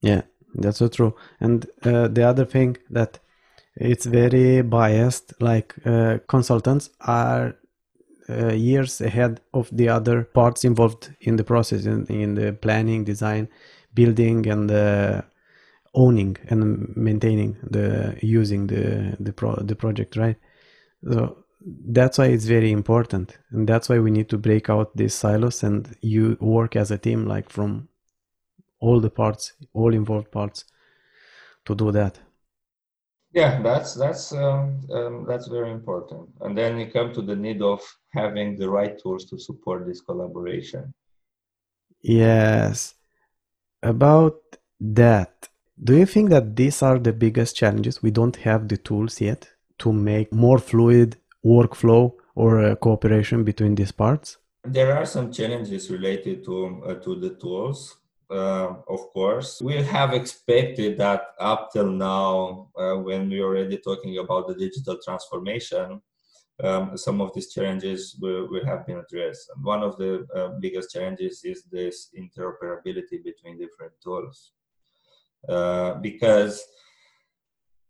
yeah 0.00 0.22
that's 0.54 0.78
so 0.78 0.88
true. 0.88 1.14
And 1.40 1.66
uh, 1.82 2.08
the 2.08 2.22
other 2.22 2.44
thing 2.44 2.76
that 2.90 3.18
it's 3.76 4.06
very 4.06 4.62
biased 4.62 5.40
like 5.40 5.74
uh, 5.84 6.18
consultants 6.28 6.90
are 7.00 7.56
uh, 8.28 8.52
years 8.52 9.00
ahead 9.00 9.40
of 9.54 9.68
the 9.72 9.88
other 9.88 10.24
parts 10.24 10.64
involved 10.64 11.14
in 11.20 11.36
the 11.36 11.44
process 11.44 11.86
in, 11.86 12.04
in 12.06 12.34
the 12.34 12.52
planning 12.52 13.04
design 13.04 13.48
building 13.94 14.46
and 14.46 14.70
uh, 14.70 15.22
owning 15.94 16.36
and 16.48 16.96
maintaining 16.96 17.56
the 17.62 18.16
using 18.22 18.66
the 18.66 19.16
the 19.20 19.32
pro 19.32 19.54
the 19.56 19.74
project 19.74 20.16
right? 20.16 20.36
So 21.10 21.44
that's 21.90 22.18
why 22.18 22.26
it's 22.26 22.44
very 22.44 22.70
important. 22.70 23.36
And 23.50 23.68
that's 23.68 23.88
why 23.88 23.98
we 23.98 24.10
need 24.10 24.28
to 24.30 24.38
break 24.38 24.70
out 24.70 24.96
these 24.96 25.14
silos 25.14 25.62
and 25.62 25.94
you 26.00 26.36
work 26.40 26.76
as 26.76 26.90
a 26.90 26.98
team 26.98 27.26
like 27.26 27.50
from 27.50 27.88
all 28.80 29.00
the 29.00 29.10
parts 29.10 29.54
all 29.72 29.92
involved 29.92 30.30
parts 30.30 30.64
to 31.64 31.74
do 31.74 31.90
that. 31.92 32.18
Yeah 33.32 33.60
that's 33.62 33.94
that's 33.94 34.32
um, 34.32 34.80
um, 34.92 35.26
that's 35.28 35.48
very 35.48 35.70
important. 35.70 36.28
And 36.40 36.56
then 36.56 36.78
you 36.78 36.90
come 36.90 37.12
to 37.12 37.22
the 37.22 37.36
need 37.36 37.60
of 37.60 37.80
having 38.12 38.56
the 38.56 38.70
right 38.70 38.98
tools 38.98 39.24
to 39.26 39.38
support 39.38 39.86
this 39.86 40.00
collaboration. 40.00 40.94
Yes 42.00 42.94
about 43.82 44.40
that, 44.80 45.48
do 45.82 45.96
you 45.96 46.06
think 46.06 46.30
that 46.30 46.56
these 46.56 46.82
are 46.82 46.98
the 46.98 47.12
biggest 47.12 47.56
challenges? 47.56 48.02
We 48.02 48.10
don't 48.10 48.36
have 48.36 48.68
the 48.68 48.76
tools 48.76 49.20
yet 49.20 49.48
to 49.78 49.92
make 49.92 50.32
more 50.32 50.58
fluid 50.58 51.16
workflow 51.44 52.12
or 52.34 52.60
uh, 52.60 52.74
cooperation 52.76 53.44
between 53.44 53.74
these 53.74 53.92
parts? 53.92 54.38
There 54.64 54.96
are 54.96 55.06
some 55.06 55.32
challenges 55.32 55.90
related 55.90 56.44
to, 56.44 56.82
uh, 56.86 56.94
to 56.94 57.14
the 57.16 57.30
tools. 57.30 57.96
Uh, 58.30 58.74
of 58.88 59.00
course, 59.12 59.60
we 59.62 59.74
have 59.82 60.12
expected 60.12 60.98
that 60.98 61.22
up 61.40 61.72
till 61.72 61.90
now, 61.90 62.68
uh, 62.76 62.94
when 62.96 63.30
we 63.30 63.40
are 63.40 63.46
already 63.46 63.78
talking 63.78 64.18
about 64.18 64.46
the 64.46 64.54
digital 64.54 64.98
transformation, 65.02 66.02
um, 66.62 66.96
some 66.96 67.20
of 67.20 67.32
these 67.34 67.52
challenges 67.52 68.16
will, 68.20 68.48
will, 68.48 68.64
have 68.64 68.86
been 68.86 68.98
addressed. 68.98 69.50
And 69.54 69.64
one 69.64 69.82
of 69.82 69.96
the 69.96 70.26
uh, 70.34 70.48
biggest 70.60 70.90
challenges 70.90 71.42
is 71.44 71.64
this 71.70 72.10
interoperability 72.18 73.22
between 73.22 73.58
different 73.58 73.92
tools. 74.02 74.52
Uh, 75.48 75.94
because 75.94 76.64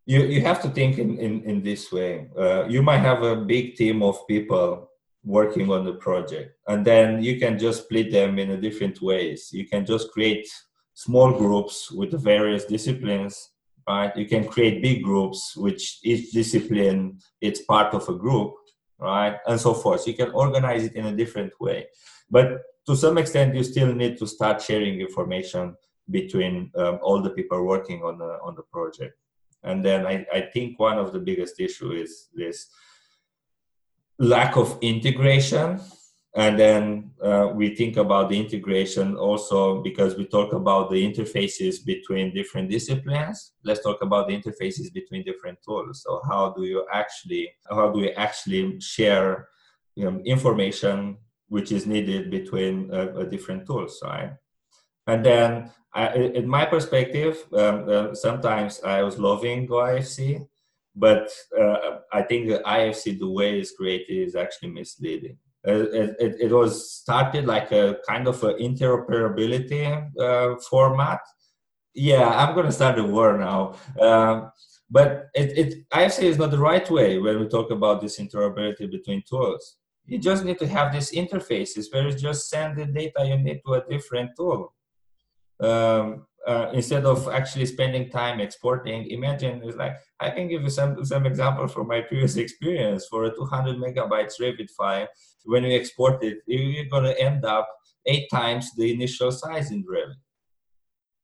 you, 0.04 0.22
you 0.24 0.40
have 0.42 0.60
to 0.62 0.68
think 0.70 0.98
in, 0.98 1.18
in, 1.18 1.42
in 1.44 1.62
this 1.62 1.90
way. 1.92 2.28
Uh, 2.38 2.64
you 2.66 2.82
might 2.82 2.98
have 2.98 3.22
a 3.22 3.36
big 3.36 3.74
team 3.74 4.02
of 4.02 4.26
people 4.26 4.90
working 5.24 5.70
on 5.70 5.84
the 5.84 5.94
project, 5.94 6.56
and 6.68 6.84
then 6.84 7.22
you 7.22 7.38
can 7.38 7.58
just 7.58 7.84
split 7.84 8.10
them 8.10 8.38
in 8.38 8.60
different 8.60 9.02
ways. 9.02 9.50
You 9.52 9.66
can 9.66 9.84
just 9.84 10.10
create 10.12 10.48
small 10.94 11.32
groups 11.32 11.90
with 11.90 12.22
various 12.22 12.64
disciplines 12.64 13.50
right? 13.88 14.14
You 14.16 14.26
can 14.26 14.46
create 14.46 14.82
big 14.82 15.02
groups, 15.02 15.56
which 15.56 16.00
each 16.04 16.30
discipline 16.32 17.18
it's 17.40 17.62
part 17.62 17.94
of 17.94 18.08
a 18.08 18.14
group, 18.14 18.52
right, 18.98 19.36
and 19.46 19.58
so 19.58 19.72
forth. 19.72 20.06
You 20.06 20.14
can 20.14 20.30
organize 20.30 20.84
it 20.84 20.94
in 20.94 21.06
a 21.06 21.16
different 21.16 21.52
way, 21.58 21.86
but 22.30 22.62
to 22.86 22.94
some 22.96 23.18
extent, 23.18 23.54
you 23.54 23.64
still 23.64 23.94
need 23.94 24.18
to 24.18 24.26
start 24.26 24.62
sharing 24.62 25.00
information 25.00 25.76
between 26.10 26.70
um, 26.76 26.98
all 27.02 27.20
the 27.22 27.30
people 27.30 27.64
working 27.64 28.02
on 28.02 28.18
the 28.18 28.38
on 28.42 28.54
the 28.54 28.62
project. 28.62 29.14
And 29.64 29.84
then 29.84 30.06
I, 30.06 30.26
I 30.32 30.40
think 30.52 30.78
one 30.78 30.98
of 30.98 31.12
the 31.12 31.18
biggest 31.18 31.58
issue 31.60 31.92
is 31.92 32.28
this 32.32 32.68
lack 34.18 34.56
of 34.56 34.78
integration 34.80 35.80
and 36.38 36.56
then 36.56 37.10
uh, 37.20 37.50
we 37.52 37.74
think 37.74 37.96
about 37.96 38.28
the 38.28 38.38
integration 38.38 39.16
also 39.16 39.82
because 39.82 40.14
we 40.14 40.24
talk 40.24 40.52
about 40.52 40.88
the 40.88 40.96
interfaces 40.96 41.84
between 41.84 42.32
different 42.32 42.70
disciplines. 42.70 43.54
Let's 43.64 43.82
talk 43.82 44.02
about 44.02 44.28
the 44.28 44.40
interfaces 44.40 44.92
between 44.92 45.24
different 45.24 45.58
tools. 45.64 46.04
So 46.04 46.22
how 46.30 46.54
do 46.56 46.62
you 46.62 46.86
actually 46.92 47.50
how 47.68 47.90
do 47.90 47.98
we 47.98 48.12
actually 48.12 48.80
share 48.80 49.48
you 49.96 50.04
know, 50.04 50.20
information 50.24 51.18
which 51.48 51.72
is 51.72 51.86
needed 51.86 52.30
between 52.30 52.94
uh, 52.94 53.24
different 53.24 53.66
tools 53.66 53.98
right? 54.04 54.34
And 55.08 55.26
then 55.26 55.72
I, 55.92 56.14
in 56.14 56.46
my 56.46 56.66
perspective 56.66 57.44
um, 57.54 57.88
uh, 57.88 58.14
sometimes 58.14 58.82
i 58.82 59.02
was 59.02 59.18
loving 59.18 59.66
ifc 59.66 60.46
but 60.94 61.30
uh, 61.58 62.00
i 62.12 62.20
think 62.20 62.48
the 62.48 62.58
ifc 62.58 63.18
the 63.18 63.28
way 63.28 63.58
it's 63.58 63.72
created 63.72 64.28
is 64.28 64.36
actually 64.36 64.68
misleading 64.68 65.38
it, 65.64 66.16
it, 66.20 66.36
it, 66.40 66.52
was 66.52 66.92
started 66.92 67.46
like 67.46 67.72
a 67.72 67.98
kind 68.08 68.28
of 68.28 68.42
an 68.44 68.58
interoperability 68.58 70.08
uh, 70.18 70.56
format. 70.60 71.20
Yeah, 71.94 72.28
I'm 72.28 72.54
going 72.54 72.66
to 72.66 72.72
start 72.72 72.98
a 72.98 73.04
war 73.04 73.36
now. 73.36 73.74
Um, 74.00 74.52
but 74.90 75.26
it, 75.34 75.58
it, 75.58 75.84
I 75.92 76.08
say 76.08 76.26
is 76.26 76.38
not 76.38 76.50
the 76.50 76.58
right 76.58 76.88
way 76.90 77.18
when 77.18 77.40
we 77.40 77.48
talk 77.48 77.70
about 77.70 78.00
this 78.00 78.18
interoperability 78.18 78.90
between 78.90 79.22
tools. 79.28 79.76
You 80.06 80.18
just 80.18 80.44
need 80.44 80.58
to 80.60 80.68
have 80.68 80.92
these 80.92 81.10
interfaces 81.12 81.92
where 81.92 82.08
you 82.08 82.14
just 82.14 82.48
send 82.48 82.78
the 82.78 82.86
data 82.86 83.26
you 83.26 83.36
need 83.36 83.60
to 83.66 83.74
a 83.74 83.84
different 83.84 84.30
tool. 84.36 84.72
Um, 85.60 86.26
uh, 86.46 86.70
instead 86.72 87.04
of 87.04 87.28
actually 87.28 87.66
spending 87.66 88.10
time 88.10 88.40
exporting, 88.40 89.10
imagine 89.10 89.60
it's 89.64 89.76
like 89.76 89.96
I 90.20 90.30
can 90.30 90.48
give 90.48 90.62
you 90.62 90.70
some 90.70 91.04
some 91.04 91.26
example 91.26 91.68
from 91.68 91.88
my 91.88 92.00
previous 92.00 92.36
experience. 92.44 93.06
For 93.10 93.24
a 93.24 93.34
200 93.34 93.76
megabytes 93.76 94.40
Revit 94.40 94.70
file, 94.70 95.08
when 95.44 95.64
you 95.64 95.76
export 95.76 96.22
it, 96.22 96.38
you're 96.46 96.84
going 96.86 97.04
to 97.04 97.20
end 97.20 97.44
up 97.44 97.68
eight 98.06 98.28
times 98.30 98.74
the 98.76 98.92
initial 98.92 99.32
size 99.32 99.70
in 99.70 99.84
Revit. 99.84 100.14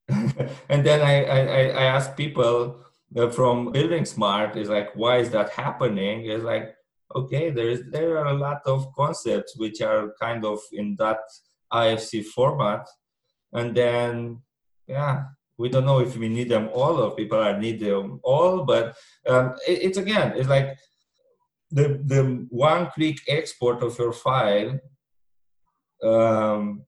and 0.69 0.85
then 0.85 1.01
I, 1.01 1.23
I, 1.23 1.39
I 1.69 1.83
ask 1.85 2.15
people 2.15 2.85
uh, 3.15 3.29
from 3.29 3.71
Building 3.71 4.05
Smart, 4.05 4.55
is 4.55 4.69
like, 4.69 4.95
why 4.95 5.17
is 5.17 5.31
that 5.31 5.49
happening? 5.49 6.25
Is 6.25 6.43
like, 6.43 6.75
okay, 7.15 7.49
there 7.49 7.69
is 7.69 7.83
there 7.89 8.17
are 8.17 8.27
a 8.27 8.33
lot 8.33 8.61
of 8.65 8.93
concepts 8.95 9.57
which 9.57 9.81
are 9.81 10.13
kind 10.19 10.45
of 10.45 10.59
in 10.71 10.95
that 10.99 11.19
IFC 11.71 12.25
format, 12.25 12.87
and 13.53 13.75
then 13.75 14.41
yeah, 14.87 15.23
we 15.57 15.69
don't 15.69 15.85
know 15.85 15.99
if 15.99 16.17
we 16.17 16.29
need 16.29 16.49
them 16.49 16.69
all 16.73 17.01
or 17.01 17.15
people 17.15 17.39
are 17.39 17.59
need 17.59 17.79
them 17.79 18.19
all, 18.23 18.63
but 18.63 18.95
um, 19.27 19.53
it, 19.67 19.83
it's 19.83 19.97
again, 19.97 20.33
it's 20.35 20.49
like 20.49 20.77
the 21.71 22.01
the 22.05 22.45
one 22.49 22.89
click 22.91 23.17
export 23.27 23.83
of 23.83 23.97
your 23.97 24.13
file 24.13 24.79
um, 26.03 26.83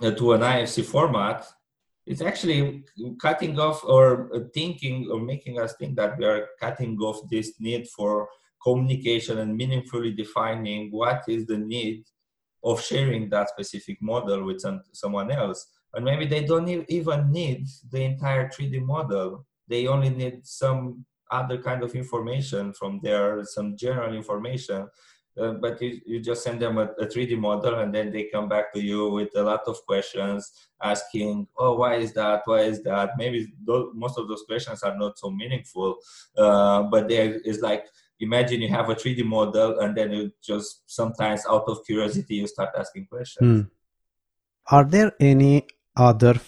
to 0.00 0.32
an 0.32 0.40
IFC 0.40 0.84
format 0.84 1.46
it's 2.06 2.20
actually 2.20 2.84
cutting 3.20 3.58
off 3.58 3.82
or 3.84 4.28
thinking 4.52 5.08
or 5.10 5.20
making 5.20 5.58
us 5.58 5.74
think 5.76 5.96
that 5.96 6.18
we 6.18 6.24
are 6.24 6.48
cutting 6.60 6.98
off 6.98 7.18
this 7.30 7.54
need 7.58 7.88
for 7.88 8.28
communication 8.62 9.38
and 9.38 9.56
meaningfully 9.56 10.12
defining 10.12 10.90
what 10.90 11.22
is 11.28 11.46
the 11.46 11.56
need 11.56 12.04
of 12.62 12.82
sharing 12.82 13.28
that 13.30 13.48
specific 13.50 13.98
model 14.00 14.44
with 14.44 14.60
some, 14.60 14.82
someone 14.92 15.30
else 15.30 15.66
and 15.94 16.04
maybe 16.04 16.26
they 16.26 16.44
don't 16.44 16.68
even 16.88 17.30
need 17.30 17.66
the 17.90 18.02
entire 18.02 18.48
3d 18.48 18.80
model 18.82 19.46
they 19.68 19.86
only 19.86 20.10
need 20.10 20.46
some 20.46 21.04
other 21.30 21.58
kind 21.58 21.82
of 21.82 21.94
information 21.94 22.72
from 22.72 23.00
there 23.02 23.44
some 23.44 23.76
general 23.76 24.14
information 24.14 24.86
uh, 25.40 25.52
but 25.54 25.80
you, 25.82 26.00
you 26.06 26.20
just 26.20 26.44
send 26.44 26.60
them 26.60 26.78
a, 26.78 26.84
a, 27.00 27.06
3D 27.06 27.36
model 27.36 27.80
and 27.80 27.92
then 27.92 28.12
they 28.12 28.28
come 28.32 28.48
back 28.48 28.72
to 28.72 28.80
you 28.80 29.08
with 29.08 29.30
a 29.34 29.42
lot 29.42 29.62
of 29.66 29.76
questions 29.84 30.68
asking, 30.82 31.46
oh, 31.58 31.74
why 31.74 31.96
is 31.96 32.12
that? 32.12 32.42
Why 32.44 32.60
is 32.60 32.82
that? 32.84 33.10
Maybe 33.18 33.52
those, 33.66 33.90
most 33.94 34.16
of 34.16 34.28
those 34.28 34.44
questions 34.46 34.82
are 34.84 34.96
not 34.96 35.18
so 35.18 35.30
meaningful, 35.30 35.96
uh, 36.36 36.84
but 36.84 37.08
there 37.08 37.40
is 37.40 37.60
like, 37.60 37.86
imagine 38.20 38.62
you 38.62 38.68
have 38.68 38.90
a 38.90 38.94
3D 38.94 39.24
model 39.24 39.80
and 39.80 39.96
then 39.96 40.12
you 40.12 40.30
just 40.40 40.82
sometimes 40.86 41.42
out 41.50 41.64
of 41.66 41.84
curiosity, 41.84 42.36
you 42.36 42.46
start 42.46 42.70
asking 42.78 43.06
questions. 43.06 43.62
Hmm. 43.62 44.74
Are 44.74 44.84
there 44.84 45.12
any 45.18 45.66
other 45.96 46.40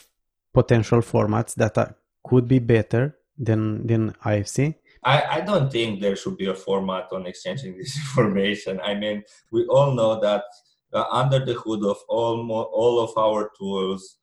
potential 0.52 1.00
formats 1.00 1.54
that 1.54 1.78
are, 1.78 1.94
could 2.24 2.48
be 2.48 2.59
better 2.59 3.16
than, 3.38 3.87
than 3.87 4.12
IFC? 4.24 4.74
I, 5.04 5.22
I 5.37 5.40
don't 5.40 5.70
think 5.70 6.00
there 6.00 6.16
should 6.16 6.37
be 6.37 6.46
a 6.46 6.54
format 6.54 7.12
on 7.12 7.26
exchanging 7.26 7.76
this 7.78 7.96
information. 7.96 8.80
I 8.82 8.94
mean, 8.94 9.22
we 9.52 9.66
all 9.66 9.94
know 9.94 10.20
that 10.20 10.44
uh, 10.92 11.04
under 11.11 11.44
the 11.44 11.54
hood 11.54 11.85
of 11.85 11.98
all, 12.09 12.50
all 12.50 13.00
of 13.00 13.16
our 13.16 13.50
tools 13.59 14.18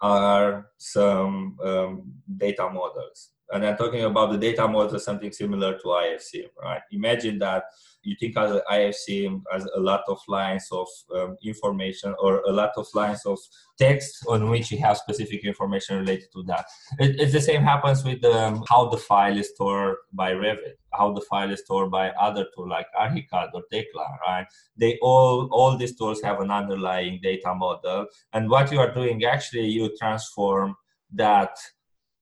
are 0.00 0.68
some 0.76 1.56
um, 1.64 2.12
data 2.36 2.68
models. 2.70 3.30
And 3.50 3.66
I'm 3.66 3.76
talking 3.76 4.02
about 4.04 4.32
the 4.32 4.38
data 4.38 4.66
model, 4.68 4.98
something 4.98 5.32
similar 5.32 5.78
to 5.78 5.84
IFC, 5.84 6.46
right? 6.62 6.82
Imagine 6.92 7.38
that 7.38 7.64
you 8.02 8.16
think 8.18 8.36
as 8.36 8.52
an 8.52 8.60
IFC 8.70 9.40
as 9.54 9.64
a 9.76 9.80
lot 9.80 10.02
of 10.08 10.18
lines 10.28 10.68
of 10.70 10.86
um, 11.14 11.36
information 11.42 12.14
or 12.18 12.40
a 12.42 12.52
lot 12.52 12.70
of 12.76 12.86
lines 12.94 13.24
of 13.26 13.38
text 13.78 14.24
on 14.28 14.48
which 14.48 14.70
you 14.70 14.78
have 14.78 14.96
specific 14.96 15.44
information 15.44 15.98
related 15.98 16.28
to 16.32 16.42
that. 16.44 16.66
It, 16.98 17.20
it's 17.20 17.32
the 17.32 17.40
same 17.40 17.62
happens 17.62 18.04
with 18.04 18.24
um, 18.24 18.64
how 18.68 18.88
the 18.88 18.96
file 18.96 19.36
is 19.36 19.50
stored 19.50 19.96
by 20.12 20.32
Revit, 20.32 20.76
how 20.92 21.12
the 21.12 21.20
file 21.22 21.50
is 21.50 21.60
stored 21.60 21.90
by 21.90 22.10
other 22.10 22.46
tools 22.54 22.68
like 22.68 22.86
Archicad 22.98 23.50
or 23.54 23.62
Tekla, 23.72 24.06
right? 24.26 24.46
They 24.76 24.98
all, 25.02 25.48
all 25.50 25.76
these 25.76 25.96
tools 25.96 26.22
have 26.22 26.40
an 26.40 26.50
underlying 26.50 27.20
data 27.22 27.54
model. 27.54 28.06
And 28.32 28.48
what 28.48 28.70
you 28.72 28.78
are 28.78 28.92
doing, 28.92 29.24
actually, 29.24 29.66
you 29.66 29.94
transform 29.98 30.76
that 31.14 31.56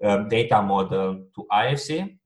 um, 0.03 0.29
data 0.29 0.63
model 0.63 1.27
to 1.35 1.47
IFC 1.53 2.17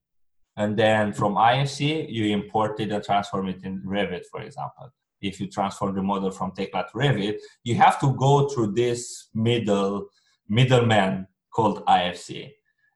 and 0.57 0.77
then 0.77 1.13
from 1.13 1.37
IFC, 1.37 2.11
you 2.11 2.27
import 2.27 2.81
it 2.81 2.91
and 2.91 3.03
transform 3.03 3.49
it 3.49 3.65
in 3.65 3.83
Revit, 3.83 4.25
for 4.31 4.43
example. 4.43 4.93
If 5.23 5.41
you 5.41 5.49
transform 5.49 5.95
the 5.95 6.03
model 6.03 6.31
from 6.31 6.53
Tekla 6.53 6.87
to 6.91 6.99
Revit, 6.99 7.37
you 7.65 7.77
have 7.77 8.01
to 8.01 8.15
go 8.15 8.49
through 8.49 8.73
this 8.73 9.29
middle 9.35 10.09
middleman 10.49 11.29
called 11.51 11.85
IFC. 11.87 12.51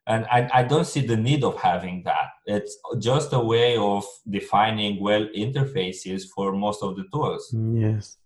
And 0.06 0.26
I, 0.26 0.50
I 0.52 0.62
don't 0.64 0.86
see 0.86 1.06
the 1.06 1.16
need 1.16 1.44
of 1.44 1.58
having 1.58 2.02
that. 2.04 2.28
It's 2.44 2.76
just 2.98 3.32
a 3.32 3.38
way 3.40 3.78
of 3.78 4.04
defining 4.28 5.00
well 5.00 5.26
interfaces 5.34 6.24
for 6.34 6.52
most 6.52 6.82
of 6.82 6.96
the 6.96 7.04
tools. 7.12 7.54
Yes 7.72 8.18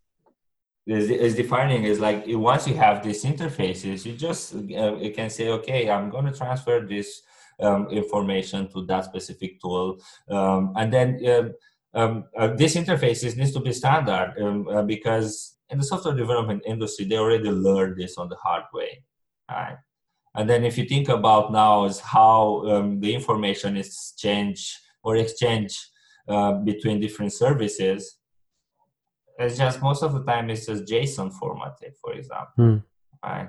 is, 0.88 1.10
is 1.10 1.34
defining 1.34 1.84
is 1.84 2.00
like 2.00 2.24
once 2.26 2.66
you 2.66 2.74
have 2.74 3.04
these 3.04 3.22
interfaces 3.24 4.04
you 4.06 4.14
just 4.14 4.54
uh, 4.54 4.96
you 4.96 5.12
can 5.12 5.28
say 5.30 5.50
okay 5.50 5.90
i'm 5.90 6.08
going 6.10 6.24
to 6.24 6.32
transfer 6.32 6.80
this 6.80 7.22
um, 7.60 7.88
information 7.88 8.68
to 8.72 8.84
that 8.86 9.04
specific 9.04 9.60
tool. 9.60 10.00
Um, 10.28 10.72
and 10.76 10.92
then 10.92 11.20
um, 11.26 11.54
um 11.94 12.24
uh, 12.36 12.48
this 12.48 12.74
interfaces 12.76 13.36
needs 13.36 13.52
to 13.52 13.60
be 13.60 13.72
standard 13.72 14.34
um, 14.40 14.68
uh, 14.68 14.82
because 14.82 15.56
in 15.70 15.78
the 15.78 15.84
software 15.84 16.14
development 16.14 16.62
industry, 16.66 17.06
they 17.06 17.16
already 17.16 17.50
learned 17.50 17.96
this 17.96 18.16
on 18.18 18.28
the 18.28 18.36
hard 18.36 18.64
way. 18.72 19.02
Right? 19.50 19.76
And 20.34 20.48
then 20.48 20.64
if 20.64 20.78
you 20.78 20.84
think 20.84 21.08
about 21.08 21.52
now 21.52 21.84
is 21.84 22.00
how 22.00 22.62
um, 22.68 23.00
the 23.00 23.14
information 23.14 23.76
is 23.76 24.14
changed 24.16 24.72
or 25.02 25.16
exchange 25.16 25.76
uh, 26.28 26.52
between 26.52 27.00
different 27.00 27.32
services, 27.32 28.17
it's 29.38 29.56
just 29.56 29.80
most 29.82 30.02
of 30.02 30.12
the 30.12 30.24
time 30.24 30.50
it's 30.50 30.66
just 30.66 30.84
JSON 30.84 31.32
formatted, 31.32 31.94
for 32.02 32.12
example. 32.12 32.54
Mm. 32.58 32.82
Right? 33.24 33.48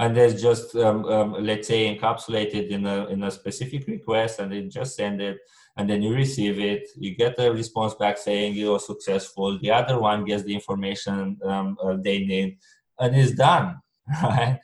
and 0.00 0.16
it's 0.16 0.40
just 0.40 0.74
um, 0.76 1.04
um, 1.04 1.36
let's 1.44 1.68
say 1.68 1.94
encapsulated 1.94 2.70
in 2.70 2.86
a 2.86 3.06
in 3.08 3.22
a 3.22 3.30
specific 3.30 3.86
request 3.86 4.38
and 4.38 4.50
they 4.50 4.62
just 4.62 4.96
send 4.96 5.20
it 5.20 5.38
and 5.76 5.88
then 5.88 6.02
you 6.02 6.14
receive 6.14 6.58
it 6.58 6.88
you 6.96 7.14
get 7.14 7.38
a 7.38 7.52
response 7.52 7.94
back 7.94 8.16
saying 8.16 8.54
you 8.54 8.74
are 8.74 8.80
successful 8.80 9.58
the 9.58 9.70
other 9.70 10.00
one 10.00 10.24
gets 10.24 10.42
the 10.44 10.54
information 10.54 11.38
um, 11.44 11.76
uh, 11.84 11.96
they 12.02 12.20
need 12.20 12.56
and 12.98 13.14
it's 13.14 13.32
done 13.32 13.76
right 14.22 14.58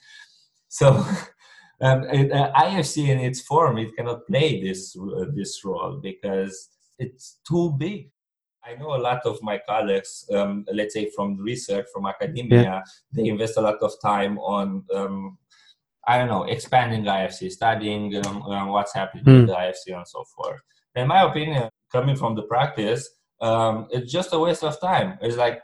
so 0.68 0.88
um, 1.82 2.00
uh, 2.04 2.64
ifc 2.66 2.96
in 3.06 3.18
its 3.18 3.42
form 3.42 3.76
it 3.76 3.94
cannot 3.94 4.26
play 4.26 4.62
this 4.62 4.96
uh, 4.96 5.26
this 5.34 5.62
role 5.64 6.00
because 6.02 6.70
it's 6.98 7.38
too 7.46 7.74
big 7.76 8.10
I 8.66 8.74
know 8.74 8.94
a 8.94 8.98
lot 8.98 9.20
of 9.24 9.38
my 9.42 9.60
colleagues, 9.68 10.28
um, 10.34 10.64
let's 10.72 10.94
say 10.94 11.10
from 11.14 11.36
research, 11.38 11.86
from 11.92 12.06
academia, 12.06 12.62
yeah. 12.62 12.82
they 13.12 13.28
invest 13.28 13.56
a 13.56 13.60
lot 13.60 13.76
of 13.80 13.92
time 14.02 14.38
on, 14.38 14.84
um, 14.94 15.38
I 16.06 16.18
don't 16.18 16.28
know, 16.28 16.44
expanding 16.44 17.04
IFC, 17.04 17.50
studying 17.50 18.16
um, 18.26 18.42
um, 18.42 18.68
what's 18.68 18.94
happening 18.94 19.24
mm. 19.24 19.40
with 19.40 19.48
the 19.48 19.54
IFC 19.54 19.96
and 19.96 20.06
so 20.06 20.24
forth. 20.34 20.60
In 20.96 21.06
my 21.06 21.22
opinion, 21.22 21.68
coming 21.92 22.16
from 22.16 22.34
the 22.34 22.42
practice, 22.42 23.08
um, 23.40 23.86
it's 23.90 24.10
just 24.10 24.32
a 24.32 24.38
waste 24.38 24.64
of 24.64 24.80
time. 24.80 25.18
It's 25.20 25.36
like 25.36 25.60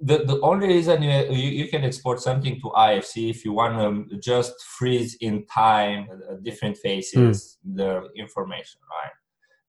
the, 0.00 0.18
the 0.24 0.40
only 0.42 0.68
reason 0.68 1.02
you, 1.02 1.10
you, 1.30 1.50
you 1.50 1.68
can 1.68 1.84
export 1.84 2.20
something 2.20 2.60
to 2.60 2.70
IFC 2.70 3.30
if 3.30 3.44
you 3.44 3.52
want 3.52 4.10
to 4.10 4.18
just 4.18 4.52
freeze 4.62 5.16
in 5.20 5.46
time 5.46 6.08
uh, 6.30 6.34
different 6.42 6.76
phases 6.76 7.58
mm. 7.66 7.76
the 7.76 8.08
information, 8.16 8.80
right? 8.90 9.12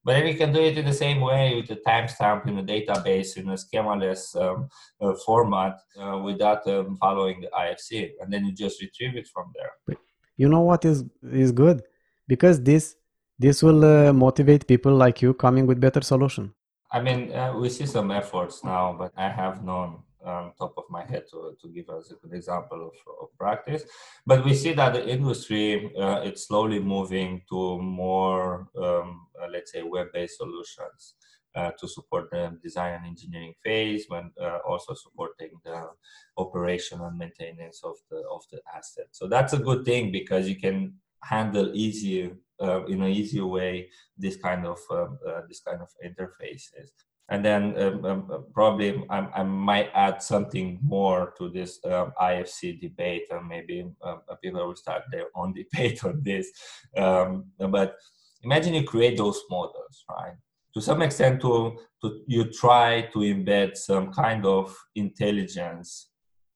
But 0.04 0.14
then 0.14 0.26
you 0.26 0.34
can 0.34 0.52
do 0.52 0.60
it 0.60 0.78
in 0.78 0.86
the 0.86 0.94
same 0.94 1.20
way 1.20 1.56
with 1.56 1.70
a 1.70 1.80
timestamp 1.88 2.48
in 2.48 2.58
a 2.58 2.62
database 2.62 3.36
in 3.36 3.48
a 3.50 3.54
schemaless 3.54 4.34
um, 4.40 4.68
uh, 5.00 5.14
format 5.26 5.74
uh, 6.00 6.18
without 6.18 6.66
um, 6.66 6.96
following 6.96 7.42
the 7.42 7.48
IFC, 7.48 8.12
and 8.20 8.32
then 8.32 8.46
you 8.46 8.52
just 8.52 8.80
retrieve 8.80 9.16
it 9.16 9.28
from 9.28 9.52
there. 9.54 9.96
You 10.36 10.48
know 10.48 10.60
what 10.60 10.84
is 10.86 11.04
is 11.30 11.52
good 11.52 11.82
because 12.28 12.62
this 12.62 12.96
this 13.38 13.62
will 13.62 13.84
uh, 13.84 14.12
motivate 14.12 14.66
people 14.66 14.94
like 14.94 15.20
you 15.20 15.34
coming 15.34 15.66
with 15.66 15.80
better 15.80 16.00
solution. 16.00 16.54
I 16.92 17.00
mean, 17.00 17.32
uh, 17.32 17.52
we 17.56 17.68
see 17.68 17.86
some 17.86 18.10
efforts 18.10 18.64
now, 18.64 18.96
but 18.98 19.12
I 19.16 19.28
have 19.28 19.62
known 19.62 20.02
um, 20.24 20.52
top 20.58 20.74
of 20.76 20.84
my 20.90 21.04
head 21.04 21.24
to, 21.30 21.56
to 21.60 21.68
give 21.68 21.88
us 21.88 22.10
a 22.10 22.14
good 22.16 22.34
example 22.36 22.86
of, 22.88 23.12
of 23.22 23.28
practice. 23.38 23.84
But 24.26 24.44
we 24.44 24.54
see 24.54 24.72
that 24.74 24.92
the 24.92 25.08
industry 25.08 25.92
uh, 25.96 26.20
it's 26.22 26.46
slowly 26.48 26.80
moving 26.80 27.42
to 27.50 27.80
more, 27.80 28.68
um, 28.76 29.26
uh, 29.40 29.48
let's 29.50 29.72
say, 29.72 29.82
web-based 29.82 30.36
solutions 30.36 31.14
uh, 31.54 31.70
to 31.78 31.88
support 31.88 32.30
the 32.30 32.56
design 32.62 32.94
and 32.94 33.06
engineering 33.06 33.54
phase, 33.62 34.04
when 34.08 34.30
uh, 34.40 34.58
also 34.68 34.94
supporting 34.94 35.50
the 35.64 35.88
operation 36.36 37.00
and 37.00 37.18
maintenance 37.18 37.80
of 37.84 37.96
the 38.10 38.22
of 38.30 38.42
the 38.52 38.60
asset. 38.74 39.08
So 39.10 39.26
that's 39.26 39.52
a 39.52 39.58
good 39.58 39.84
thing 39.84 40.12
because 40.12 40.48
you 40.48 40.56
can 40.56 40.94
handle 41.22 41.70
easier 41.74 42.36
uh, 42.60 42.84
in 42.86 43.02
an 43.02 43.10
easier 43.10 43.46
way 43.46 43.88
this 44.16 44.36
kind 44.36 44.66
of 44.66 44.78
um, 44.90 45.18
uh, 45.26 45.40
this 45.48 45.60
kind 45.60 45.80
of 45.80 45.88
interfaces 46.04 46.90
and 47.30 47.44
then 47.44 47.80
um, 47.80 48.04
um, 48.04 48.44
probably 48.52 49.04
I, 49.08 49.18
I, 49.36 49.42
might 49.44 49.90
add 49.94 50.20
something 50.20 50.80
more 50.82 51.32
to 51.38 51.48
this 51.48 51.78
um, 51.84 52.12
IFC 52.20 52.80
debate, 52.80 53.26
and 53.30 53.48
maybe 53.48 53.88
um, 54.02 54.20
people 54.42 54.66
will 54.66 54.74
start 54.74 55.04
their 55.12 55.26
own 55.36 55.54
debate 55.72 56.04
on 56.04 56.22
this. 56.24 56.50
Um, 56.96 57.44
but 57.56 57.96
imagine 58.42 58.74
you 58.74 58.82
create 58.82 59.16
those 59.16 59.40
models, 59.48 60.04
right? 60.10 60.34
To 60.74 60.80
some 60.80 61.02
extent, 61.02 61.40
to, 61.42 61.76
to 62.02 62.20
you 62.26 62.50
try 62.50 63.02
to 63.12 63.18
embed 63.20 63.76
some 63.76 64.12
kind 64.12 64.44
of 64.44 64.76
intelligence 64.96 66.10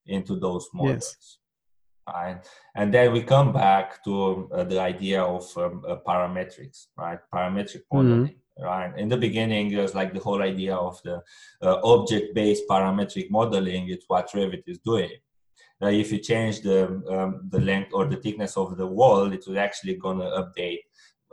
into 0.07 0.39
those 0.41 0.69
models. 0.75 1.17
Yes. 1.17 1.39
Right? 2.07 2.47
And 2.75 2.93
then 2.93 3.13
we 3.13 3.23
come 3.23 3.53
back 3.53 4.05
to 4.05 4.51
uh, 4.53 4.65
the 4.65 4.81
idea 4.81 5.23
of 5.23 5.57
um, 5.57 5.83
uh, 5.89 5.97
parametrics, 6.07 6.87
right? 6.99 7.19
Parametric 7.33 7.83
modeling. 7.91 8.25
Mm-hmm 8.25 8.39
right? 8.59 8.97
In 8.97 9.09
the 9.09 9.17
beginning 9.17 9.71
it 9.71 9.81
was 9.81 9.95
like 9.95 10.15
the 10.15 10.21
whole 10.21 10.43
idea 10.43 10.75
of 10.75 11.01
the 11.03 11.23
uh, 11.63 11.81
object-based 11.83 12.65
parametric 12.69 13.31
modeling 13.31 13.89
it's 13.89 14.05
what 14.09 14.31
revit 14.33 14.63
is 14.67 14.79
doing. 14.79 15.11
Now 15.81 15.89
if 15.89 16.13
you 16.13 16.19
change 16.19 16.61
the 16.61 17.03
um, 17.11 17.49
the 17.49 17.61
length 17.61 17.91
or 17.93 18.07
the 18.07 18.17
thickness 18.17 18.57
of 18.57 18.77
the 18.77 18.87
wall 18.87 19.33
it 19.33 19.45
will 19.47 19.59
actually 19.59 19.97
going 19.97 20.19
to 20.19 20.25
update 20.25 20.81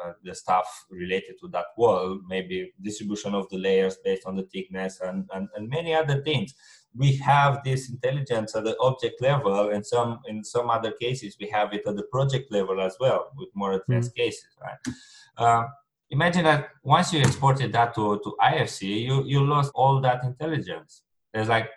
uh, 0.04 0.14
the 0.24 0.34
stuff 0.34 0.86
related 0.90 1.36
to 1.40 1.48
that 1.50 1.66
wall 1.78 2.20
maybe 2.28 2.74
distribution 2.82 3.36
of 3.36 3.48
the 3.50 3.58
layers 3.58 3.98
based 4.04 4.26
on 4.26 4.36
the 4.36 4.44
thickness 4.44 5.00
and, 5.02 5.30
and, 5.34 5.48
and 5.56 5.70
many 5.70 5.94
other 5.94 6.24
things. 6.24 6.56
We 6.96 7.16
have 7.18 7.64
this 7.64 7.90
intelligence 7.90 8.56
at 8.56 8.64
the 8.64 8.76
object 8.80 9.22
level 9.22 9.70
and 9.70 9.86
some 9.86 10.20
in 10.28 10.44
some 10.44 10.70
other 10.70 10.92
cases 10.92 11.38
we 11.40 11.48
have 11.50 11.74
it 11.74 11.84
at 11.86 11.96
the 11.96 12.04
project 12.12 12.52
level 12.52 12.82
as 12.82 12.98
well 13.00 13.32
with 13.38 13.50
more 13.54 13.74
advanced 13.74 14.16
mm-hmm. 14.16 14.24
cases 14.24 14.48
right? 14.60 14.96
Uh, 15.38 15.64
imagine 16.12 16.44
that 16.44 16.70
once 16.84 17.14
you 17.14 17.22
exported 17.22 17.74
that 17.74 17.96
to, 17.96 18.20
to 18.24 18.36
IFC, 18.42 19.02
you, 19.02 19.24
you 19.24 19.44
lost 19.44 19.72
all 19.74 20.00
that 20.02 20.24
intelligence. 20.24 21.04
It's 21.34 21.50
like, 21.50 21.70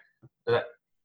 uh, 0.46 0.60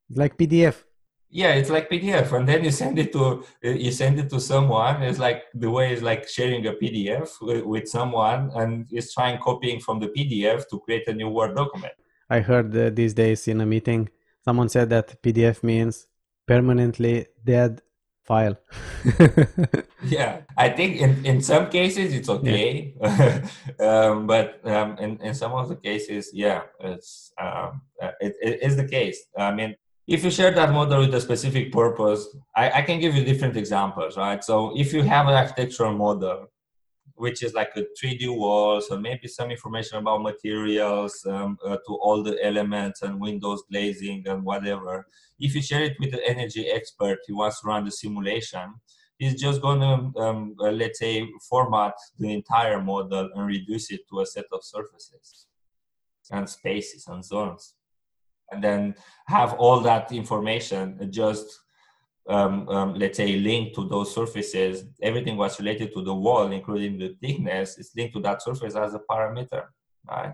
like 0.09 0.37
PDF. 0.37 0.83
Yeah, 1.31 1.53
it's 1.53 1.69
like 1.69 1.91
PDF, 1.91 2.33
and 2.33 2.49
then 2.49 2.63
you 2.63 2.71
send 2.71 2.97
it 2.97 3.13
to 3.13 3.45
you 3.61 3.91
send 3.91 4.19
it 4.19 4.31
to 4.31 4.39
someone. 4.39 5.03
It's 5.03 5.19
like 5.19 5.43
the 5.53 5.69
way 5.69 5.93
is 5.93 6.01
like 6.01 6.27
sharing 6.27 6.65
a 6.65 6.73
PDF 6.73 7.29
with, 7.39 7.63
with 7.65 7.87
someone, 7.87 8.49
and 8.55 8.87
is 8.91 9.13
trying 9.13 9.37
copying 9.37 9.79
from 9.79 9.99
the 9.99 10.07
PDF 10.07 10.67
to 10.71 10.79
create 10.79 11.07
a 11.07 11.13
new 11.13 11.29
Word 11.29 11.55
document. 11.55 11.93
I 12.31 12.39
heard 12.39 12.75
uh, 12.75 12.89
these 12.89 13.13
days 13.13 13.47
in 13.47 13.61
a 13.61 13.65
meeting, 13.67 14.09
someone 14.43 14.69
said 14.69 14.89
that 14.89 15.21
PDF 15.21 15.61
means 15.61 16.07
permanently 16.47 17.27
dead 17.45 17.83
file. 18.29 18.55
yeah, 20.17 20.41
I 20.55 20.69
think 20.69 21.01
in, 21.01 21.25
in 21.25 21.41
some 21.41 21.69
cases 21.77 22.13
it's 22.13 22.29
okay, 22.29 22.93
yeah. 23.01 23.41
um, 23.87 24.27
but 24.27 24.47
um, 24.75 24.89
in 25.03 25.11
in 25.27 25.33
some 25.41 25.53
of 25.61 25.65
the 25.71 25.79
cases, 25.87 26.29
yeah, 26.43 26.61
it's 26.91 27.33
um, 27.41 27.81
uh, 28.01 28.13
it, 28.25 28.33
it 28.47 28.55
is 28.67 28.77
the 28.81 28.87
case. 28.97 29.17
I 29.35 29.51
mean, 29.59 29.71
if 30.15 30.23
you 30.23 30.31
share 30.31 30.53
that 30.59 30.71
model 30.71 30.99
with 31.03 31.13
a 31.13 31.21
specific 31.21 31.65
purpose, 31.71 32.21
I, 32.55 32.65
I 32.79 32.81
can 32.87 32.97
give 33.03 33.15
you 33.15 33.23
different 33.25 33.57
examples, 33.57 34.17
right? 34.25 34.41
So 34.43 34.55
if 34.83 34.93
you 34.93 35.01
have 35.03 35.25
an 35.27 35.35
architectural 35.41 35.93
model 36.05 36.37
which 37.19 37.43
is 37.43 37.53
like 37.53 37.71
a 37.75 37.83
3D 38.01 38.33
wall, 38.33 38.79
so 38.79 38.97
maybe 38.97 39.27
some 39.27 39.51
information 39.51 39.97
about 39.97 40.21
materials 40.21 41.25
um, 41.29 41.57
uh, 41.65 41.75
to 41.85 41.93
all 42.01 42.23
the 42.23 42.41
elements 42.41 43.01
and 43.01 43.19
windows 43.19 43.61
glazing 43.69 44.23
and 44.25 44.41
whatever. 44.41 45.05
If 45.37 45.53
you 45.53 45.61
share 45.61 45.83
it 45.83 45.97
with 45.99 46.11
the 46.11 46.25
energy 46.25 46.69
expert 46.69 47.19
who 47.27 47.35
wants 47.35 47.59
to 47.59 47.67
run 47.67 47.83
the 47.83 47.91
simulation, 47.91 48.73
he's 49.17 49.39
just 49.39 49.61
going 49.61 49.81
to, 49.81 50.19
um, 50.21 50.55
uh, 50.61 50.71
let's 50.71 50.99
say, 50.99 51.27
format 51.49 51.93
the 52.17 52.33
entire 52.33 52.81
model 52.81 53.29
and 53.35 53.45
reduce 53.45 53.91
it 53.91 54.07
to 54.09 54.21
a 54.21 54.25
set 54.25 54.45
of 54.53 54.63
surfaces 54.63 55.47
and 56.31 56.49
spaces 56.49 57.05
and 57.07 57.23
zones. 57.23 57.73
And 58.49 58.63
then 58.63 58.95
have 59.27 59.55
all 59.55 59.81
that 59.81 60.13
information 60.13 61.05
just 61.11 61.59
um, 62.29 62.69
um, 62.69 62.93
let's 62.93 63.17
say 63.17 63.37
linked 63.37 63.75
to 63.75 63.87
those 63.87 64.13
surfaces, 64.13 64.85
everything 65.01 65.35
was 65.35 65.59
related 65.59 65.93
to 65.93 66.03
the 66.03 66.13
wall, 66.13 66.51
including 66.51 66.99
the 66.99 67.15
thickness, 67.19 67.77
is 67.77 67.91
linked 67.95 68.13
to 68.13 68.21
that 68.21 68.43
surface 68.43 68.75
as 68.75 68.93
a 68.93 69.01
parameter, 69.09 69.65
right? 70.07 70.33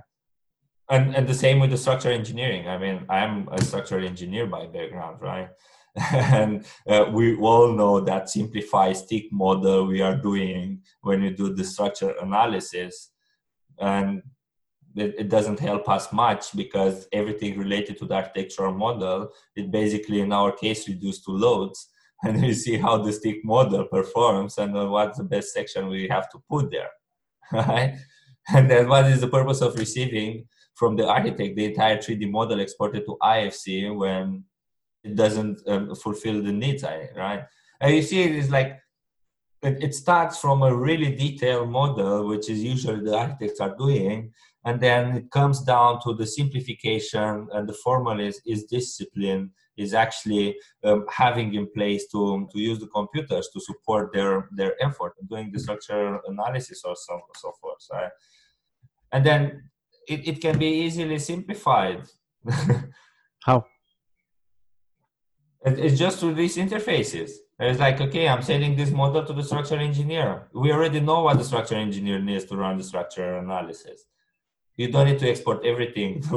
And, 0.89 1.15
and 1.15 1.27
the 1.27 1.33
same 1.33 1.59
with 1.59 1.71
the 1.71 1.77
structural 1.77 2.13
engineering. 2.13 2.67
I 2.67 2.77
mean, 2.77 3.05
I'm 3.09 3.47
a 3.49 3.61
structural 3.63 4.05
engineer 4.05 4.45
by 4.45 4.67
background, 4.67 5.21
right? 5.21 5.49
and 6.13 6.65
uh, 6.87 7.05
we 7.11 7.37
all 7.37 7.71
know 7.71 8.01
that 8.01 8.29
simplified 8.29 8.97
stick 8.97 9.31
model 9.31 9.87
we 9.87 10.01
are 10.01 10.15
doing 10.15 10.81
when 11.01 11.21
we 11.21 11.29
do 11.29 11.53
the 11.53 11.63
structure 11.63 12.13
analysis. 12.21 13.11
And 13.79 14.21
it, 14.95 15.15
it, 15.17 15.29
doesn't 15.29 15.59
help 15.59 15.89
us 15.89 16.11
much 16.13 16.55
because 16.55 17.07
everything 17.11 17.57
related 17.57 17.97
to 17.97 18.05
the 18.05 18.15
architectural 18.15 18.73
model 18.73 19.29
is 19.55 19.67
basically 19.67 20.21
in 20.21 20.31
our 20.31 20.51
case 20.51 20.87
reduced 20.87 21.25
to 21.25 21.31
loads. 21.31 21.89
And 22.23 22.41
we 22.41 22.53
see 22.53 22.77
how 22.77 22.97
the 22.97 23.11
stick 23.11 23.43
model 23.43 23.85
performs 23.85 24.57
and 24.57 24.73
what's 24.89 25.17
the 25.17 25.25
best 25.25 25.53
section 25.53 25.89
we 25.89 26.07
have 26.07 26.29
to 26.29 26.39
put 26.49 26.71
there 26.71 26.89
right? 27.51 27.95
And 28.47 28.71
then 28.71 28.87
what 28.87 29.05
is 29.05 29.21
the 29.21 29.27
purpose 29.27 29.61
of 29.61 29.77
receiving 29.77 30.47
from 30.75 30.95
the 30.95 31.07
architect? 31.07 31.55
The 31.55 31.65
entire 31.65 31.97
3d 31.97 32.31
model 32.31 32.61
exported 32.61 33.05
to 33.05 33.17
ifc 33.21 33.95
when 33.95 34.43
it 35.03 35.15
doesn't 35.15 35.61
um, 35.67 35.93
fulfill 35.95 36.41
the 36.41 36.53
needs 36.53 36.83
right? 37.15 37.43
And 37.81 37.95
you 37.95 38.01
see 38.01 38.23
it 38.23 38.31
is 38.31 38.49
like 38.49 38.79
it, 39.61 39.83
it 39.83 39.95
starts 39.95 40.37
from 40.37 40.61
a 40.63 40.75
really 40.75 41.15
detailed 41.15 41.69
model 41.69 42.27
which 42.27 42.49
is 42.49 42.63
usually 42.63 43.03
the 43.03 43.17
architects 43.17 43.59
are 43.59 43.75
doing 43.75 44.31
and 44.65 44.81
then 44.81 45.15
it 45.15 45.31
comes 45.31 45.61
down 45.61 45.99
to 46.01 46.13
the 46.13 46.25
simplification 46.25 47.47
and 47.53 47.69
the 47.69 47.73
formula 47.73 48.21
is, 48.23 48.41
is 48.45 48.63
discipline 48.65 49.51
is 49.77 49.93
actually 49.93 50.55
um, 50.83 51.05
having 51.11 51.53
in 51.53 51.67
place 51.71 52.07
to, 52.11 52.47
to 52.51 52.59
use 52.59 52.79
the 52.79 52.87
computers 52.87 53.49
to 53.53 53.59
support 53.59 54.11
their, 54.11 54.49
their 54.51 54.73
effort 54.83 55.13
doing 55.29 55.51
the 55.51 55.59
structural 55.59 56.19
analysis 56.27 56.81
or 56.83 56.95
so, 56.95 57.21
so 57.35 57.51
forth 57.61 57.85
right? 57.93 58.09
and 59.11 59.23
then 59.23 59.69
it, 60.07 60.27
it 60.27 60.41
can 60.41 60.57
be 60.57 60.67
easily 60.67 61.19
simplified. 61.19 62.03
How? 63.43 63.65
It's 65.63 65.97
just 65.97 66.19
through 66.19 66.35
these 66.35 66.57
interfaces. 66.57 67.31
It's 67.57 67.79
like 67.79 68.01
okay 68.01 68.27
i'm 68.27 68.41
sending 68.41 68.75
this 68.75 68.91
model 68.91 69.23
to 69.23 69.33
the 69.33 69.43
structural 69.43 69.79
engineer. 69.79 70.47
We 70.53 70.71
already 70.71 70.99
know 70.99 71.21
what 71.21 71.37
the 71.37 71.43
structural 71.43 71.81
engineer 71.81 72.19
needs 72.19 72.45
to 72.45 72.57
run 72.57 72.77
the 72.77 72.83
structural 72.83 73.39
analysis 73.39 74.05
you 74.77 74.91
don't 74.91 75.07
need 75.07 75.19
to 75.19 75.29
export 75.29 75.65
everything 75.65 76.23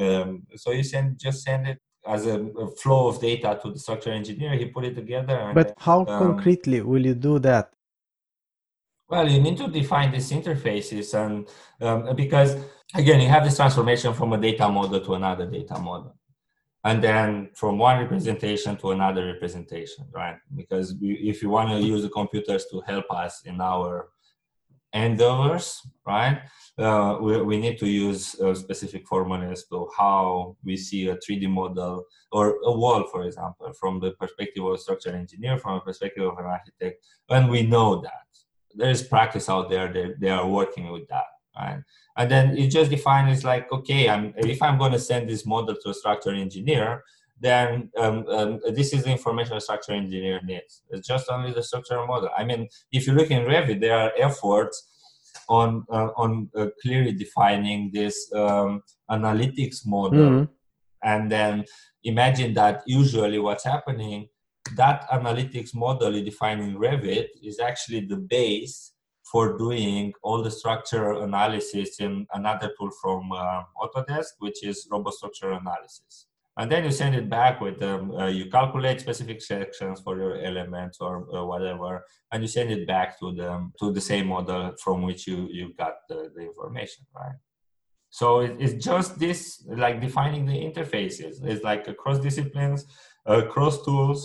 um, 0.00 0.42
so 0.56 0.70
you 0.72 0.82
send 0.82 1.18
just 1.18 1.42
send 1.42 1.66
it 1.66 1.78
as 2.06 2.26
a, 2.26 2.38
a, 2.40 2.70
flow 2.76 3.08
of 3.08 3.20
data 3.20 3.58
to 3.62 3.70
the 3.70 3.78
structural 3.78 4.14
engineer. 4.14 4.54
He 4.56 4.66
put 4.66 4.84
it 4.84 4.94
together 4.94 5.52
but 5.54 5.74
how 5.78 6.00
um, 6.00 6.06
concretely 6.06 6.80
will 6.82 7.04
you 7.04 7.14
do 7.14 7.38
that? 7.40 7.70
Well 9.08 9.28
you 9.28 9.40
need 9.40 9.56
to 9.58 9.68
define 9.68 10.12
these 10.12 10.30
interfaces 10.30 11.14
and 11.14 11.48
um, 11.80 12.14
because 12.16 12.56
again 12.94 13.20
you 13.20 13.28
have 13.28 13.44
this 13.44 13.56
transformation 13.56 14.12
from 14.14 14.32
a 14.32 14.38
data 14.38 14.68
model 14.68 15.00
to 15.00 15.14
another 15.14 15.46
data 15.46 15.78
model. 15.78 16.16
And 16.86 17.02
then 17.02 17.48
from 17.54 17.78
one 17.78 17.98
representation 17.98 18.76
to 18.78 18.90
another 18.90 19.24
representation 19.26 20.06
right? 20.12 20.36
Because 20.54 20.94
we, 21.00 21.14
if 21.14 21.42
you 21.42 21.48
want 21.48 21.70
to 21.70 21.78
use 21.78 22.02
the 22.02 22.10
computers 22.10 22.66
to 22.66 22.82
help 22.82 23.06
us 23.10 23.42
in 23.46 23.60
our 23.60 24.10
endeavors 24.94 25.82
right 26.06 26.40
uh, 26.76 27.18
we, 27.20 27.40
we 27.40 27.56
need 27.56 27.78
to 27.78 27.88
use 27.88 28.38
uh, 28.40 28.52
specific 28.52 29.06
formulas 29.06 29.64
to 29.70 29.88
how 29.96 30.56
we 30.64 30.76
see 30.76 31.08
a 31.08 31.16
3D 31.16 31.48
model 31.48 32.04
or 32.32 32.56
a 32.64 32.72
wall, 32.72 33.06
for 33.12 33.24
example, 33.24 33.72
from 33.78 34.00
the 34.00 34.10
perspective 34.12 34.64
of 34.64 34.74
a 34.74 34.78
structural 34.78 35.14
engineer, 35.14 35.56
from 35.56 35.74
a 35.74 35.80
perspective 35.80 36.24
of 36.24 36.36
an 36.38 36.46
architect, 36.46 37.06
and 37.30 37.48
we 37.48 37.62
know 37.62 38.00
that 38.00 38.26
there 38.74 38.90
is 38.90 39.02
practice 39.04 39.48
out 39.48 39.70
there 39.70 39.92
that 39.92 40.18
they 40.18 40.30
are 40.30 40.48
working 40.48 40.90
with 40.90 41.06
that, 41.06 41.26
right? 41.56 41.80
And 42.16 42.28
then 42.28 42.58
it 42.58 42.70
just 42.70 42.90
defines 42.90 43.44
like, 43.44 43.70
okay, 43.70 44.08
I'm, 44.08 44.34
if 44.38 44.60
I'm 44.60 44.76
going 44.76 44.92
to 44.92 44.98
send 44.98 45.28
this 45.28 45.46
model 45.46 45.76
to 45.76 45.90
a 45.90 45.94
structural 45.94 46.40
engineer, 46.40 47.04
then 47.40 47.90
um, 47.98 48.24
um, 48.28 48.60
this 48.74 48.92
is 48.92 49.04
the 49.04 49.10
information 49.10 49.56
a 49.56 49.60
structural 49.60 49.98
engineer 49.98 50.40
needs. 50.44 50.82
It's 50.90 51.08
just 51.08 51.28
only 51.30 51.52
the 51.52 51.62
structural 51.62 52.06
model. 52.06 52.30
I 52.36 52.44
mean, 52.44 52.68
if 52.92 53.06
you 53.06 53.12
look 53.12 53.30
in 53.30 53.44
Revit, 53.44 53.80
there 53.80 53.98
are 53.98 54.12
efforts 54.16 54.88
on 55.48 55.84
uh, 55.90 56.10
on 56.16 56.50
uh, 56.56 56.66
clearly 56.80 57.12
defining 57.12 57.90
this 57.92 58.32
um, 58.34 58.82
analytics 59.10 59.86
model 59.86 60.18
mm-hmm. 60.18 60.44
and 61.02 61.30
then 61.30 61.64
imagine 62.04 62.54
that 62.54 62.82
usually 62.86 63.38
what's 63.38 63.64
happening 63.64 64.28
that 64.76 65.08
analytics 65.10 65.74
model 65.74 66.14
you 66.16 66.24
define 66.24 66.60
in 66.60 66.76
revit 66.76 67.26
is 67.42 67.60
actually 67.60 68.00
the 68.00 68.16
base 68.16 68.92
for 69.30 69.58
doing 69.58 70.12
all 70.22 70.42
the 70.42 70.50
structural 70.50 71.22
analysis 71.22 72.00
in 72.00 72.26
another 72.32 72.72
tool 72.78 72.90
from 73.02 73.30
uh, 73.32 73.62
autodesk 73.82 74.32
which 74.38 74.64
is 74.64 74.86
Robot 74.90 75.14
Structural 75.14 75.58
Analysis 75.58 76.26
and 76.56 76.70
then 76.70 76.84
you 76.84 76.90
send 76.90 77.14
it 77.14 77.28
back 77.28 77.60
with 77.60 77.82
um, 77.82 78.10
uh, 78.12 78.26
you 78.26 78.46
calculate 78.50 79.00
specific 79.00 79.42
sections 79.42 80.00
for 80.04 80.16
your 80.16 80.34
elements 80.42 80.98
or 81.00 81.26
uh, 81.36 81.44
whatever 81.44 82.04
and 82.30 82.42
you 82.42 82.48
send 82.48 82.70
it 82.70 82.86
back 82.86 83.18
to 83.18 83.32
the 83.34 83.70
to 83.78 83.92
the 83.92 84.00
same 84.00 84.26
model 84.28 84.72
from 84.82 85.02
which 85.02 85.26
you 85.26 85.48
you 85.50 85.72
got 85.74 85.94
the, 86.08 86.30
the 86.34 86.42
information 86.42 87.04
right 87.14 87.38
So 88.20 88.26
it, 88.46 88.52
it's 88.64 88.84
just 88.90 89.18
this, 89.18 89.38
like 89.84 90.00
defining 90.00 90.46
the 90.46 90.58
interfaces. 90.68 91.44
It's 91.50 91.64
like 91.64 91.88
across 91.88 92.18
disciplines, 92.20 92.80
across 93.26 93.84
tools. 93.84 94.20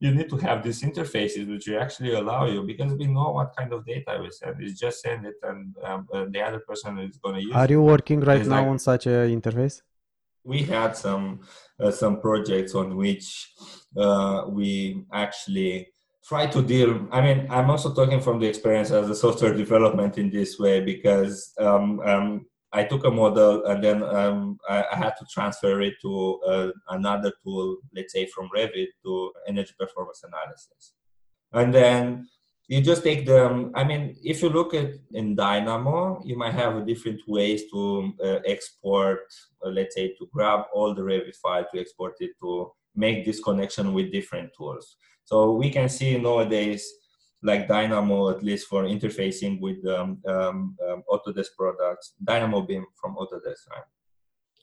You 0.00 0.10
need 0.14 0.30
to 0.30 0.38
have 0.46 0.62
these 0.62 0.80
interfaces 0.88 1.44
which 1.50 1.68
actually 1.68 2.12
allow 2.14 2.46
you 2.46 2.62
because 2.72 2.92
we 2.94 3.06
know 3.16 3.28
what 3.38 3.48
kind 3.58 3.70
of 3.74 3.84
data 3.84 4.18
we 4.22 4.30
send. 4.30 4.62
It's 4.62 4.80
just 4.84 5.02
send 5.02 5.26
it, 5.26 5.38
and 5.42 5.74
um, 5.84 6.00
uh, 6.14 6.24
the 6.30 6.40
other 6.46 6.60
person 6.68 6.98
is 6.98 7.18
going 7.22 7.36
to 7.36 7.42
use. 7.42 7.54
Are 7.54 7.70
you 7.74 7.82
working 7.82 8.20
right 8.20 8.40
it's 8.40 8.48
now 8.48 8.62
like, 8.62 8.70
on 8.72 8.78
such 8.78 9.04
an 9.06 9.28
interface? 9.38 9.76
We 10.52 10.62
had 10.62 10.96
some 10.96 11.24
uh, 11.42 11.46
some 11.90 12.20
projects 12.20 12.74
on 12.74 12.96
which 12.96 13.50
uh, 13.96 14.44
we 14.48 15.04
actually 15.12 15.88
try 16.24 16.46
to 16.46 16.60
deal 16.62 17.06
i 17.12 17.20
mean 17.20 17.46
i'm 17.50 17.70
also 17.70 17.94
talking 17.94 18.20
from 18.20 18.40
the 18.40 18.46
experience 18.46 18.90
as 18.90 19.08
a 19.08 19.14
software 19.14 19.54
development 19.64 20.18
in 20.18 20.30
this 20.30 20.58
way 20.58 20.80
because 20.80 21.52
um, 21.58 22.00
um, 22.00 22.46
i 22.72 22.82
took 22.82 23.04
a 23.04 23.10
model 23.10 23.64
and 23.66 23.84
then 23.84 24.02
um, 24.02 24.58
I, 24.68 24.84
I, 24.92 24.96
had 24.96 25.14
to 25.18 25.26
transfer 25.32 25.80
it 25.82 25.94
to 26.02 26.40
uh, 26.46 26.68
another 26.88 27.32
tool 27.44 27.76
let's 27.94 28.12
say 28.12 28.26
from 28.26 28.48
revit 28.56 28.88
to 29.04 29.32
energy 29.46 29.72
performance 29.78 30.22
analysis. 30.24 30.94
And 31.52 31.72
then 31.72 32.28
you 32.68 32.80
just 32.80 33.04
take 33.04 33.24
them 33.26 33.70
i 33.74 33.84
mean 33.84 34.16
if 34.22 34.42
you 34.42 34.48
look 34.48 34.74
at 34.74 34.90
in 35.12 35.34
dynamo 35.34 36.20
you 36.24 36.36
might 36.36 36.54
have 36.54 36.86
different 36.86 37.20
ways 37.28 37.62
to 37.70 38.12
uh, 38.24 38.38
export 38.44 39.20
uh, 39.64 39.68
let's 39.68 39.94
say 39.94 40.08
to 40.18 40.28
grab 40.32 40.64
all 40.72 40.94
the 40.94 41.02
revit 41.02 41.36
file 41.36 41.66
to 41.72 41.80
export 41.80 42.14
it 42.20 42.30
to 42.40 42.70
make 42.94 43.24
this 43.24 43.42
connection 43.42 43.92
with 43.92 44.10
different 44.10 44.50
tools 44.56 44.96
so 45.26 45.52
we 45.52 45.70
can 45.70 45.88
see 45.88 46.16
nowadays, 46.18 46.88
like 47.42 47.66
Dynamo, 47.66 48.30
at 48.30 48.44
least 48.44 48.68
for 48.68 48.84
interfacing 48.84 49.60
with 49.60 49.84
um, 49.86 50.22
um, 50.26 50.76
um, 50.88 51.02
Autodesk 51.10 51.50
products, 51.58 52.14
Dynamo 52.22 52.62
BIM 52.62 52.86
from 52.94 53.16
Autodesk, 53.16 53.68
right? 53.70 53.82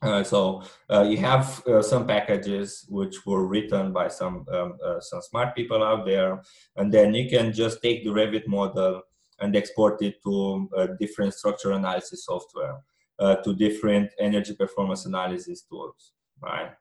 Uh, 0.03 0.21
so 0.21 0.61
uh, 0.89 1.03
you 1.03 1.17
have 1.17 1.65
uh, 1.65 1.81
some 1.81 2.05
packages 2.05 2.85
which 2.89 3.25
were 3.25 3.47
written 3.47 3.93
by 3.93 4.07
some 4.09 4.45
um, 4.51 4.77
uh, 4.85 4.99
some 4.99 5.21
smart 5.21 5.55
people 5.55 5.81
out 5.81 6.05
there, 6.05 6.41
and 6.75 6.91
then 6.91 7.13
you 7.13 7.29
can 7.29 7.53
just 7.53 7.81
take 7.81 8.03
the 8.03 8.09
Revit 8.09 8.45
model 8.45 9.01
and 9.39 9.55
export 9.55 10.01
it 10.01 10.21
to 10.23 10.69
uh, 10.77 10.87
different 10.99 11.33
structure 11.33 11.71
analysis 11.71 12.25
software, 12.25 12.83
uh, 13.19 13.35
to 13.37 13.53
different 13.55 14.11
energy 14.19 14.53
performance 14.53 15.05
analysis 15.05 15.61
tools, 15.61 16.11
right? 16.41 16.71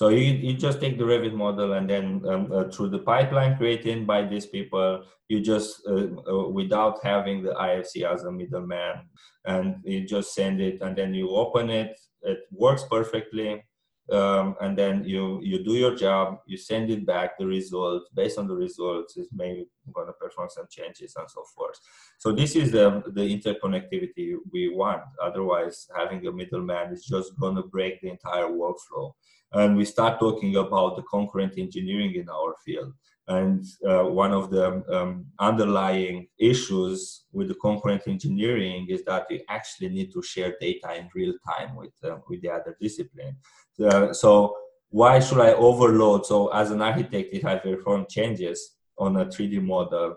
So 0.00 0.08
you, 0.08 0.32
you 0.32 0.54
just 0.54 0.80
take 0.80 0.96
the 0.96 1.04
Revit 1.04 1.34
model 1.34 1.74
and 1.74 1.86
then 1.86 2.22
um, 2.26 2.50
uh, 2.50 2.70
through 2.70 2.88
the 2.88 3.00
pipeline 3.00 3.58
created 3.58 4.06
by 4.06 4.24
these 4.24 4.46
people, 4.46 5.04
you 5.28 5.42
just, 5.42 5.86
uh, 5.86 6.06
uh, 6.26 6.48
without 6.48 7.00
having 7.02 7.42
the 7.42 7.52
IFC 7.52 8.10
as 8.10 8.24
a 8.24 8.32
middleman, 8.32 9.02
and 9.44 9.76
you 9.84 10.06
just 10.06 10.34
send 10.34 10.58
it 10.58 10.80
and 10.80 10.96
then 10.96 11.12
you 11.12 11.28
open 11.28 11.68
it, 11.68 12.00
it 12.22 12.38
works 12.50 12.82
perfectly. 12.90 13.62
Um, 14.10 14.56
and 14.62 14.76
then 14.76 15.04
you 15.04 15.38
you 15.42 15.62
do 15.62 15.74
your 15.74 15.94
job, 15.94 16.38
you 16.46 16.56
send 16.56 16.90
it 16.90 17.04
back, 17.04 17.38
the 17.38 17.46
results, 17.46 18.08
based 18.14 18.38
on 18.38 18.48
the 18.48 18.56
results, 18.56 19.18
it's 19.18 19.28
maybe 19.32 19.66
going 19.92 20.06
to 20.06 20.14
perform 20.14 20.48
some 20.50 20.66
changes 20.70 21.14
and 21.16 21.30
so 21.30 21.44
forth. 21.54 21.78
So 22.18 22.32
this 22.32 22.56
is 22.56 22.72
the, 22.72 23.04
the 23.14 23.20
interconnectivity 23.20 24.36
we 24.50 24.74
want. 24.74 25.02
Otherwise, 25.22 25.86
having 25.94 26.26
a 26.26 26.32
middleman 26.32 26.90
is 26.90 27.04
just 27.04 27.38
going 27.38 27.54
to 27.56 27.62
break 27.62 28.00
the 28.00 28.08
entire 28.08 28.48
workflow 28.48 29.12
and 29.52 29.76
we 29.76 29.84
start 29.84 30.20
talking 30.20 30.56
about 30.56 30.96
the 30.96 31.02
concurrent 31.02 31.54
engineering 31.58 32.14
in 32.14 32.28
our 32.28 32.54
field. 32.64 32.92
And 33.28 33.64
uh, 33.88 34.04
one 34.04 34.32
of 34.32 34.50
the 34.50 34.82
um, 34.92 35.26
underlying 35.38 36.26
issues 36.38 37.26
with 37.32 37.48
the 37.48 37.54
concurrent 37.54 38.02
engineering 38.06 38.86
is 38.88 39.04
that 39.04 39.26
we 39.30 39.44
actually 39.48 39.90
need 39.90 40.12
to 40.12 40.22
share 40.22 40.56
data 40.60 40.96
in 40.96 41.08
real 41.14 41.34
time 41.48 41.76
with 41.76 41.92
uh, 42.02 42.16
with 42.28 42.42
the 42.42 42.50
other 42.50 42.76
discipline. 42.80 43.36
Uh, 43.84 44.12
so 44.12 44.56
why 44.90 45.20
should 45.20 45.40
I 45.40 45.52
overload? 45.52 46.26
So 46.26 46.48
as 46.48 46.72
an 46.72 46.82
architect, 46.82 47.30
if 47.32 47.44
I 47.44 47.56
perform 47.56 48.06
changes 48.10 48.76
on 48.98 49.16
a 49.16 49.26
3D 49.26 49.62
model, 49.62 50.16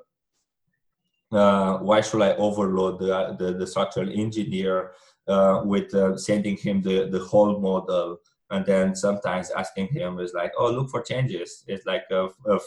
uh, 1.31 1.77
why 1.77 2.01
should 2.01 2.21
I 2.21 2.33
overload 2.35 2.99
the, 2.99 3.35
the, 3.39 3.53
the 3.53 3.67
structural 3.67 4.09
engineer 4.09 4.93
uh, 5.27 5.61
with 5.63 5.93
uh, 5.93 6.17
sending 6.17 6.57
him 6.57 6.81
the, 6.81 7.07
the 7.09 7.19
whole 7.19 7.59
model 7.59 8.17
and 8.49 8.65
then 8.65 8.95
sometimes 8.95 9.51
asking 9.51 9.87
him 9.87 10.19
is 10.19 10.33
like 10.33 10.51
oh 10.57 10.71
look 10.71 10.89
for 10.89 11.01
changes. 11.01 11.63
It's 11.67 11.85
like 11.85 12.03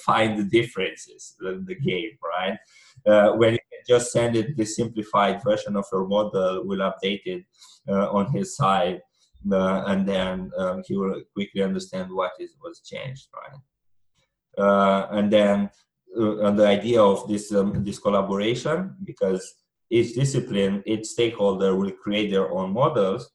find 0.05 0.39
the 0.39 0.45
differences 0.45 1.37
the, 1.39 1.63
the 1.67 1.75
game 1.75 2.19
right? 2.23 2.59
Uh, 3.07 3.33
when 3.33 3.55
you 3.55 3.59
just 3.89 4.13
send 4.13 4.37
it 4.37 4.57
the 4.57 4.65
simplified 4.65 5.43
version 5.45 5.77
of 5.77 5.85
your 5.93 6.07
model 6.07 6.67
will 6.67 6.79
update 6.79 7.23
it 7.25 7.45
uh, 7.89 8.11
on 8.11 8.33
his 8.33 8.57
side 8.57 9.01
uh, 9.53 9.85
and 9.87 10.09
then 10.09 10.51
um, 10.59 10.83
he 10.87 10.97
will 10.97 11.23
quickly 11.35 11.63
understand 11.63 12.11
what 12.11 12.33
is 12.41 12.55
was 12.63 12.81
changed 12.81 13.29
right? 13.35 14.65
Uh, 14.65 15.07
and 15.11 15.33
then 15.33 15.71
uh, 16.19 16.39
and 16.47 16.59
the 16.59 16.67
idea 16.67 17.01
of 17.01 17.29
this 17.29 17.53
um, 17.53 17.85
this 17.85 17.99
collaboration 17.99 18.97
because 19.05 19.55
each 19.91 20.15
discipline 20.15 20.83
each 20.87 21.07
stakeholder 21.07 21.77
will 21.77 21.93
create 21.93 22.31
their 22.31 22.51
own 22.51 22.73
models 22.73 23.31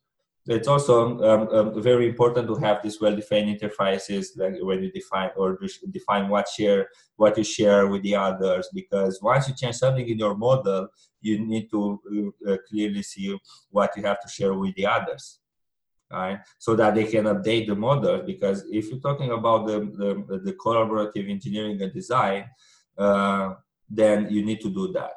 it's 0.48 0.68
also 0.68 1.22
um, 1.24 1.48
um, 1.50 1.84
very 1.84 2.08
important 2.08 2.48
to 2.48 2.56
have 2.56 2.82
these 2.82 3.00
well-defined 3.00 3.60
interfaces 3.60 4.30
like 4.38 4.56
when 4.62 4.82
you 4.82 4.92
define 4.92 5.30
or 5.36 5.60
define 5.92 6.30
what 6.30 6.48
share 6.48 6.90
what 7.16 7.38
you 7.38 7.44
share 7.44 7.88
with 7.88 8.02
the 8.02 8.16
others 8.16 8.68
because 8.74 9.22
once 9.22 9.48
you 9.48 9.54
change 9.54 9.76
something 9.76 10.08
in 10.08 10.18
your 10.18 10.36
model 10.36 10.88
you 11.22 11.40
need 11.40 11.70
to 11.70 12.34
uh, 12.48 12.58
clearly 12.68 13.04
see 13.04 13.38
what 13.70 13.96
you 13.96 14.04
have 14.04 14.20
to 14.20 14.28
share 14.28 14.54
with 14.54 14.74
the 14.76 14.86
others 14.86 15.40
right? 16.12 16.40
So 16.58 16.76
that 16.76 16.96
they 16.96 17.06
can 17.06 17.26
update 17.26 17.68
the 17.68 17.76
model 17.76 18.24
because 18.24 18.66
if 18.72 18.90
you're 18.90 19.00
talking 19.00 19.32
about 19.32 19.68
the 19.68 19.80
the, 19.80 20.40
the 20.40 20.54
collaborative 20.54 21.30
engineering 21.30 21.82
and 21.82 21.94
design 21.94 22.50
uh, 22.98 23.54
then 23.90 24.28
you 24.30 24.44
need 24.44 24.62
to 24.62 24.70
do 24.70 24.92
that 24.94 25.16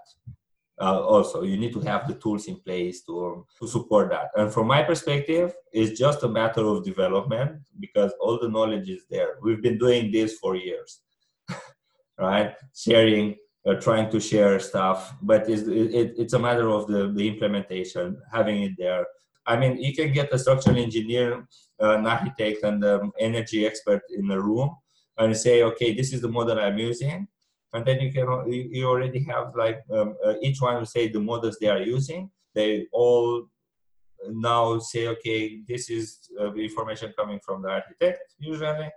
uh, 0.81 1.01
also 1.01 1.43
you 1.43 1.57
need 1.57 1.73
to 1.73 1.81
have 1.81 2.09
the 2.09 2.15
tools 2.15 2.47
in 2.47 2.57
place 2.57 3.03
to, 3.03 3.47
to 3.59 3.69
support 3.69 4.11
that. 4.11 4.29
And 4.37 4.53
from 4.53 4.67
my 4.67 4.83
perspective 4.83 5.55
it's 5.73 5.99
just 5.99 6.23
a 6.23 6.29
matter 6.29 6.65
of 6.67 6.85
development 6.85 7.63
because 7.79 8.13
all 8.21 8.39
the 8.41 8.49
knowledge 8.49 8.89
is 8.89 9.05
there. 9.11 9.37
We've 9.43 9.63
been 9.63 9.79
doing 9.79 10.11
this 10.11 10.39
for 10.39 10.57
years 10.57 11.01
right? 12.19 12.55
Sharing 12.75 13.37
uh, 13.67 13.75
trying 13.75 14.11
to 14.11 14.21
share 14.21 14.59
stuff 14.61 15.15
but 15.23 15.49
it's, 15.49 15.63
it, 15.63 16.15
it's 16.19 16.35
a 16.35 16.39
matter 16.39 16.69
of 16.69 16.87
the, 16.87 17.13
the 17.13 17.27
implementation 17.27 18.21
having 18.33 18.63
it 18.63 18.73
there. 18.79 19.07
I 19.47 19.57
mean 19.57 19.79
you 19.79 19.95
can 19.95 20.13
get 20.13 20.33
a 20.33 20.39
structural 20.39 20.79
engineer 20.79 21.47
uh, 21.83 21.99
an 21.99 22.07
architect 22.07 22.63
and 22.63 22.83
an 22.85 23.11
energy 23.19 23.67
expert 23.67 24.03
in 24.11 24.31
a 24.31 24.41
room 24.41 24.75
and 25.19 25.37
say 25.37 25.63
okay 25.63 25.95
this 25.95 26.13
is 26.13 26.21
the 26.21 26.29
model 26.29 26.59
i'm 26.59 26.79
using 26.79 27.27
and 27.75 27.85
then 27.85 28.01
you 28.01 28.13
can 28.13 28.27
you 28.51 28.89
already 28.89 29.23
have 29.25 29.55
like 29.57 29.83
um, 29.93 30.17
uh, 30.25 30.35
each 30.41 30.61
one 30.61 30.77
will 30.77 30.87
say 30.87 31.09
the 31.09 31.21
models 31.21 31.59
they 31.61 31.69
are 31.69 31.83
using. 31.83 32.31
They 32.55 32.87
all 32.93 33.49
now 34.31 34.79
say 34.79 35.09
okay 35.09 35.61
this 35.69 35.91
is 35.91 36.31
uh, 36.41 36.55
information 36.55 37.13
coming 37.19 37.41
from 37.45 37.63
the 37.63 37.69
architect 37.69 38.21
usually. 38.39 38.91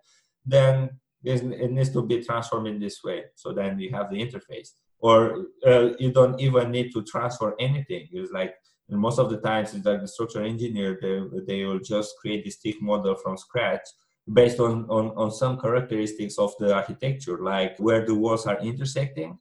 Then 0.46 0.92
it 1.24 1.72
needs 1.72 1.90
to 1.90 2.04
be 2.04 2.24
transformed 2.24 2.68
in 2.68 2.80
this 2.80 3.04
way. 3.04 3.26
So 3.36 3.52
then 3.52 3.80
you 3.80 3.92
have 3.92 4.10
the 4.12 4.18
interface. 4.18 4.70
Or 5.00 5.46
uh, 5.66 5.90
you 6.00 6.12
don't 6.12 6.40
even 6.40 6.72
need 6.72 6.92
to 6.94 7.04
transfer 7.04 7.56
anything. 7.60 8.08
It's 8.12 8.32
like 8.32 8.56
most 8.90 9.20
of 9.20 9.30
the 9.30 9.38
times 9.38 9.74
it's 9.74 9.86
like 9.86 10.02
the 10.02 10.08
structural 10.08 10.48
engineer 10.48 10.98
they, 11.02 11.20
they 11.46 11.66
will 11.66 11.80
just 11.80 12.16
create 12.22 12.46
this 12.46 12.56
stick 12.56 12.82
model 12.82 13.16
from 13.16 13.36
scratch 13.38 13.86
based 14.32 14.60
on, 14.60 14.86
on, 14.90 15.12
on 15.16 15.32
some 15.32 15.60
characteristics 15.60 16.38
of 16.38 16.54
the 16.60 16.74
architecture, 16.74 17.38
like 17.42 17.78
where 17.80 18.06
the 18.06 18.14
walls 18.14 18.46
are 18.46 18.60
intersecting, 18.60 19.38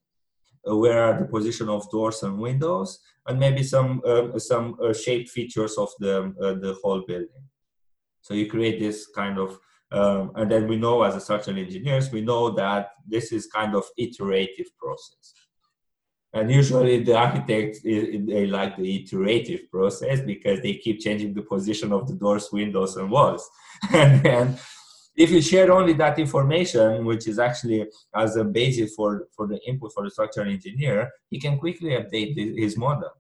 uh, 0.69 0.77
where 0.77 1.03
are 1.03 1.19
the 1.19 1.27
position 1.27 1.69
of 1.69 1.91
doors 1.91 2.23
and 2.23 2.39
windows, 2.39 3.01
and 3.27 3.39
maybe 3.39 3.63
some 3.63 4.01
uh, 4.07 4.39
some 4.39 4.77
uh, 4.83 4.93
shaped 4.93 5.29
features 5.29 5.77
of 5.77 5.91
the 5.99 6.33
uh, 6.41 6.55
the 6.55 6.77
whole 6.83 7.03
building. 7.07 7.45
So 8.21 8.35
you 8.35 8.49
create 8.49 8.81
this 8.81 9.07
kind 9.07 9.39
of, 9.39 9.59
um, 9.93 10.33
and 10.35 10.51
then 10.51 10.67
we 10.67 10.77
know 10.77 11.03
as 11.03 11.15
a 11.15 11.21
structural 11.21 11.59
engineers, 11.59 12.11
we 12.11 12.21
know 12.21 12.51
that 12.51 12.91
this 13.07 13.31
is 13.33 13.47
kind 13.47 13.75
of 13.75 13.85
iterative 13.97 14.67
process. 14.79 15.33
And 16.33 16.51
usually 16.51 17.03
the 17.03 17.17
architects 17.17 17.81
they 17.83 18.47
like 18.47 18.77
the 18.77 18.97
iterative 18.97 19.71
process 19.71 20.21
because 20.21 20.61
they 20.61 20.75
keep 20.75 21.01
changing 21.01 21.35
the 21.35 21.43
position 21.43 21.93
of 21.93 22.07
the 22.09 22.15
doors, 22.15 22.51
windows, 22.53 22.97
and 22.97 23.11
walls. 23.11 23.49
and 23.93 24.23
then 24.23 24.59
if 25.17 25.31
you 25.31 25.41
share 25.41 25.73
only 25.73 25.95
that 25.95 26.19
information, 26.19 27.05
which 27.05 27.27
is 27.27 27.39
actually 27.39 27.87
as 28.15 28.37
a 28.37 28.45
basis 28.45 28.95
for, 28.95 29.29
for 29.35 29.47
the 29.47 29.59
input 29.67 29.93
for 29.95 30.05
the 30.05 30.11
structural 30.11 30.49
engineer, 30.49 31.11
he 31.31 31.41
can 31.41 31.59
quickly 31.59 31.91
update 31.91 32.59
his 32.59 32.77
model. 32.77 33.11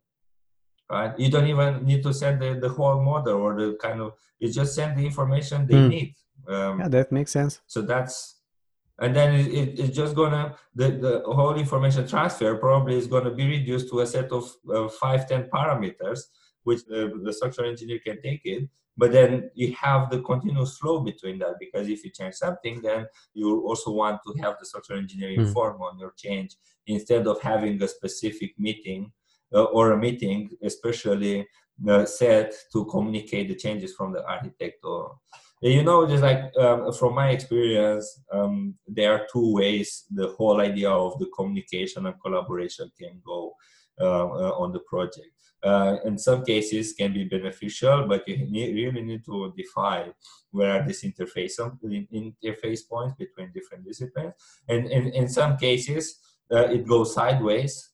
Right? 0.90 1.18
You 1.18 1.30
don't 1.30 1.46
even 1.46 1.84
need 1.84 2.02
to 2.02 2.12
send 2.12 2.40
the, 2.40 2.58
the 2.60 2.68
whole 2.68 3.02
model 3.02 3.40
or 3.40 3.56
the 3.56 3.76
kind 3.80 4.00
of, 4.00 4.12
you 4.38 4.52
just 4.52 4.74
send 4.74 4.96
the 4.98 5.04
information 5.04 5.66
they 5.66 5.74
mm. 5.74 5.88
need. 5.88 6.14
Um, 6.46 6.80
yeah, 6.80 6.88
that 6.88 7.10
makes 7.10 7.32
sense. 7.32 7.60
So 7.66 7.82
that's, 7.82 8.36
and 8.98 9.16
then 9.16 9.34
it, 9.34 9.46
it, 9.48 9.80
it's 9.80 9.96
just 9.96 10.14
gonna, 10.14 10.54
the, 10.74 10.90
the 10.90 11.22
whole 11.26 11.56
information 11.56 12.06
transfer 12.06 12.54
probably 12.56 12.96
is 12.96 13.06
gonna 13.06 13.32
be 13.32 13.48
reduced 13.48 13.88
to 13.90 14.00
a 14.00 14.06
set 14.06 14.30
of 14.30 14.50
uh, 14.72 14.88
five, 14.88 15.26
ten 15.26 15.48
parameters 15.52 16.20
which 16.64 16.84
the, 16.86 17.20
the 17.22 17.32
structural 17.32 17.70
engineer 17.70 18.00
can 18.04 18.20
take 18.20 18.42
it 18.44 18.68
but 18.96 19.12
then 19.12 19.50
you 19.54 19.74
have 19.74 20.10
the 20.10 20.20
continuous 20.20 20.78
flow 20.78 21.00
between 21.00 21.38
that 21.38 21.54
because 21.60 21.88
if 21.88 22.04
you 22.04 22.10
change 22.10 22.34
something 22.34 22.80
then 22.82 23.06
you 23.34 23.60
also 23.66 23.90
want 23.90 24.20
to 24.26 24.34
have 24.42 24.54
the 24.58 24.66
structural 24.66 24.98
engineering 24.98 25.40
mm. 25.40 25.80
on 25.80 25.98
your 25.98 26.12
change 26.16 26.56
instead 26.86 27.26
of 27.26 27.40
having 27.40 27.82
a 27.82 27.88
specific 27.88 28.58
meeting 28.58 29.12
uh, 29.54 29.64
or 29.64 29.92
a 29.92 29.96
meeting 29.96 30.50
especially 30.62 31.46
uh, 31.88 32.04
set 32.04 32.54
to 32.72 32.84
communicate 32.86 33.48
the 33.48 33.54
changes 33.54 33.94
from 33.94 34.12
the 34.12 34.24
architect 34.26 34.78
or 34.84 35.16
you 35.60 35.82
know 35.82 36.06
just 36.06 36.22
like 36.22 36.52
um, 36.58 36.92
from 36.92 37.14
my 37.14 37.30
experience 37.30 38.20
um, 38.32 38.74
there 38.86 39.12
are 39.12 39.26
two 39.32 39.52
ways 39.54 40.04
the 40.10 40.28
whole 40.28 40.60
idea 40.60 40.90
of 40.90 41.18
the 41.18 41.26
communication 41.36 42.06
and 42.06 42.20
collaboration 42.20 42.90
can 42.98 43.20
go 43.24 43.54
uh, 44.00 44.26
uh, 44.26 44.52
on 44.58 44.72
the 44.72 44.80
project 44.80 45.35
uh, 45.62 45.96
in 46.04 46.18
some 46.18 46.44
cases 46.44 46.92
can 46.92 47.12
be 47.12 47.24
beneficial, 47.24 48.06
but 48.06 48.26
you 48.28 48.36
need, 48.38 48.74
really 48.74 49.02
need 49.02 49.24
to 49.24 49.52
define 49.56 50.12
where 50.50 50.80
are 50.80 50.86
these 50.86 51.02
interface 51.02 51.58
interface 51.84 52.88
points 52.88 53.14
between 53.18 53.52
different 53.52 53.84
disciplines. 53.84 54.34
And 54.68 54.86
in 54.90 55.28
some 55.28 55.56
cases, 55.56 56.18
uh, 56.52 56.68
it 56.68 56.86
goes 56.86 57.14
sideways, 57.14 57.90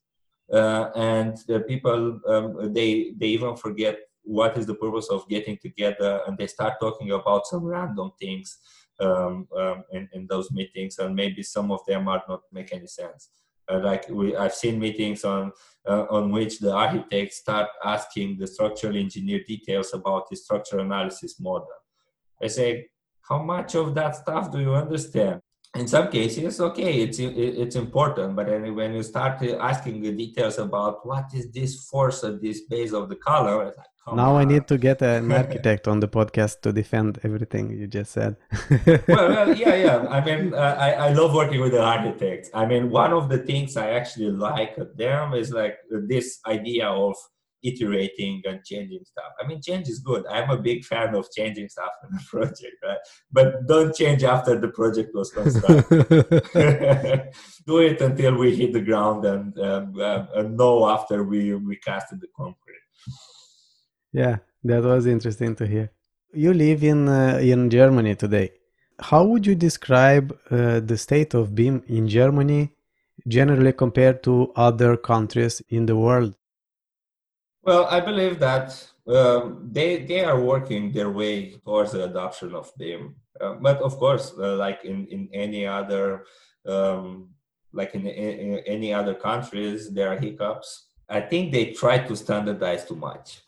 uh, 0.52 0.90
and 0.94 1.36
the 1.48 1.60
people 1.60 2.20
um, 2.28 2.72
they 2.74 3.12
they 3.18 3.28
even 3.28 3.56
forget 3.56 3.98
what 4.24 4.56
is 4.56 4.66
the 4.66 4.74
purpose 4.74 5.08
of 5.08 5.28
getting 5.28 5.58
together, 5.58 6.20
and 6.26 6.36
they 6.36 6.46
start 6.46 6.74
talking 6.80 7.12
about 7.12 7.46
some 7.46 7.64
random 7.64 8.12
things 8.20 8.58
um, 9.00 9.48
um, 9.56 9.84
in, 9.92 10.08
in 10.12 10.26
those 10.28 10.50
meetings, 10.50 10.98
and 10.98 11.14
maybe 11.14 11.42
some 11.42 11.72
of 11.72 11.80
them 11.86 12.08
are 12.08 12.22
not 12.28 12.42
make 12.52 12.72
any 12.72 12.86
sense. 12.86 13.30
Uh, 13.73 13.81
like 13.81 14.09
we, 14.11 14.37
I've 14.37 14.55
seen 14.55 14.79
meetings 14.79 15.25
on 15.25 15.53
uh, 15.89 16.05
on 16.11 16.31
which 16.31 16.59
the 16.59 16.73
architects 16.73 17.39
start 17.39 17.68
asking 17.85 18.39
the 18.39 18.47
structural 18.47 18.97
engineer 18.97 19.41
details 19.47 19.95
about 19.95 20.29
the 20.29 20.37
structural 20.37 20.85
analysis 20.85 21.41
model. 21.41 21.68
I 22.43 22.49
say, 22.49 22.89
how 23.23 23.43
much 23.43 23.75
of 23.75 23.95
that 23.95 24.16
stuff 24.16 24.51
do 24.53 24.61
you 24.61 24.75
understand? 24.75 25.41
In 25.75 25.89
some 25.89 26.11
cases, 26.11 26.61
okay, 26.61 27.01
it's 27.01 27.18
it's 27.18 27.77
important, 27.77 28.37
but 28.37 28.47
when 28.47 28.93
you 28.93 29.03
start 29.03 29.43
asking 29.43 30.03
the 30.03 30.12
details 30.12 30.59
about 30.59 31.07
what 31.07 31.25
is 31.33 31.51
this 31.51 31.89
force 31.89 32.23
at 32.25 32.43
this 32.43 32.61
base 32.68 32.93
of 32.93 33.09
the 33.09 33.16
color, 33.16 33.68
it's 33.68 33.79
like, 33.79 33.87
now 34.07 34.35
on. 34.35 34.43
I 34.43 34.45
need 34.45 34.66
to 34.68 34.79
get 34.79 35.01
an 35.01 35.31
architect 35.43 35.87
on 35.89 36.01
the 36.01 36.09
podcast 36.09 36.61
to 36.62 36.73
defend 36.73 37.20
everything 37.23 37.70
you 37.70 37.87
just 37.87 38.12
said. 38.12 38.37
well, 38.87 38.99
well, 39.09 39.57
yeah, 39.57 39.75
yeah. 39.75 40.07
I 40.11 40.25
mean, 40.25 40.53
uh, 40.53 40.77
I, 40.79 40.93
I 40.93 41.12
love 41.12 41.33
working 41.35 41.61
with 41.61 41.73
the 41.73 41.83
architects. 41.83 42.51
I 42.53 42.66
mean, 42.66 42.91
one 42.91 43.12
of 43.12 43.29
the 43.29 43.39
things 43.39 43.77
I 43.77 43.91
actually 43.91 44.31
like 44.31 44.75
at 44.79 44.97
them 44.97 45.35
is 45.35 45.53
like 45.53 45.77
this 45.91 46.41
idea 46.47 46.89
of 46.89 47.14
iterating 47.62 48.42
and 48.44 48.64
changing 48.64 49.04
stuff. 49.04 49.32
I 49.40 49.46
mean, 49.46 49.60
change 49.62 49.88
is 49.88 50.00
good. 50.00 50.24
I'm 50.26 50.50
a 50.50 50.58
big 50.58 50.84
fan 50.84 51.14
of 51.14 51.30
changing 51.30 51.68
stuff 51.68 51.92
in 52.04 52.16
a 52.16 52.22
project, 52.30 52.76
right? 52.82 52.98
But 53.30 53.66
don't 53.66 53.94
change 53.94 54.24
after 54.24 54.58
the 54.58 54.68
project 54.68 55.14
was 55.14 55.30
constructed. 55.30 56.08
Do 57.66 57.78
it 57.78 58.00
until 58.00 58.36
we 58.36 58.56
hit 58.56 58.72
the 58.72 58.80
ground 58.80 59.24
and, 59.24 59.58
um, 59.58 59.94
uh, 59.98 60.26
and 60.34 60.56
know 60.56 60.88
after 60.88 61.22
we, 61.24 61.54
we 61.54 61.76
casted 61.76 62.20
the 62.20 62.28
concrete. 62.36 62.82
Yeah, 64.12 64.38
that 64.64 64.82
was 64.82 65.06
interesting 65.06 65.54
to 65.56 65.66
hear. 65.66 65.90
You 66.34 66.52
live 66.54 66.82
in 66.82 67.08
uh, 67.08 67.38
in 67.42 67.68
Germany 67.70 68.14
today. 68.14 68.52
How 69.00 69.24
would 69.24 69.46
you 69.46 69.54
describe 69.54 70.36
uh, 70.50 70.80
the 70.80 70.96
state 70.96 71.34
of 71.34 71.54
BIM 71.54 71.82
in 71.88 72.08
Germany 72.08 72.70
generally 73.26 73.72
compared 73.72 74.22
to 74.24 74.52
other 74.56 74.96
countries 74.96 75.60
in 75.68 75.86
the 75.86 75.96
world? 75.96 76.34
Well, 77.62 77.86
I 77.86 78.00
believe 78.00 78.38
that 78.40 78.66
um, 79.06 79.68
they 79.70 80.04
they 80.04 80.24
are 80.24 80.40
working 80.40 80.92
their 80.92 81.10
way 81.10 81.50
towards 81.64 81.92
the 81.92 82.04
adoption 82.04 82.54
of 82.54 82.72
BIM. 82.76 83.16
Uh, 83.40 83.54
but 83.54 83.78
of 83.78 83.96
course, 83.98 84.32
uh, 84.38 84.56
like 84.56 84.84
in 84.84 85.06
in 85.06 85.28
any 85.32 85.66
other 85.66 86.24
um, 86.66 87.30
like 87.72 87.94
in, 87.94 88.06
in, 88.06 88.58
any 88.66 88.92
other 88.92 89.14
countries, 89.14 89.90
there 89.90 90.08
are 90.12 90.18
hiccups. 90.18 90.86
I 91.08 91.20
think 91.20 91.52
they 91.52 91.72
try 91.72 91.98
to 91.98 92.16
standardize 92.16 92.84
too 92.84 92.96
much 92.96 93.42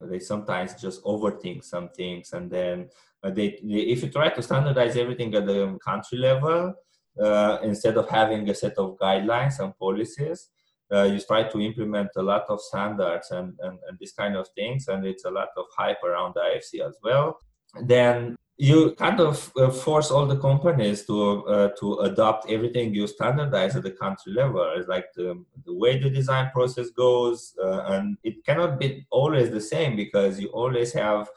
they 0.00 0.18
sometimes 0.18 0.74
just 0.74 1.02
overthink 1.04 1.64
some 1.64 1.88
things 1.90 2.32
and 2.32 2.50
then 2.50 2.88
uh, 3.22 3.30
they, 3.30 3.58
they, 3.62 3.80
if 3.80 4.02
you 4.02 4.10
try 4.10 4.28
to 4.28 4.42
standardize 4.42 4.96
everything 4.96 5.34
at 5.34 5.46
the 5.46 5.78
country 5.84 6.18
level 6.18 6.74
uh, 7.20 7.58
instead 7.62 7.96
of 7.96 8.08
having 8.08 8.48
a 8.50 8.54
set 8.54 8.76
of 8.76 8.98
guidelines 8.98 9.58
and 9.60 9.76
policies 9.78 10.50
uh, 10.92 11.02
you 11.02 11.20
try 11.20 11.42
to 11.42 11.60
implement 11.60 12.08
a 12.16 12.22
lot 12.22 12.44
of 12.48 12.60
standards 12.60 13.30
and, 13.30 13.54
and, 13.60 13.78
and 13.88 13.98
these 13.98 14.12
kind 14.12 14.36
of 14.36 14.46
things 14.54 14.88
and 14.88 15.04
it's 15.04 15.24
a 15.24 15.30
lot 15.30 15.48
of 15.56 15.64
hype 15.76 16.02
around 16.02 16.34
the 16.34 16.40
ifc 16.40 16.86
as 16.86 16.96
well 17.02 17.38
then 17.82 18.36
you 18.58 18.94
kind 18.96 19.20
of 19.20 19.52
uh, 19.56 19.70
force 19.70 20.10
all 20.10 20.26
the 20.26 20.38
companies 20.38 21.04
to 21.04 21.46
uh, 21.46 21.68
to 21.78 21.98
adopt 22.00 22.50
everything 22.50 22.94
you 22.94 23.06
standardize 23.06 23.76
at 23.76 23.82
the 23.82 23.90
country 23.90 24.32
level. 24.32 24.66
It's 24.76 24.88
like 24.88 25.12
the, 25.14 25.44
the 25.66 25.74
way 25.74 25.98
the 25.98 26.08
design 26.08 26.50
process 26.54 26.88
goes, 26.90 27.54
uh, 27.62 27.82
and 27.88 28.16
it 28.24 28.44
cannot 28.46 28.78
be 28.78 29.06
always 29.10 29.50
the 29.50 29.60
same 29.60 29.94
because 29.94 30.40
you 30.40 30.48
always 30.48 30.92
have 30.94 31.28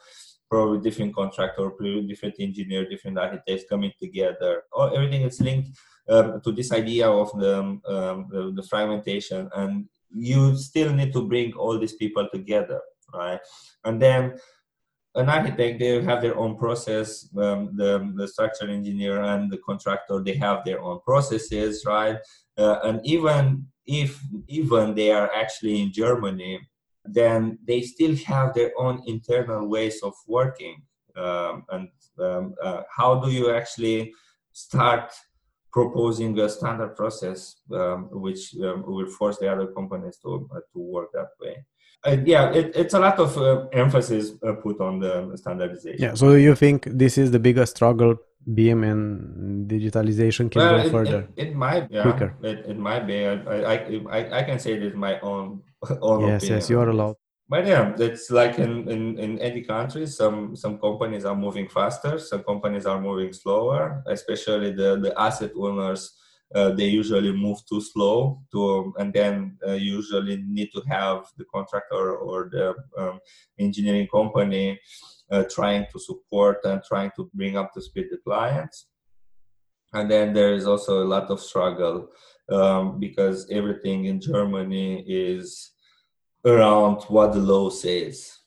probably 0.50 0.80
different 0.80 1.14
contractor, 1.14 1.70
different 2.08 2.34
engineer, 2.40 2.88
different 2.88 3.18
architects 3.18 3.64
coming 3.68 3.92
together. 4.00 4.62
Or 4.72 4.94
everything 4.94 5.22
is 5.22 5.40
linked 5.40 5.78
um, 6.10 6.40
to 6.42 6.52
this 6.52 6.72
idea 6.72 7.08
of 7.08 7.30
the, 7.38 7.60
um, 7.60 8.26
the 8.30 8.52
the 8.54 8.62
fragmentation, 8.64 9.48
and 9.54 9.86
you 10.12 10.56
still 10.56 10.92
need 10.92 11.12
to 11.12 11.26
bring 11.26 11.52
all 11.54 11.78
these 11.78 11.94
people 11.94 12.28
together, 12.32 12.80
right? 13.14 13.40
And 13.84 14.02
then 14.02 14.34
an 15.14 15.28
architect 15.28 15.78
they 15.78 16.02
have 16.02 16.22
their 16.22 16.36
own 16.36 16.56
process 16.56 17.28
um, 17.36 17.70
the, 17.74 18.12
the 18.16 18.28
structural 18.28 18.70
engineer 18.70 19.22
and 19.22 19.50
the 19.50 19.58
contractor 19.58 20.22
they 20.22 20.34
have 20.34 20.64
their 20.64 20.80
own 20.80 21.00
processes 21.04 21.84
right 21.84 22.16
uh, 22.58 22.78
and 22.84 23.00
even 23.04 23.66
if 23.86 24.20
even 24.46 24.94
they 24.94 25.10
are 25.10 25.30
actually 25.34 25.82
in 25.82 25.92
germany 25.92 26.60
then 27.04 27.58
they 27.66 27.80
still 27.82 28.14
have 28.24 28.54
their 28.54 28.70
own 28.78 29.02
internal 29.06 29.66
ways 29.66 30.00
of 30.02 30.14
working 30.28 30.80
um, 31.16 31.64
and 31.70 31.88
um, 32.20 32.54
uh, 32.62 32.82
how 32.96 33.16
do 33.16 33.30
you 33.32 33.50
actually 33.50 34.12
start 34.52 35.12
proposing 35.72 36.38
a 36.38 36.48
standard 36.48 36.96
process 36.96 37.56
um, 37.72 38.08
which 38.10 38.54
um, 38.64 38.84
will 38.86 39.06
force 39.06 39.38
the 39.38 39.50
other 39.50 39.68
companies 39.68 40.16
to, 40.18 40.48
uh, 40.54 40.60
to 40.72 40.78
work 40.78 41.10
that 41.12 41.30
way 41.40 41.64
uh, 42.06 42.16
yeah, 42.24 42.50
it, 42.50 42.72
it's 42.74 42.94
a 42.94 42.98
lot 42.98 43.18
of 43.18 43.36
uh, 43.36 43.66
emphasis 43.72 44.32
uh, 44.46 44.54
put 44.54 44.80
on 44.80 45.00
the 45.00 45.36
standardization. 45.36 46.00
Yeah, 46.00 46.14
so 46.14 46.32
you 46.32 46.54
think 46.54 46.86
this 46.86 47.18
is 47.18 47.30
the 47.30 47.38
biggest 47.38 47.76
struggle 47.76 48.16
BIM 48.54 48.84
and 48.84 49.70
digitalization 49.70 50.50
can 50.50 50.62
well, 50.62 50.76
go 50.78 50.86
it, 50.86 50.90
further? 50.90 51.28
It, 51.36 51.48
it 51.48 51.54
might, 51.54 51.90
yeah, 51.90 52.02
quicker. 52.02 52.34
It, 52.42 52.64
it 52.70 52.78
might 52.78 53.06
be. 53.06 53.26
I, 53.26 53.34
I, 53.34 53.74
I, 54.10 54.38
I 54.38 54.42
can 54.44 54.58
say 54.58 54.72
it 54.72 54.82
is 54.82 54.94
my 54.94 55.20
own 55.20 55.62
own 56.00 56.26
yes, 56.26 56.42
opinion. 56.42 56.58
Yes, 56.58 56.70
you 56.70 56.80
are 56.80 56.88
allowed. 56.88 57.16
But 57.50 57.66
yeah, 57.66 57.92
it's 57.98 58.30
like 58.30 58.60
in, 58.60 58.88
in, 58.88 59.18
in 59.18 59.38
any 59.40 59.62
country, 59.62 60.06
some 60.06 60.54
some 60.54 60.78
companies 60.78 61.24
are 61.24 61.34
moving 61.34 61.68
faster, 61.68 62.16
some 62.18 62.44
companies 62.44 62.86
are 62.86 63.00
moving 63.00 63.32
slower, 63.32 64.04
especially 64.06 64.70
the, 64.72 65.00
the 65.00 65.12
asset 65.20 65.50
owners 65.56 66.14
uh, 66.54 66.70
they 66.70 66.86
usually 66.86 67.32
move 67.32 67.58
too 67.68 67.80
slow 67.80 68.42
to 68.52 68.92
and 68.98 69.12
then 69.12 69.56
uh, 69.66 69.72
usually 69.72 70.42
need 70.48 70.70
to 70.72 70.82
have 70.88 71.24
the 71.36 71.44
contractor 71.44 72.16
or 72.16 72.48
the 72.50 72.74
um, 72.98 73.20
engineering 73.58 74.08
company 74.12 74.78
uh, 75.30 75.44
trying 75.48 75.86
to 75.92 75.98
support 75.98 76.58
and 76.64 76.82
trying 76.82 77.10
to 77.14 77.30
bring 77.34 77.56
up 77.56 77.72
to 77.72 77.80
speed 77.80 78.06
the 78.10 78.18
clients. 78.18 78.86
And 79.92 80.10
then 80.10 80.32
there 80.32 80.52
is 80.54 80.66
also 80.66 81.02
a 81.02 81.06
lot 81.06 81.30
of 81.30 81.40
struggle 81.40 82.08
um, 82.50 82.98
because 82.98 83.48
everything 83.50 84.06
in 84.06 84.20
germany 84.20 85.04
is 85.06 85.69
around 86.44 87.02
what 87.04 87.32
the 87.32 87.38
law 87.38 87.68
says 87.70 88.38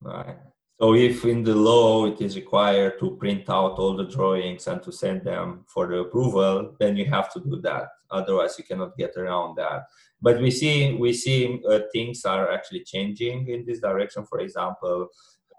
right 0.00 0.36
so 0.78 0.94
if 0.94 1.24
in 1.24 1.42
the 1.42 1.54
law 1.54 2.04
it 2.04 2.20
is 2.20 2.36
required 2.36 2.98
to 3.00 3.16
print 3.16 3.48
out 3.48 3.78
all 3.78 3.96
the 3.96 4.04
drawings 4.04 4.66
and 4.66 4.82
to 4.82 4.92
send 4.92 5.24
them 5.24 5.64
for 5.66 5.86
the 5.86 6.00
approval, 6.00 6.74
then 6.78 6.96
you 6.96 7.06
have 7.06 7.32
to 7.32 7.40
do 7.40 7.58
that. 7.62 7.88
Otherwise, 8.10 8.56
you 8.58 8.64
cannot 8.64 8.96
get 8.98 9.16
around 9.16 9.56
that. 9.56 9.84
But 10.20 10.40
we 10.40 10.50
see 10.50 10.94
we 10.94 11.14
see 11.14 11.62
uh, 11.68 11.80
things 11.92 12.26
are 12.26 12.52
actually 12.52 12.84
changing 12.84 13.48
in 13.48 13.64
this 13.64 13.80
direction. 13.80 14.26
For 14.26 14.40
example, 14.40 15.08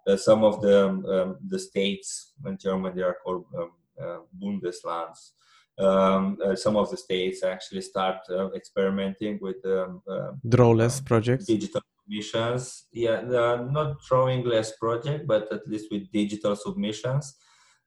uh, 0.07 0.17
some 0.17 0.43
of 0.43 0.61
the 0.61 0.87
um, 0.87 1.37
the 1.47 1.59
states 1.59 2.33
in 2.45 2.57
Germany 2.57 3.01
are 3.01 3.17
called 3.23 3.45
um, 3.57 3.71
uh, 3.99 4.19
Bundeslands. 4.39 5.31
Um, 5.79 6.39
uh, 6.43 6.55
some 6.55 6.75
of 6.75 6.89
the 6.89 6.97
states 6.97 7.43
actually 7.43 7.81
start 7.81 8.17
uh, 8.29 8.51
experimenting 8.53 9.37
with 9.41 9.57
um, 9.65 10.01
uh, 10.09 10.31
drawless 10.47 10.99
projects, 11.01 11.45
digital 11.45 11.81
submissions. 12.01 12.87
Yeah, 12.91 13.21
not 13.21 14.01
drawing 14.01 14.43
less 14.43 14.75
project, 14.77 15.27
but 15.27 15.51
at 15.51 15.67
least 15.67 15.87
with 15.91 16.11
digital 16.11 16.55
submissions, 16.55 17.35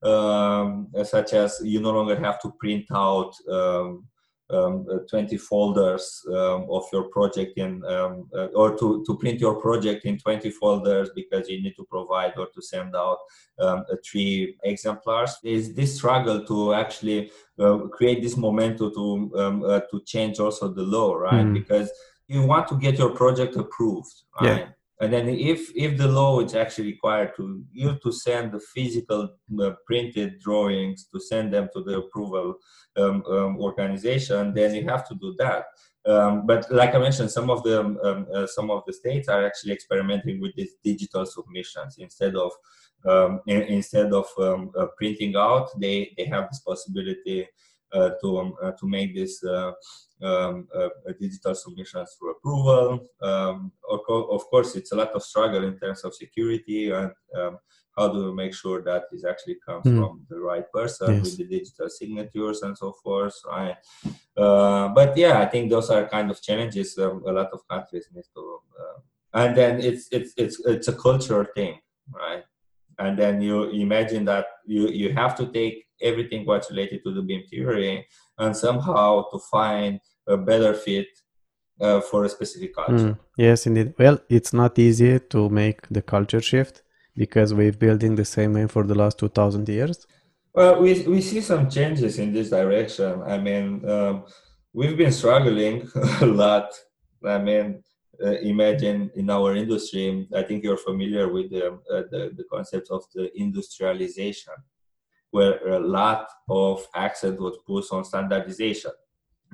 um, 0.05 0.89
such 1.03 1.33
as 1.33 1.61
you 1.65 1.81
no 1.81 1.91
longer 1.91 2.19
have 2.21 2.41
to 2.43 2.53
print 2.61 2.87
out 2.95 3.33
um, 3.51 4.07
um, 4.53 4.87
uh, 4.93 4.99
20 5.09 5.37
folders 5.37 6.25
um, 6.29 6.67
of 6.71 6.85
your 6.93 7.05
project 7.05 7.59
in 7.59 7.85
um, 7.85 8.29
uh, 8.35 8.47
or 8.55 8.77
to, 8.77 9.05
to 9.07 9.17
print 9.19 9.41
your 9.41 9.61
project 9.61 10.05
in 10.05 10.19
20 10.19 10.51
folders 10.51 11.11
because 11.15 11.49
you 11.49 11.63
need 11.63 11.75
to 11.77 11.85
provide 11.85 12.33
or 12.37 12.49
to 12.55 12.63
send 12.63 12.95
out 12.97 13.19
um, 13.59 13.85
three 14.05 14.57
exemplars. 14.65 15.37
Is 15.45 15.75
this 15.75 15.97
struggle 15.97 16.45
to 16.47 16.75
actually 16.75 17.31
uh, 17.59 17.79
create 17.89 18.23
this 18.23 18.37
momentum 18.37 18.93
to 18.95 19.33
um, 19.37 19.63
uh, 19.65 19.81
to 19.91 20.01
change 20.05 20.41
also 20.41 20.69
the 20.69 20.83
law 20.83 21.15
right? 21.15 21.45
Mm. 21.45 21.55
because 21.55 21.91
you 22.27 22.43
want 22.43 22.69
to 22.69 22.77
get 22.77 22.99
your 22.99 23.11
project 23.11 23.57
approved 23.57 24.15
right? 24.41 24.59
yeah 24.61 24.67
and 25.01 25.13
then 25.13 25.29
if 25.29 25.71
if 25.75 25.97
the 25.97 26.07
law 26.07 26.41
is 26.41 26.55
actually 26.55 26.87
required 26.87 27.33
to 27.37 27.65
you 27.73 27.99
to 28.03 28.13
send 28.13 28.53
the 28.53 28.61
physical 28.61 29.31
uh, 29.61 29.71
printed 29.87 30.39
drawings 30.41 31.07
to 31.13 31.19
send 31.19 31.53
them 31.53 31.69
to 31.73 31.83
the 31.83 31.99
approval 31.99 32.55
um, 32.97 33.25
um, 33.27 33.59
organization 33.59 34.53
then 34.55 34.75
you 34.75 34.87
have 34.87 35.09
to 35.09 35.15
do 35.15 35.35
that. 35.39 35.65
Um, 36.07 36.47
but 36.47 36.71
like 36.71 36.95
i 36.95 36.99
mentioned 36.99 37.31
some 37.31 37.51
of 37.51 37.63
the 37.63 37.81
um, 37.81 37.99
um, 38.03 38.27
uh, 38.35 38.47
some 38.47 38.71
of 38.71 38.83
the 38.87 38.93
states 38.93 39.29
are 39.29 39.45
actually 39.45 39.73
experimenting 39.73 40.41
with 40.41 40.55
these 40.55 40.75
digital 40.85 41.25
submissions. 41.27 41.97
Instead 41.99 42.37
of 42.37 42.53
um, 43.09 43.41
in, 43.47 43.63
instead 43.63 44.13
of 44.13 44.27
uh, 44.39 44.87
printing 44.99 45.35
out 45.37 45.69
they 45.79 46.13
they 46.17 46.27
have 46.27 46.49
this 46.49 46.61
possibility 46.61 47.47
to 47.93 48.57
uh, 48.63 48.73
to 48.73 48.87
make 48.87 49.15
this 49.15 49.43
uh, 49.45 49.73
um, 50.23 50.69
uh, 50.75 50.89
digital 51.19 51.55
submissions 51.55 52.17
for 52.19 52.31
approval. 52.33 53.07
Um, 53.23 53.73
of, 53.91 54.01
co- 54.07 54.29
of, 54.29 54.45
course, 54.51 54.77
it's 54.77 54.93
a 54.93 54.97
lot 54.97 55.13
of 55.13 55.23
struggle 55.23 55.65
in 55.65 55.79
terms 55.79 56.05
of 56.05 56.15
security 56.15 56.91
and 56.91 57.11
um, 57.37 57.59
how 57.97 58.09
do 58.09 58.27
we 58.27 58.33
make 58.33 58.55
sure 58.55 58.83
that 58.83 59.05
this 59.11 59.25
actually 59.25 59.57
comes 59.67 59.85
mm. 59.85 59.99
from 59.99 60.25
the 60.29 60.39
right 60.39 60.71
person 60.73 61.17
yes. 61.17 61.23
with 61.23 61.39
the 61.39 61.45
digital 61.45 61.89
signatures 61.89 62.63
and 62.63 62.77
so 62.77 62.93
forth, 63.03 63.35
right? 63.47 63.77
Uh, 64.37 64.89
but 64.89 65.17
yeah, 65.17 65.41
I 65.41 65.47
think 65.47 65.71
those 65.71 65.91
are 65.91 66.09
kind 66.09 66.31
of 66.31 66.41
challenges 66.41 66.97
um, 66.99 67.23
a 67.27 67.33
lot 67.33 67.51
of 67.53 67.67
countries 67.69 68.07
need 68.15 68.25
to. 68.35 68.59
Uh, 68.81 69.01
and 69.33 69.57
then 69.57 69.81
it's 69.81 70.09
it's 70.11 70.33
it's 70.37 70.61
it's 70.67 70.89
a 70.89 70.93
cultural 70.93 71.47
thing, 71.55 71.79
right? 72.09 72.45
And 72.99 73.19
then 73.19 73.41
you 73.41 73.71
imagine 73.71 74.25
that 74.27 74.47
you 74.67 74.89
you 74.89 75.13
have 75.13 75.37
to 75.37 75.47
take 75.47 75.87
everything 76.03 76.47
what's 76.47 76.71
related 76.71 77.03
to 77.05 77.13
the 77.15 77.23
BIM 77.23 77.43
theory 77.51 78.07
and 78.39 78.57
somehow 78.57 79.25
to 79.31 79.39
find 79.51 80.01
a 80.27 80.37
better 80.37 80.75
fit 80.75 81.09
uh, 81.81 82.01
for 82.01 82.25
a 82.25 82.29
specific 82.29 82.75
culture. 82.75 82.93
Mm, 82.93 83.19
yes, 83.37 83.67
indeed. 83.67 83.95
Well, 83.99 84.19
it's 84.29 84.53
not 84.53 84.79
easy 84.79 85.19
to 85.19 85.49
make 85.49 85.89
the 85.89 86.03
culture 86.03 86.41
shift 86.41 86.83
because 87.17 87.53
we've 87.53 87.79
building 87.79 88.15
the 88.15 88.25
same 88.25 88.53
way 88.55 88.67
for 88.67 88.85
the 88.85 88.95
last 88.95 89.19
2000 89.19 89.69
years. 89.69 90.07
Well, 90.55 90.81
we, 90.81 91.03
we 91.07 91.21
see 91.21 91.41
some 91.41 91.71
changes 91.71 92.19
in 92.19 92.33
this 92.33 92.51
direction. 92.51 93.23
I 93.23 93.39
mean, 93.39 93.89
um, 93.89 94.25
we've 94.73 94.97
been 94.97 95.13
struggling 95.13 95.89
a 96.21 96.27
lot. 96.27 96.73
I 97.25 97.39
mean, 97.39 97.83
uh, 98.23 98.33
imagine 98.41 99.11
in 99.15 99.31
our 99.31 99.55
industry, 99.55 100.29
I 100.35 100.43
think 100.43 100.65
you're 100.65 100.77
familiar 100.77 101.33
with 101.33 101.51
the, 101.51 101.69
uh, 101.69 102.03
the, 102.11 102.33
the 102.37 102.45
concept 102.53 102.89
of 102.91 103.05
the 103.15 103.31
industrialization 103.39 104.55
where 105.31 105.69
a 105.69 105.79
lot 105.79 106.29
of 106.49 106.87
accent 106.95 107.41
was 107.41 107.57
put 107.67 107.85
on 107.93 108.05
standardization. 108.05 108.91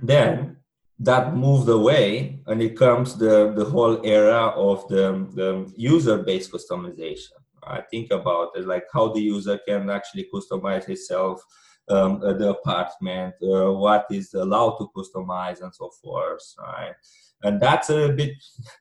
Then 0.02 0.56
that 0.98 1.34
moved 1.34 1.68
away 1.68 2.40
and 2.46 2.62
it 2.62 2.76
comes 2.76 3.16
the, 3.16 3.52
the 3.56 3.64
whole 3.64 4.04
era 4.06 4.48
of 4.56 4.88
the, 4.88 5.26
the 5.34 5.70
user-based 5.76 6.50
customization. 6.50 7.32
I 7.66 7.80
think 7.80 8.10
about 8.12 8.52
it 8.54 8.66
like 8.66 8.84
how 8.92 9.08
the 9.08 9.20
user 9.20 9.58
can 9.66 9.90
actually 9.90 10.28
customize 10.32 10.84
himself, 10.84 11.42
um, 11.88 12.22
uh, 12.22 12.32
the 12.32 12.50
apartment, 12.50 13.34
uh, 13.42 13.72
what 13.72 14.06
is 14.10 14.32
allowed 14.34 14.76
to 14.78 14.88
customize, 14.96 15.60
and 15.62 15.74
so 15.74 15.90
forth. 16.02 16.54
Right, 16.58 16.94
and 17.42 17.60
that's 17.60 17.90
a 17.90 18.08
bit 18.10 18.34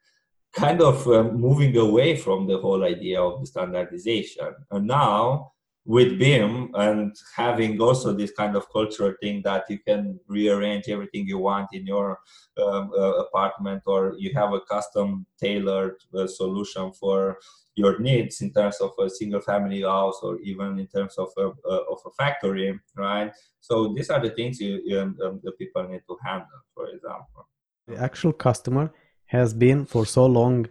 kind 0.54 0.82
of 0.82 1.06
um, 1.08 1.36
moving 1.36 1.76
away 1.78 2.16
from 2.16 2.48
the 2.48 2.60
whole 2.60 2.84
idea 2.84 3.22
of 3.22 3.42
the 3.42 3.48
standardization. 3.48 4.54
And 4.72 4.88
now 4.88 5.54
with 5.86 6.18
BIM 6.18 6.72
and 6.74 7.16
having 7.36 7.80
also 7.80 8.12
this 8.12 8.32
kind 8.32 8.56
of 8.56 8.72
cultural 8.72 9.14
thing 9.22 9.42
that 9.44 9.66
you 9.70 9.78
can 9.78 10.20
rearrange 10.28 10.90
everything 10.90 11.28
you 11.28 11.38
want 11.38 11.70
in 11.74 11.86
your 11.86 12.20
um, 12.58 12.92
uh, 12.98 13.14
apartment 13.26 13.84
or 13.86 14.16
you 14.18 14.32
have 14.34 14.52
a 14.52 14.62
custom 14.62 15.28
tailored 15.40 15.96
uh, 16.16 16.26
solution 16.26 16.92
for 16.92 17.38
your 17.76 18.00
needs 18.00 18.42
in 18.42 18.52
terms 18.52 18.78
of 18.82 18.92
a 19.00 19.10
single 19.10 19.42
family 19.42 19.84
house 19.84 20.20
or 20.24 20.40
even 20.40 20.80
in 20.80 20.88
terms 20.88 21.16
of 21.20 21.30
a, 21.38 21.48
uh, 21.48 21.84
of 21.92 22.00
a 22.06 22.12
factory 22.18 22.80
right? 22.96 23.32
So 23.60 23.94
these 23.94 24.10
are 24.10 24.20
the 24.20 24.32
things 24.32 24.60
you, 24.60 24.82
you 24.84 25.00
um, 25.00 25.40
the 25.44 25.52
people 25.52 25.88
need 25.88 26.02
to 26.10 26.18
handle 26.26 26.48
for 26.74 26.88
example. 26.88 27.48
The 27.88 27.98
actual 27.98 28.34
customer 28.34 28.92
has 29.28 29.54
been 29.54 29.86
for 29.86 30.06
so 30.08 30.26
long 30.26 30.68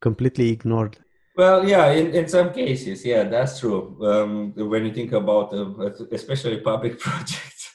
completely 0.00 0.50
ignored 0.50 0.98
well, 1.36 1.66
yeah, 1.66 1.90
in, 1.92 2.14
in 2.14 2.28
some 2.28 2.52
cases, 2.52 3.04
yeah, 3.04 3.24
that's 3.24 3.60
true. 3.60 3.96
Um, 4.02 4.52
when 4.56 4.84
you 4.86 4.92
think 4.92 5.12
about 5.12 5.52
uh, 5.52 5.90
especially 6.12 6.58
public 6.58 6.98
projects, 7.06 7.70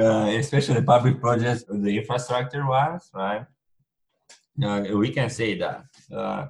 uh, 0.00 0.30
especially 0.32 0.82
public 0.82 1.20
projects, 1.20 1.64
the 1.68 1.98
infrastructure 1.98 2.66
ones, 2.66 3.10
right? 3.14 3.46
Uh, 4.62 4.84
we 4.94 5.10
can 5.10 5.30
say 5.30 5.56
that. 5.58 5.84
Uh, 6.14 6.46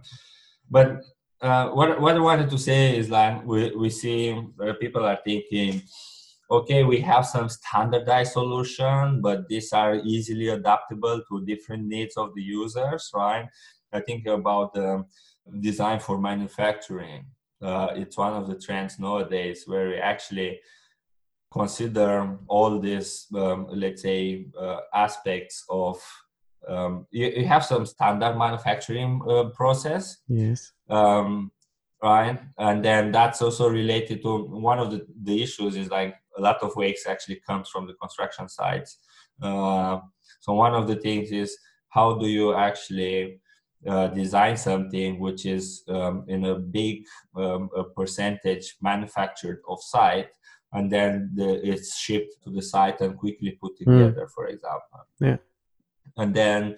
but 0.70 1.02
uh, 1.40 1.68
what, 1.70 2.00
what 2.00 2.16
I 2.16 2.20
wanted 2.20 2.50
to 2.50 2.58
say 2.58 2.96
is 2.96 3.10
like 3.10 3.44
we, 3.44 3.74
we 3.74 3.90
see 3.90 4.40
people 4.80 5.04
are 5.04 5.18
thinking, 5.24 5.82
okay, 6.50 6.82
we 6.82 7.00
have 7.00 7.26
some 7.26 7.48
standardized 7.48 8.32
solution, 8.32 9.20
but 9.20 9.48
these 9.48 9.72
are 9.72 9.94
easily 9.96 10.48
adaptable 10.48 11.22
to 11.28 11.44
different 11.44 11.86
needs 11.86 12.16
of 12.16 12.34
the 12.34 12.42
users, 12.42 13.10
right? 13.14 13.48
I 13.92 14.00
think 14.00 14.26
about 14.26 14.74
the 14.74 15.04
design 15.60 16.00
for 16.00 16.20
manufacturing. 16.20 17.26
Uh, 17.62 17.88
it's 17.94 18.16
one 18.16 18.32
of 18.32 18.48
the 18.48 18.58
trends 18.58 18.98
nowadays 18.98 19.64
where 19.66 19.88
we 19.88 19.96
actually 19.96 20.60
consider 21.52 22.38
all 22.46 22.78
these, 22.78 23.26
um, 23.34 23.66
let's 23.70 24.02
say, 24.02 24.46
uh, 24.58 24.78
aspects 24.94 25.64
of. 25.68 26.00
Um, 26.68 27.06
you, 27.10 27.26
you, 27.26 27.46
have 27.46 27.64
some 27.64 27.86
standard 27.86 28.36
manufacturing 28.36 29.22
uh, 29.26 29.44
process. 29.44 30.18
Yes. 30.28 30.72
Um, 30.90 31.50
right, 32.02 32.38
and 32.58 32.84
then 32.84 33.12
that's 33.12 33.40
also 33.40 33.68
related 33.68 34.22
to 34.22 34.44
one 34.44 34.78
of 34.78 34.90
the, 34.90 35.06
the 35.22 35.42
issues 35.42 35.74
is 35.74 35.88
like 35.88 36.16
a 36.36 36.40
lot 36.40 36.62
of 36.62 36.76
waste 36.76 37.06
actually 37.06 37.40
comes 37.46 37.70
from 37.70 37.86
the 37.86 37.94
construction 37.94 38.46
sites. 38.46 38.98
Uh, 39.40 40.00
so 40.40 40.52
one 40.52 40.74
of 40.74 40.86
the 40.86 40.96
things 40.96 41.32
is 41.32 41.56
how 41.88 42.14
do 42.14 42.26
you 42.26 42.54
actually 42.54 43.40
uh, 43.86 44.08
design 44.08 44.56
something 44.56 45.18
which 45.18 45.46
is 45.46 45.82
um, 45.88 46.24
in 46.28 46.44
a 46.44 46.54
big 46.54 47.04
um, 47.36 47.70
a 47.76 47.84
percentage 47.84 48.76
manufactured 48.82 49.60
off 49.66 49.82
site 49.82 50.28
and 50.72 50.90
then 50.90 51.30
the, 51.34 51.66
it's 51.66 51.98
shipped 51.98 52.34
to 52.44 52.50
the 52.50 52.62
site 52.62 53.00
and 53.00 53.16
quickly 53.16 53.58
put 53.60 53.72
hmm. 53.78 53.90
together 53.90 54.26
mm. 54.26 54.30
for 54.34 54.46
example 54.46 55.00
yeah 55.20 55.36
and 56.16 56.34
then 56.34 56.76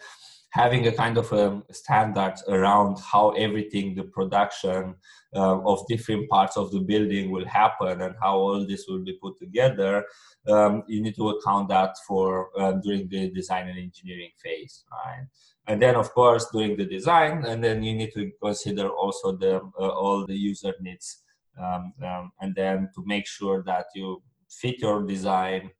having 0.53 0.87
a 0.87 0.93
kind 0.93 1.17
of 1.17 1.33
a 1.33 1.47
um, 1.49 1.65
standard 1.71 2.35
around 2.49 2.99
how 3.01 3.31
everything 3.31 3.95
the 3.95 4.05
production 4.05 4.95
uh, 5.35 5.59
of 5.61 5.87
different 5.89 6.29
parts 6.29 6.59
of 6.59 6.71
the 6.71 6.81
building 6.81 7.31
will 7.31 7.47
happen 7.47 8.03
and 8.03 8.15
how 8.21 8.37
all 8.37 8.67
this 8.67 8.85
will 8.87 9.03
be 9.03 9.19
put 9.21 9.37
together 9.39 10.05
um, 10.49 10.83
you 10.87 11.03
need 11.03 11.15
to 11.15 11.31
account 11.31 11.69
that 11.69 11.97
for 12.07 12.51
uh, 12.61 12.73
during 12.85 13.09
the 13.09 13.31
design 13.31 13.69
and 13.69 13.79
engineering 13.79 14.31
phase 14.43 14.85
right 14.93 15.27
and 15.69 15.81
then 15.81 15.95
of 15.95 16.13
course 16.13 16.47
during 16.53 16.77
the 16.77 16.85
design 16.85 17.45
and 17.45 17.63
then 17.63 17.83
you 17.83 17.95
need 17.95 18.13
to 18.13 18.31
consider 18.43 18.89
also 18.89 19.37
the 19.37 19.61
uh, 19.79 19.89
all 19.89 20.27
the 20.27 20.35
user 20.35 20.75
needs 20.81 21.23
um, 21.61 21.93
um, 22.05 22.33
and 22.41 22.55
then 22.55 22.89
to 22.95 23.03
make 23.07 23.27
sure 23.27 23.63
that 23.65 23.87
you 23.95 24.23
fit 24.49 24.81
your 24.81 25.03
design 25.07 25.71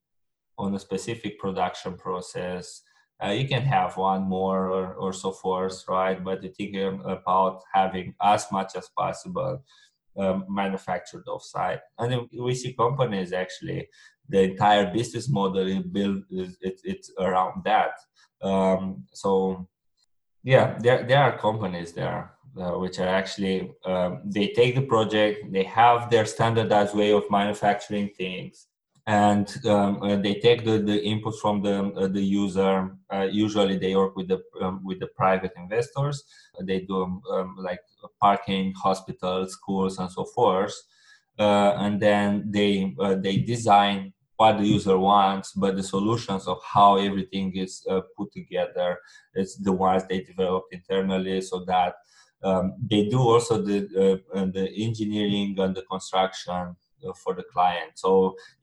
on 0.59 0.75
a 0.75 0.79
specific 0.79 1.39
production 1.39 1.97
process. 1.97 2.83
Uh, 3.23 3.31
you 3.31 3.47
can 3.47 3.63
have 3.63 3.97
one 3.97 4.23
more 4.23 4.71
or, 4.71 4.95
or 4.95 5.13
so 5.13 5.33
forth 5.33 5.85
right? 5.89 6.23
But 6.23 6.43
you 6.43 6.51
think 6.51 6.77
about 7.05 7.63
having 7.73 8.15
as 8.23 8.47
much 8.51 8.77
as 8.77 8.89
possible 8.97 9.63
um, 10.19 10.45
manufactured 10.49 11.25
offsite. 11.27 11.81
And 11.99 12.29
we 12.39 12.55
see 12.55 12.75
companies 12.75 13.33
actually 13.33 13.89
the 14.33 14.41
entire 14.51 14.93
business 14.93 15.29
model 15.29 15.67
is 15.67 15.85
built 15.97 16.23
it, 16.31 16.81
it's 16.85 17.11
around 17.19 17.63
that. 17.65 17.93
Um, 18.43 19.05
so 19.13 19.69
yeah 20.43 20.77
there, 20.81 21.05
there 21.07 21.23
are 21.23 21.39
companies 21.39 21.93
there 21.93 22.33
uh, 22.61 22.73
which 22.73 22.99
are 22.99 23.09
actually 23.09 23.73
um, 23.85 24.21
they 24.25 24.49
take 24.49 24.75
the 24.75 24.83
project 24.83 25.53
they 25.53 25.63
have 25.65 26.11
their 26.11 26.27
standardized 26.27 26.95
way 26.95 27.13
of 27.13 27.31
manufacturing 27.31 28.09
things 28.17 28.67
and 29.07 29.67
um, 29.67 30.01
uh, 30.03 30.17
they 30.17 30.35
take 30.35 30.65
the, 30.65 30.79
the 30.79 31.03
input 31.03 31.35
from 31.41 31.61
the, 31.61 31.93
uh, 31.97 32.07
the 32.07 32.23
user. 32.23 32.97
Uh, 33.13 33.27
usually 33.31 33.77
they 33.77 33.97
work 33.97 34.15
with 34.15 34.29
the 34.29 34.41
um, 34.61 34.81
with 34.85 35.01
the 35.01 35.09
private 35.09 35.53
investors. 35.57 36.23
They 36.61 36.81
do 36.81 37.03
um, 37.03 37.23
um, 37.33 37.57
like 37.59 37.81
parking 38.21 38.73
hospitals 38.81 39.55
schools 39.55 39.99
and 39.99 40.09
so 40.09 40.25
forth. 40.25 40.75
Uh, 41.37 41.75
and 41.79 42.01
then 42.01 42.45
they 42.47 42.95
uh, 43.01 43.17
they 43.17 43.39
design 43.39 44.13
what 44.43 44.55
the 44.59 44.69
user 44.77 44.99
wants, 45.13 45.49
but 45.63 45.73
the 45.77 45.87
solutions 45.95 46.45
of 46.53 46.59
how 46.75 46.91
everything 47.09 47.49
is 47.65 47.73
uh, 47.93 48.03
put 48.17 48.29
together 48.39 48.89
is 49.43 49.51
the 49.67 49.75
ones 49.87 50.03
they 50.05 50.21
developed 50.33 50.69
internally, 50.79 51.41
so 51.51 51.57
that 51.73 51.93
um, 52.49 52.65
they 52.91 53.03
do 53.15 53.21
also 53.33 53.55
the 53.69 53.79
uh, 54.37 54.47
the 54.57 54.67
engineering 54.87 55.51
and 55.65 55.73
the 55.79 55.85
construction 55.95 56.63
uh, 57.07 57.15
for 57.23 57.33
the 57.39 57.47
client. 57.55 57.91
So 58.05 58.11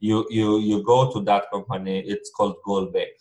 you 0.07 0.17
you 0.37 0.47
you 0.69 0.77
go 0.93 0.99
to 1.13 1.19
that 1.29 1.43
company. 1.55 1.95
It's 2.13 2.29
called 2.35 2.55
Goldbeck. 2.67 3.15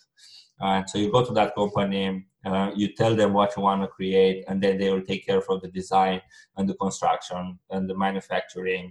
And 0.61 0.83
so 0.91 0.99
you 1.03 1.09
go 1.17 1.23
to 1.29 1.35
that 1.39 1.55
company, 1.55 2.05
uh, 2.45 2.71
you 2.81 2.87
tell 3.01 3.15
them 3.21 3.31
what 3.39 3.51
you 3.55 3.63
want 3.63 3.81
to 3.83 3.97
create, 3.99 4.39
and 4.49 4.57
then 4.63 4.75
they 4.79 4.91
will 4.93 5.07
take 5.11 5.23
care 5.29 5.39
of 5.39 5.61
the 5.63 5.71
design 5.81 6.19
and 6.57 6.65
the 6.69 6.75
construction 6.85 7.43
and 7.71 7.83
the 7.89 7.97
manufacturing 8.07 8.87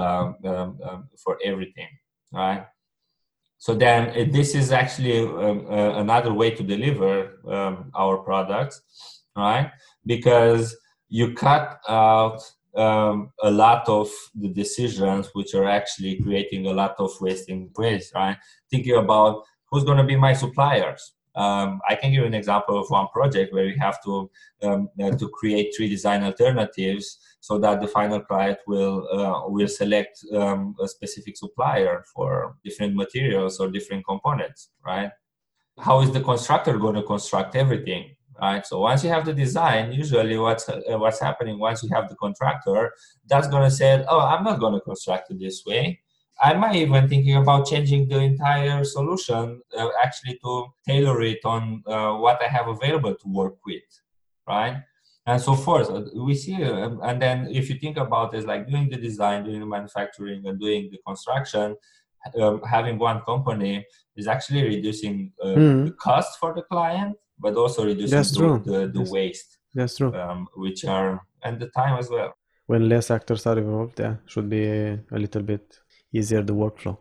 um, 0.00 0.28
um, 0.52 0.68
um, 0.88 1.00
for 1.22 1.34
everything, 1.50 1.90
right? 2.42 2.62
So 3.60 3.74
then 3.74 4.08
uh, 4.08 4.32
this 4.32 4.54
is 4.54 4.72
actually 4.72 5.20
um, 5.20 5.66
uh, 5.70 6.00
another 6.00 6.32
way 6.32 6.50
to 6.50 6.62
deliver 6.62 7.38
um, 7.46 7.92
our 7.94 8.16
products, 8.16 8.80
right? 9.36 9.70
Because 10.06 10.74
you 11.10 11.34
cut 11.34 11.78
out 11.86 12.40
um, 12.74 13.30
a 13.42 13.50
lot 13.50 13.86
of 13.86 14.08
the 14.34 14.48
decisions 14.48 15.28
which 15.34 15.54
are 15.54 15.68
actually 15.68 16.22
creating 16.22 16.68
a 16.68 16.72
lot 16.72 16.94
of 16.98 17.10
wasting 17.20 17.70
waste, 17.76 18.14
right? 18.14 18.38
Thinking 18.70 18.96
about 18.96 19.42
who's 19.70 19.84
going 19.84 19.98
to 19.98 20.04
be 20.04 20.16
my 20.16 20.32
suppliers, 20.32 21.12
um, 21.36 21.82
I 21.86 21.96
can 21.96 22.12
give 22.12 22.22
you 22.22 22.26
an 22.26 22.34
example 22.34 22.80
of 22.80 22.88
one 22.88 23.08
project 23.08 23.52
where 23.52 23.66
we 23.66 23.76
have 23.78 24.02
to 24.04 24.30
um, 24.62 24.88
uh, 25.02 25.10
to 25.10 25.28
create 25.28 25.74
three 25.76 25.88
design 25.90 26.24
alternatives 26.24 27.18
so 27.40 27.58
that 27.58 27.80
the 27.80 27.88
final 27.88 28.20
client 28.20 28.58
will 28.66 29.08
uh, 29.12 29.48
will 29.48 29.68
select 29.68 30.22
um, 30.34 30.74
a 30.80 30.86
specific 30.86 31.36
supplier 31.36 32.04
for 32.14 32.56
different 32.64 32.94
materials 32.94 33.58
or 33.60 33.70
different 33.70 34.04
components, 34.06 34.70
right? 34.84 35.10
How 35.78 36.00
is 36.02 36.12
the 36.12 36.20
constructor 36.20 36.78
going 36.78 36.96
to 36.96 37.02
construct 37.02 37.56
everything? 37.56 38.16
Right. 38.40 38.64
So 38.64 38.80
once 38.80 39.04
you 39.04 39.10
have 39.10 39.26
the 39.26 39.34
design, 39.34 39.92
usually 39.92 40.38
what's 40.38 40.66
uh, 40.66 40.80
what's 40.96 41.20
happening 41.20 41.58
once 41.58 41.82
you 41.82 41.90
have 41.92 42.08
the 42.08 42.16
contractor, 42.16 42.92
that's 43.26 43.48
going 43.48 43.64
to 43.64 43.70
say, 43.70 44.02
"Oh, 44.08 44.20
I'm 44.20 44.44
not 44.44 44.60
going 44.60 44.72
to 44.74 44.80
construct 44.80 45.30
it 45.30 45.38
this 45.38 45.62
way. 45.66 46.00
I 46.40 46.54
might 46.54 46.76
even 46.76 47.06
thinking 47.06 47.36
about 47.36 47.66
changing 47.66 48.08
the 48.08 48.18
entire 48.18 48.82
solution 48.84 49.60
uh, 49.76 49.88
actually 50.02 50.38
to 50.42 50.68
tailor 50.86 51.20
it 51.20 51.40
on 51.44 51.82
uh, 51.86 52.14
what 52.14 52.40
I 52.42 52.48
have 52.48 52.66
available 52.68 53.14
to 53.14 53.28
work 53.28 53.56
with, 53.66 53.82
right? 54.48 54.78
And 55.26 55.40
so 55.40 55.54
forth. 55.54 55.90
We 56.14 56.34
see, 56.34 56.64
uh, 56.64 56.96
and 57.02 57.20
then 57.20 57.48
if 57.50 57.68
you 57.68 57.78
think 57.78 57.98
about 57.98 58.34
it, 58.34 58.46
like 58.46 58.68
doing 58.68 58.88
the 58.88 58.96
design, 58.96 59.44
doing 59.44 59.60
the 59.60 59.66
manufacturing, 59.66 60.46
and 60.46 60.58
doing 60.58 60.88
the 60.90 60.98
construction, 61.06 61.76
um, 62.40 62.62
having 62.62 62.98
one 62.98 63.20
company 63.22 63.86
is 64.16 64.26
actually 64.26 64.64
reducing 64.64 65.32
uh, 65.42 65.46
mm. 65.46 65.84
the 65.86 65.92
cost 65.92 66.38
for 66.38 66.54
the 66.54 66.62
client, 66.62 67.16
but 67.38 67.54
also 67.54 67.84
reducing 67.84 68.18
the, 68.18 68.62
the, 68.64 68.78
the 68.86 68.98
That's, 68.98 69.10
waste. 69.10 69.58
That's 69.74 69.96
true. 69.96 70.14
Um, 70.14 70.48
which 70.56 70.84
are 70.84 71.20
and 71.42 71.60
the 71.60 71.68
time 71.68 71.98
as 71.98 72.08
well. 72.10 72.34
When 72.66 72.88
less 72.88 73.10
actors 73.10 73.46
are 73.46 73.58
involved, 73.58 74.00
yeah, 74.00 74.16
should 74.26 74.48
be 74.48 74.66
a 74.66 75.00
little 75.10 75.42
bit 75.42 75.78
easier 76.12 76.42
the 76.42 76.54
workflow. 76.54 76.98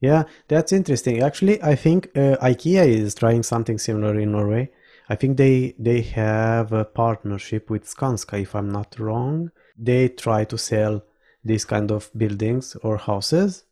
Yeah, 0.00 0.24
that's 0.48 0.72
interesting. 0.72 1.22
Actually, 1.22 1.62
I 1.62 1.76
think 1.76 2.08
uh, 2.16 2.36
IKEA 2.42 2.86
is 2.88 3.14
trying 3.14 3.44
something 3.44 3.78
similar 3.78 4.18
in 4.18 4.32
Norway. 4.32 4.70
I 5.12 5.14
think 5.14 5.36
they 5.36 5.74
they 5.78 6.00
have 6.00 6.72
a 6.72 6.86
partnership 6.86 7.68
with 7.72 7.84
Skanska, 7.94 8.40
if 8.40 8.54
I'm 8.58 8.70
not 8.78 8.90
wrong. 8.98 9.50
They 9.88 10.08
try 10.08 10.44
to 10.52 10.56
sell 10.56 10.94
these 11.44 11.66
kind 11.66 11.90
of 11.90 12.10
buildings 12.16 12.76
or 12.82 12.96
houses 12.96 13.64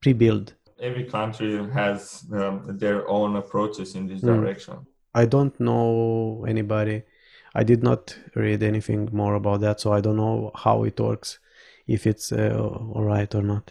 pre-built. 0.00 0.54
Every 0.80 1.04
country 1.04 1.52
has 1.80 2.24
um, 2.32 2.54
their 2.82 3.00
own 3.16 3.36
approaches 3.36 3.94
in 3.94 4.06
this 4.06 4.22
mm. 4.22 4.28
direction. 4.34 4.74
I 5.14 5.26
don't 5.34 5.56
know 5.60 6.46
anybody. 6.48 7.02
I 7.54 7.62
did 7.70 7.82
not 7.82 8.02
read 8.34 8.62
anything 8.62 9.02
more 9.12 9.34
about 9.34 9.60
that, 9.60 9.80
so 9.80 9.92
I 9.92 10.00
don't 10.00 10.20
know 10.24 10.50
how 10.64 10.84
it 10.84 10.98
works, 10.98 11.38
if 11.86 12.06
it's 12.06 12.32
uh, 12.32 12.56
all 12.94 13.04
right 13.04 13.32
or 13.34 13.42
not. 13.42 13.66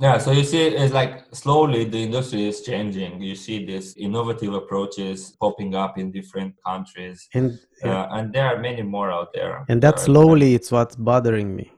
Yeah, 0.00 0.18
so 0.18 0.30
you 0.30 0.44
see, 0.44 0.62
it's 0.62 0.94
like 0.94 1.24
slowly 1.32 1.84
the 1.84 2.00
industry 2.04 2.46
is 2.46 2.62
changing. 2.62 3.20
You 3.20 3.34
see 3.34 3.66
these 3.66 3.96
innovative 3.96 4.54
approaches 4.54 5.36
popping 5.40 5.74
up 5.74 5.98
in 5.98 6.12
different 6.12 6.54
countries, 6.64 7.28
and 7.34 7.58
uh, 7.84 8.06
and 8.12 8.32
there 8.32 8.46
are 8.46 8.60
many 8.60 8.82
more 8.82 9.10
out 9.10 9.32
there. 9.34 9.64
And 9.68 9.82
that 9.82 9.98
slowly, 9.98 10.54
it's 10.54 10.70
what's 10.70 10.94
bothering 10.94 11.54
me. 11.54 11.72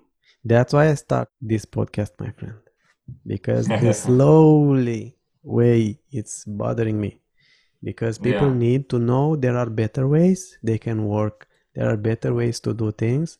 That's 0.44 0.74
why 0.74 0.90
I 0.90 0.94
start 0.94 1.28
this 1.40 1.64
podcast, 1.64 2.10
my 2.18 2.30
friend, 2.32 2.58
because 3.26 3.66
the 3.84 3.94
slowly 3.94 5.16
way 5.42 5.98
it's 6.12 6.44
bothering 6.44 7.00
me, 7.00 7.22
because 7.82 8.18
people 8.18 8.48
yeah. 8.48 8.64
need 8.66 8.90
to 8.90 8.98
know 8.98 9.34
there 9.34 9.56
are 9.56 9.70
better 9.70 10.06
ways 10.06 10.58
they 10.62 10.76
can 10.76 11.06
work. 11.06 11.48
There 11.74 11.88
are 11.88 11.96
better 11.96 12.34
ways 12.34 12.60
to 12.60 12.74
do 12.74 12.92
things, 12.92 13.38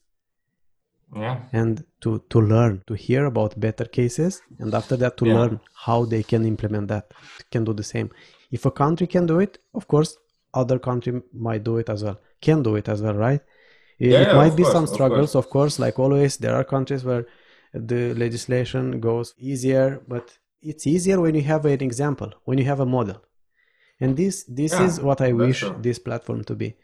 yeah 1.17 1.41
and 1.53 1.85
to 2.01 2.23
to 2.31 2.41
learn 2.41 2.83
to 2.87 2.95
hear 2.95 3.25
about 3.27 3.59
better 3.59 3.85
cases 3.85 4.43
and 4.59 4.75
after 4.75 4.97
that 4.97 5.17
to 5.17 5.27
yeah. 5.27 5.35
learn 5.35 5.61
how 5.75 6.05
they 6.05 6.23
can 6.23 6.45
implement 6.45 6.89
that 6.89 7.13
can 7.51 7.65
do 7.65 7.73
the 7.73 7.83
same 7.83 8.11
if 8.51 8.65
a 8.65 8.71
country 8.71 9.07
can 9.07 9.27
do 9.27 9.41
it 9.41 9.59
of 9.75 9.89
course 9.89 10.17
other 10.55 10.79
country 10.79 11.21
might 11.33 11.65
do 11.65 11.79
it 11.79 11.89
as 11.89 12.05
well 12.05 12.19
can 12.41 12.63
do 12.63 12.77
it 12.77 12.89
as 12.89 13.03
well 13.03 13.15
right 13.15 13.41
it, 13.99 14.11
yeah, 14.11 14.23
it 14.23 14.35
might 14.35 14.57
be 14.57 14.63
course, 14.63 14.73
some 14.73 14.87
struggles 14.87 15.35
of 15.35 15.45
course. 15.45 15.45
of 15.45 15.51
course 15.51 15.79
like 15.79 15.99
always 15.99 16.37
there 16.37 16.55
are 16.55 16.65
countries 16.65 17.05
where 17.05 17.27
the 17.75 18.15
legislation 18.15 19.01
goes 19.01 19.35
easier 19.39 20.01
but 20.07 20.39
it's 20.63 20.87
easier 20.87 21.21
when 21.21 21.35
you 21.35 21.43
have 21.43 21.65
an 21.65 21.83
example 21.83 22.33
when 22.45 22.59
you 22.59 22.65
have 22.65 22.81
a 22.81 22.87
model 22.87 23.21
and 24.01 24.17
this 24.17 24.45
this 24.45 24.73
yeah, 24.73 24.85
is 24.85 25.01
what 25.01 25.21
i 25.21 25.33
wish 25.33 25.61
true. 25.61 25.77
this 25.81 25.99
platform 25.99 26.45
to 26.45 26.55
be 26.55 26.75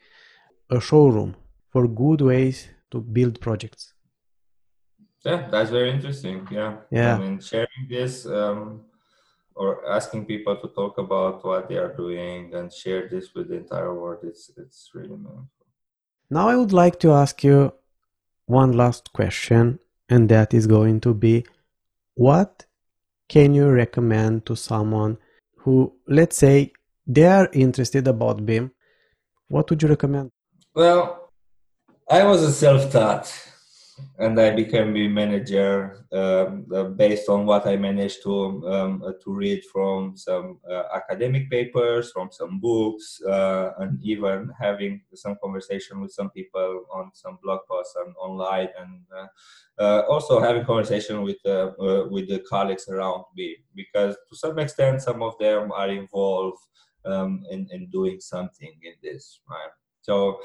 a 0.71 0.81
showroom 0.81 1.37
for 1.71 1.87
good 1.87 2.21
ways 2.21 2.69
to 2.91 3.01
build 3.01 3.41
projects 3.41 3.93
yeah, 5.25 5.49
that's 5.51 5.71
very 5.71 5.91
interesting. 5.91 6.47
Yeah. 6.51 6.77
Yeah. 6.91 7.17
I 7.17 7.19
mean, 7.19 7.41
sharing 7.41 7.89
this 7.89 8.27
um, 8.27 8.83
or 9.55 9.89
asking 9.91 10.27
people 10.27 10.57
to 10.57 10.69
talk 10.69 10.99
about 10.99 11.45
what 11.45 11.69
they 11.69 11.77
are 11.77 11.95
doing 11.95 12.55
and 12.55 12.73
share 12.73 13.09
this 13.09 13.35
with 13.35 13.49
the 13.49 13.57
entire 13.57 13.95
world, 13.95 14.21
it's, 14.23 14.51
it's 14.57 14.91
really 14.95 15.09
meaningful. 15.09 15.49
Now, 16.31 16.49
I 16.49 16.57
would 16.57 16.73
like 16.73 17.01
to 17.01 17.13
ask 17.13 17.43
you 17.43 17.73
one 18.47 18.73
last 18.73 19.13
question, 19.13 19.79
and 20.09 20.29
that 20.29 20.53
is 20.53 20.67
going 20.67 21.01
to 21.01 21.15
be 21.15 21.47
what 22.15 22.67
can 23.29 23.55
you 23.55 23.69
recommend 23.71 24.47
to 24.47 24.57
someone 24.57 25.19
who, 25.59 25.93
let's 26.07 26.37
say, 26.37 26.73
they 27.07 27.27
are 27.27 27.49
interested 27.53 28.07
about 28.09 28.45
BIM? 28.45 28.73
What 29.49 29.71
would 29.71 29.83
you 29.83 29.89
recommend? 29.89 30.31
Well, 30.75 31.33
I 32.11 32.25
was 32.25 32.43
a 32.43 32.53
self-taught 32.53 33.33
and 34.19 34.39
I 34.39 34.51
became 34.51 34.97
a 34.97 35.09
manager 35.09 36.07
um, 36.13 36.67
uh, 36.75 36.85
based 36.85 37.29
on 37.29 37.47
what 37.47 37.67
I 37.67 37.77
managed 37.77 38.23
to 38.25 38.67
um, 38.67 39.03
uh, 39.03 39.13
to 39.23 39.35
read 39.35 39.63
from 39.73 40.17
some 40.17 40.59
uh, 40.71 40.85
academic 40.95 41.51
papers, 41.51 42.13
from 42.13 42.29
some 42.31 42.61
books, 42.61 43.21
uh, 43.23 43.71
and 43.79 43.99
even 44.03 44.51
having 44.59 45.03
some 45.15 45.37
conversation 45.43 46.01
with 46.01 46.13
some 46.13 46.31
people 46.31 46.85
on 46.93 47.11
some 47.15 47.39
blog 47.43 47.61
posts 47.71 47.95
and 47.97 48.15
online, 48.17 48.69
and 48.79 49.01
uh, 49.17 49.83
uh, 49.83 50.03
also 50.09 50.41
having 50.41 50.65
conversation 50.65 51.23
with 51.23 51.39
with 52.11 52.29
the 52.29 52.45
colleagues 52.49 52.89
around 52.89 53.25
me, 53.35 53.57
because 53.75 54.17
to 54.29 54.37
some 54.37 54.59
extent 54.59 55.03
some 55.03 55.23
of 55.23 55.39
them 55.39 55.73
are 55.73 55.89
involved 55.89 56.61
um, 57.05 57.45
in 57.51 57.67
in 57.71 57.89
doing 57.91 58.21
something 58.21 58.75
in 58.83 58.95
this, 59.03 59.41
right? 59.49 59.71
So. 60.03 60.41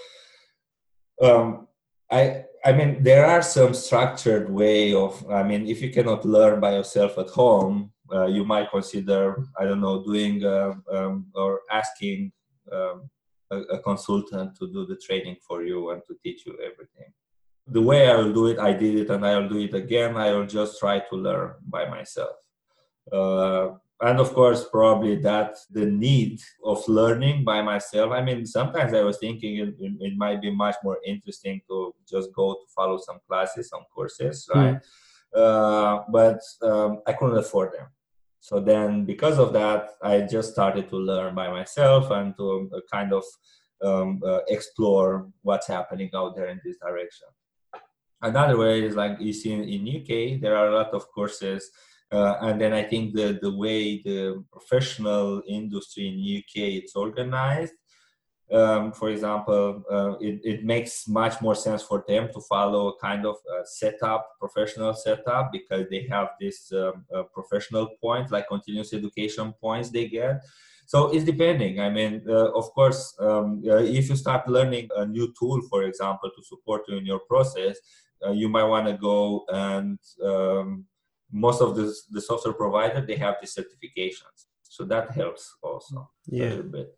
Um, 1.22 1.68
I 2.12 2.46
I 2.64 2.72
mean 2.74 3.02
there 3.02 3.26
are 3.26 3.42
some 3.42 3.74
structured 3.74 4.50
way 4.50 4.94
of 4.94 5.14
I 5.30 5.44
mean 5.44 5.68
if 5.68 5.82
you 5.82 5.90
cannot 5.90 6.26
learn 6.26 6.60
by 6.60 6.74
yourself 6.74 7.18
at 7.18 7.30
home 7.30 7.92
uh, 8.14 8.28
you 8.28 8.44
might 8.44 8.70
consider 8.70 9.44
I 9.58 9.66
don't 9.66 9.82
know 9.82 10.04
doing 10.04 10.44
uh, 10.44 10.74
um, 10.92 11.28
or 11.34 11.62
asking 11.72 12.32
um, 12.72 13.10
a, 13.52 13.58
a, 13.76 13.80
consultant 13.80 14.56
to 14.60 14.68
do 14.72 14.86
the 14.86 14.98
training 14.98 15.38
for 15.48 15.64
you 15.64 15.92
and 15.92 16.02
to 16.08 16.16
teach 16.24 16.46
you 16.46 16.54
everything. 16.64 17.12
The 17.68 17.82
way 17.82 18.10
I 18.10 18.16
will 18.16 18.34
do 18.34 18.48
it, 18.48 18.60
I 18.60 18.74
did 18.74 18.96
it 18.96 19.10
and 19.10 19.26
I 19.26 19.38
will 19.38 19.50
do 19.50 19.60
it 19.60 19.74
again. 19.74 20.16
I 20.18 20.32
will 20.32 20.46
just 20.46 20.80
try 20.80 21.00
to 21.00 21.16
learn 21.16 21.54
by 21.68 21.90
myself. 21.90 22.36
Uh, 23.12 23.72
and 24.02 24.20
of 24.20 24.34
course 24.34 24.66
probably 24.72 25.16
that 25.16 25.56
the 25.70 25.86
need 25.86 26.42
of 26.66 26.88
learning 26.88 27.44
by 27.44 27.62
myself 27.62 28.12
i 28.12 28.22
mean 28.22 28.46
sometimes 28.46 28.94
i 28.94 29.02
was 29.02 29.18
thinking 29.20 29.58
it, 29.58 29.76
it 29.80 30.18
might 30.18 30.42
be 30.42 30.52
much 30.54 30.76
more 30.84 30.98
interesting 31.06 31.62
to 31.68 31.94
just 32.10 32.34
go 32.34 32.54
to 32.54 32.66
follow 32.76 32.98
some 32.98 33.20
classes 33.28 33.70
some 33.70 33.86
courses 33.94 34.50
hmm. 34.52 34.60
right 34.60 34.76
mm. 34.76 35.40
uh, 35.42 36.04
but 36.12 36.40
um, 36.64 37.00
i 37.08 37.14
couldn't 37.14 37.38
afford 37.38 37.72
them 37.74 37.88
so 38.40 38.60
then 38.60 39.06
because 39.06 39.38
of 39.38 39.54
that 39.54 39.92
i 40.04 40.20
just 40.22 40.52
started 40.52 40.90
to 40.90 40.98
learn 40.98 41.36
by 41.36 41.50
myself 41.50 42.10
and 42.12 42.36
to 42.36 42.70
uh, 42.76 42.80
kind 42.92 43.14
of 43.14 43.24
um, 43.84 44.22
uh, 44.26 44.40
explore 44.48 45.28
what's 45.42 45.68
happening 45.68 46.10
out 46.16 46.36
there 46.36 46.50
in 46.50 46.60
this 46.66 46.78
direction 46.78 47.28
another 48.24 48.58
way 48.58 48.84
is 48.84 48.96
like 48.96 49.20
you 49.20 49.34
see 49.34 49.52
in, 49.54 49.64
in 49.64 50.02
uk 50.02 50.42
there 50.42 50.56
are 50.56 50.68
a 50.70 50.76
lot 50.76 50.92
of 50.94 51.08
courses 51.12 51.70
Uh, 52.12 52.36
and 52.42 52.60
then 52.60 52.74
I 52.74 52.84
think 52.84 53.14
the, 53.16 53.40
the 53.42 53.56
way 53.56 54.02
the 54.04 54.44
professional 54.52 55.42
industry 55.48 56.08
in 56.08 56.38
UK 56.40 56.84
it's 56.84 56.96
organized, 56.96 57.74
um, 58.52 58.92
for 58.92 59.10
example, 59.10 59.82
uh, 59.90 60.18
it, 60.20 60.42
it 60.44 60.66
makes 60.66 61.08
much 61.08 61.42
more 61.42 61.56
sense 61.56 61.82
for 61.82 62.04
them 62.06 62.30
to 62.34 62.42
follow 62.42 62.90
a 62.90 63.00
kind 63.00 63.26
of 63.26 63.38
setup, 63.64 64.28
professional 64.40 64.94
setup, 64.94 65.52
because 65.54 65.86
they 65.90 66.06
have 66.12 66.30
this 66.40 66.72
um, 66.74 67.06
professional 67.34 67.88
point, 68.02 68.30
like 68.30 68.50
continuous 68.50 68.94
education 68.94 69.54
points 69.62 69.90
they 69.90 70.10
get. 70.10 70.42
So 70.92 71.08
it's 71.14 71.24
depending. 71.24 71.80
I 71.80 71.90
mean, 71.90 72.22
uh, 72.28 72.52
of 72.52 72.70
course, 72.74 73.16
um, 73.22 73.64
uh, 73.66 73.78
if 73.78 74.10
you 74.10 74.18
start 74.18 74.46
learning 74.50 74.90
a 74.98 75.06
new 75.06 75.34
tool, 75.40 75.62
for 75.70 75.84
example, 75.84 76.30
to 76.36 76.44
support 76.44 76.82
you 76.90 76.98
in 76.98 77.06
your 77.06 77.20
process, 77.20 77.78
uh, 78.26 78.32
you 78.32 78.50
might 78.50 78.66
want 78.66 78.88
to 78.88 78.98
go 78.98 79.46
and 79.48 79.98
um, 80.22 80.86
most 81.32 81.62
of 81.62 81.76
the, 81.76 81.94
the 82.12 82.22
software 82.22 82.54
provider 82.54 83.06
they 83.06 83.16
have 83.16 83.36
the 83.42 83.48
certifications 83.48 84.48
so 84.64 84.84
that 84.84 85.12
helps 85.12 85.56
also 85.62 86.10
yeah. 86.28 86.46
a 86.46 86.50
little 86.50 86.64
bit 86.64 86.98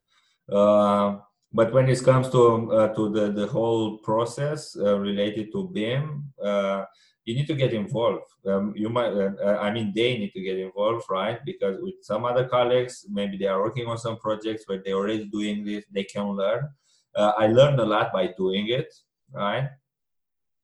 uh, 0.51 1.17
but 1.53 1.71
when 1.71 1.87
it 1.87 2.03
comes 2.03 2.29
to 2.31 2.71
uh, 2.71 2.87
to 2.95 3.09
the, 3.09 3.31
the 3.31 3.47
whole 3.47 3.99
process 3.99 4.75
uh, 4.75 4.97
related 4.99 5.51
to 5.51 5.69
BIM, 5.71 6.33
uh, 6.43 6.85
you 7.25 7.35
need 7.35 7.47
to 7.47 7.55
get 7.55 7.73
involved. 7.73 8.25
Um, 8.45 8.73
you 8.75 8.89
might, 8.89 9.13
uh, 9.13 9.31
uh, 9.41 9.59
I 9.61 9.71
mean, 9.71 9.93
they 9.95 10.17
need 10.17 10.31
to 10.31 10.41
get 10.41 10.57
involved, 10.57 11.05
right? 11.09 11.39
Because 11.45 11.77
with 11.79 11.95
some 12.01 12.25
other 12.25 12.47
colleagues, 12.47 13.05
maybe 13.09 13.37
they 13.37 13.45
are 13.45 13.61
working 13.61 13.87
on 13.87 13.97
some 13.97 14.17
projects 14.17 14.67
where 14.67 14.81
they're 14.83 14.95
already 14.95 15.25
doing 15.25 15.63
this, 15.63 15.85
they 15.91 16.03
can 16.03 16.27
learn. 16.31 16.67
I 17.15 17.45
learned 17.45 17.79
a 17.79 17.85
lot 17.85 18.11
by 18.11 18.33
doing 18.35 18.69
it, 18.69 18.91
right? 19.31 19.69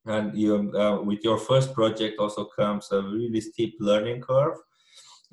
And 0.10 0.38
you, 0.38 0.72
uh, 0.76 1.02
with 1.02 1.24
your 1.24 1.38
first 1.38 1.74
project 1.74 2.20
also 2.20 2.46
comes 2.46 2.92
a 2.92 3.02
really 3.02 3.42
steep 3.42 3.76
learning 3.80 4.22
curve 4.22 4.58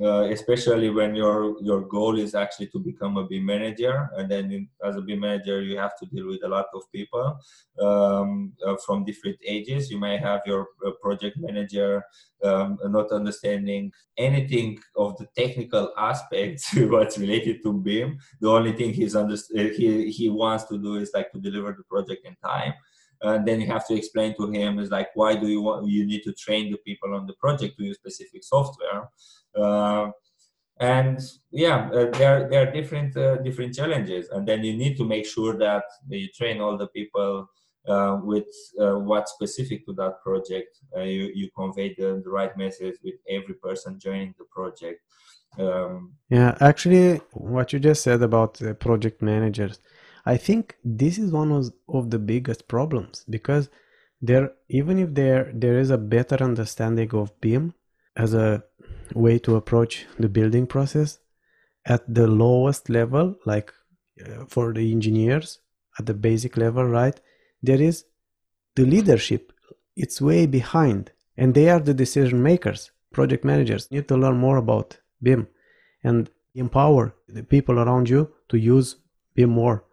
uh, 0.03 0.24
especially 0.24 0.91
when 0.91 1.14
your 1.14 1.57
your 1.62 1.81
goal 1.81 2.18
is 2.18 2.35
actually 2.35 2.66
to 2.66 2.79
become 2.79 3.16
a 3.16 3.24
BIM 3.24 3.47
manager, 3.47 4.11
and 4.16 4.31
then 4.31 4.53
in, 4.53 4.68
as 4.85 4.97
a 4.97 5.01
BIM 5.01 5.20
manager 5.20 5.62
you 5.62 5.79
have 5.79 5.97
to 5.99 6.07
deal 6.07 6.27
with 6.27 6.45
a 6.45 6.49
lot 6.49 6.66
of 6.74 6.83
people 6.93 7.39
um, 7.81 8.53
uh, 8.66 8.77
from 8.85 9.05
different 9.05 9.39
ages. 9.47 9.91
You 9.91 9.99
may 9.99 10.18
have 10.18 10.43
your 10.45 10.68
uh, 10.87 10.91
project 11.01 11.39
manager 11.39 12.05
um, 12.45 12.79
not 12.85 13.11
understanding 13.11 13.91
anything 14.18 14.79
of 14.97 15.16
the 15.16 15.29
technical 15.35 15.91
aspects 15.97 16.77
what's 16.77 17.16
related 17.16 17.62
to 17.62 17.72
BIM. 17.72 18.18
The 18.41 18.51
only 18.51 18.72
thing 18.72 18.93
he's 18.93 19.16
under, 19.16 19.37
he 19.55 20.11
he 20.11 20.29
wants 20.29 20.64
to 20.64 20.77
do 20.77 20.97
is 20.97 21.12
like 21.14 21.33
to 21.33 21.41
deliver 21.41 21.72
the 21.72 21.85
project 21.85 22.27
in 22.27 22.37
time 22.45 22.74
and 23.22 23.46
then 23.46 23.60
you 23.60 23.66
have 23.66 23.86
to 23.86 23.94
explain 23.94 24.34
to 24.36 24.50
him 24.50 24.78
is 24.78 24.90
like 24.90 25.08
why 25.14 25.34
do 25.34 25.48
you 25.48 25.62
want 25.62 25.86
you 25.88 26.06
need 26.06 26.22
to 26.22 26.32
train 26.32 26.70
the 26.70 26.78
people 26.78 27.14
on 27.14 27.26
the 27.26 27.34
project 27.34 27.76
to 27.76 27.84
use 27.84 27.96
specific 27.96 28.44
software. 28.44 29.08
Uh, 29.56 30.10
and 30.78 31.18
yeah 31.50 31.88
uh, 31.88 32.10
there 32.18 32.48
there 32.50 32.68
are 32.68 32.72
different 32.72 33.16
uh, 33.16 33.36
different 33.36 33.74
challenges. 33.74 34.28
And 34.28 34.46
then 34.46 34.62
you 34.64 34.76
need 34.76 34.96
to 34.98 35.04
make 35.04 35.26
sure 35.26 35.56
that 35.58 35.84
you 36.08 36.28
train 36.28 36.60
all 36.60 36.76
the 36.76 36.88
people 36.88 37.48
uh, 37.88 38.18
with 38.22 38.48
uh, 38.80 38.96
what's 38.96 39.32
specific 39.32 39.86
to 39.86 39.92
that 39.94 40.20
project. 40.22 40.78
Uh, 40.96 41.02
you 41.02 41.30
you 41.34 41.48
convey 41.56 41.94
the, 41.94 42.20
the 42.22 42.30
right 42.30 42.56
message 42.56 42.96
with 43.02 43.14
every 43.30 43.54
person 43.54 43.98
joining 43.98 44.34
the 44.38 44.44
project. 44.50 45.00
Um, 45.58 46.12
yeah 46.28 46.54
actually 46.60 47.22
what 47.32 47.72
you 47.72 47.78
just 47.78 48.02
said 48.02 48.20
about 48.20 48.60
project 48.78 49.22
managers 49.22 49.80
I 50.27 50.37
think 50.37 50.77
this 50.85 51.18
is 51.18 51.31
one 51.31 51.53
of, 51.53 51.72
of 51.89 52.11
the 52.11 52.18
biggest 52.18 52.68
problems 52.68 53.24
because 53.31 53.68
there 54.20 54.53
even 54.68 54.99
if 54.99 55.14
there 55.14 55.51
there 55.55 55.79
is 55.79 55.91
a 55.91 55.99
better 55.99 56.43
understanding 56.43 57.11
of 57.14 57.39
BIM 57.41 57.74
as 58.16 58.35
a 58.35 58.64
way 59.14 59.39
to 59.41 59.57
approach 59.57 60.07
the 60.18 60.29
building 60.29 60.66
process 60.66 61.18
at 61.85 62.03
the 62.12 62.27
lowest 62.27 62.91
level 62.91 63.37
like 63.45 63.72
uh, 64.24 64.45
for 64.49 64.72
the 64.72 64.91
engineers 64.91 65.59
at 65.99 66.07
the 66.07 66.14
basic 66.14 66.57
level 66.57 66.85
right 66.85 67.20
there 67.62 67.81
is 67.81 68.05
the 68.74 68.85
leadership 68.85 69.53
it's 69.95 70.20
way 70.20 70.47
behind 70.47 71.12
and 71.37 71.55
they 71.55 71.68
are 71.68 71.81
the 71.81 71.95
decision 71.95 72.43
makers 72.43 72.91
project 73.16 73.45
managers. 73.45 73.91
Need 73.91 74.09
to 74.09 74.16
learn 74.16 74.37
more 74.37 74.59
about 74.59 74.99
BIM 75.22 75.49
and 76.05 76.31
empower 76.55 77.14
the 77.29 77.43
people 77.43 77.79
around 77.79 78.11
you 78.11 78.31
to 78.51 78.57
use 78.59 78.97
BIM 79.35 79.51
more 79.51 79.85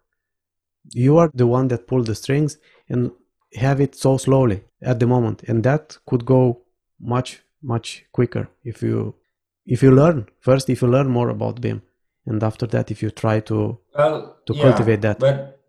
you 0.92 1.18
are 1.18 1.30
the 1.34 1.46
one 1.46 1.68
that 1.68 1.86
pull 1.86 2.02
the 2.02 2.14
strings 2.14 2.58
and 2.88 3.10
have 3.54 3.80
it 3.80 3.94
so 3.94 4.16
slowly 4.16 4.62
at 4.82 5.00
the 5.00 5.06
moment 5.06 5.42
and 5.44 5.62
that 5.64 5.96
could 6.06 6.24
go 6.24 6.60
much 7.00 7.42
much 7.62 8.04
quicker 8.12 8.48
if 8.62 8.82
you 8.82 9.14
if 9.66 9.82
you 9.82 9.90
learn. 9.90 10.26
First 10.40 10.68
if 10.68 10.82
you 10.82 10.88
learn 10.88 11.08
more 11.08 11.30
about 11.30 11.60
BIM 11.60 11.82
and 12.26 12.42
after 12.42 12.66
that 12.66 12.90
if 12.90 13.02
you 13.02 13.10
try 13.10 13.40
to 13.40 13.78
well, 13.96 14.36
to 14.46 14.54
yeah, 14.54 14.62
cultivate 14.62 15.00
that. 15.02 15.18
but 15.18 15.60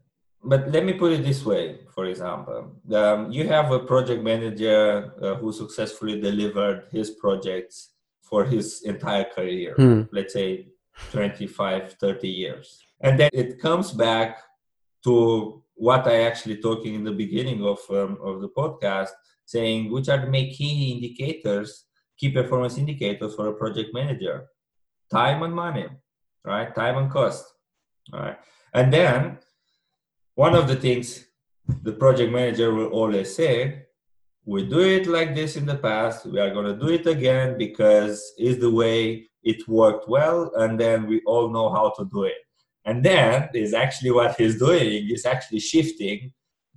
but 0.44 0.72
let 0.72 0.86
me 0.86 0.94
put 0.94 1.12
it 1.12 1.24
this 1.24 1.46
way 1.46 1.80
for 1.94 2.06
example. 2.06 2.72
Um, 2.94 3.32
you 3.32 3.48
have 3.48 3.72
a 3.72 3.80
project 3.80 4.24
manager 4.24 5.14
uh, 5.22 5.36
who 5.36 5.52
successfully 5.52 6.20
delivered 6.20 6.88
his 6.92 7.12
projects 7.12 7.92
for 8.22 8.44
his 8.44 8.82
entire 8.84 9.24
career 9.24 9.74
hmm. 9.76 10.02
let's 10.12 10.34
say 10.34 10.68
25 11.12 11.94
30 11.94 12.28
years. 12.28 12.82
And 13.02 13.20
then 13.20 13.30
it 13.34 13.60
comes 13.60 13.92
back 13.92 14.40
to 15.06 15.64
what 15.76 16.08
I 16.08 16.24
actually 16.24 16.58
talking 16.58 16.96
in 16.96 17.04
the 17.04 17.12
beginning 17.12 17.64
of 17.64 17.80
um, 17.90 18.18
of 18.22 18.42
the 18.42 18.50
podcast, 18.50 19.12
saying 19.46 19.92
which 19.92 20.10
are 20.10 20.20
the 20.20 20.28
main 20.28 20.52
key 20.54 20.92
indicators, 20.92 21.86
key 22.18 22.32
performance 22.32 22.78
indicators 22.78 23.36
for 23.36 23.48
a 23.48 23.54
project 23.54 23.94
manager, 23.94 24.48
time 25.10 25.44
and 25.44 25.54
money, 25.54 25.88
right? 26.44 26.74
Time 26.76 26.98
and 26.98 27.12
cost, 27.12 27.46
right? 28.12 28.38
And 28.74 28.92
then 28.92 29.38
one 30.36 30.56
of 30.56 30.68
the 30.68 30.76
things 30.76 31.26
the 31.84 31.94
project 31.94 32.32
manager 32.32 32.74
will 32.74 32.88
always 32.88 33.36
say 33.36 33.86
we 34.46 34.64
do 34.66 34.80
it 34.80 35.08
like 35.08 35.34
this 35.34 35.56
in 35.56 35.66
the 35.66 35.78
past 35.78 36.26
we 36.26 36.40
are 36.40 36.54
going 36.54 36.66
to 36.66 36.80
do 36.86 36.94
it 36.94 37.08
again 37.08 37.58
because 37.58 38.34
it's 38.38 38.60
the 38.60 38.70
way 38.70 39.28
it 39.44 39.68
worked 39.68 40.08
well 40.08 40.52
and 40.58 40.80
then 40.80 41.08
we 41.08 41.22
all 41.26 41.50
know 41.50 41.70
how 41.70 41.90
to 41.98 42.06
do 42.14 42.24
it 42.24 42.38
and 42.86 43.04
then 43.04 43.50
is 43.54 43.74
actually 43.74 44.12
what 44.12 44.36
he's 44.38 44.58
doing 44.60 45.10
is 45.10 45.26
actually 45.26 45.60
shifting 45.60 46.32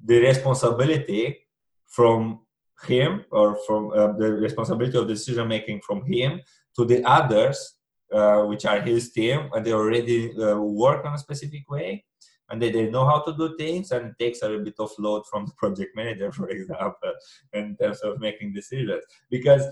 the 0.04 0.18
responsibility 0.20 1.38
from 1.86 2.40
him 2.84 3.24
or 3.30 3.56
from 3.66 3.90
uh, 3.90 4.12
the 4.12 4.32
responsibility 4.32 4.96
of 4.96 5.09
decision 5.09 5.48
making 5.48 5.80
from 5.86 6.04
him 6.06 6.40
to 6.76 6.84
the 6.84 7.02
others, 7.04 7.74
uh, 8.12 8.42
which 8.42 8.64
are 8.64 8.80
his 8.80 9.11
team, 9.11 9.50
and 9.52 9.64
they 9.64 9.72
already 9.72 10.32
uh, 10.38 10.56
work 10.56 11.04
on 11.04 11.14
a 11.14 11.18
specific 11.18 11.68
way 11.68 12.04
and 12.50 12.62
they, 12.62 12.70
they 12.70 12.90
know 12.90 13.04
how 13.04 13.20
to 13.20 13.36
do 13.36 13.56
things 13.56 13.90
and 13.90 14.06
it 14.06 14.18
takes 14.18 14.42
a 14.42 14.48
little 14.48 14.64
bit 14.64 14.74
of 14.78 14.90
load 14.98 15.22
from 15.30 15.44
the 15.46 15.52
project 15.56 15.94
manager 15.94 16.32
for 16.38 16.48
example 16.48 17.12
in 17.52 17.76
terms 17.76 18.00
of 18.00 18.20
making 18.20 18.52
decisions. 18.52 19.02
Because 19.30 19.64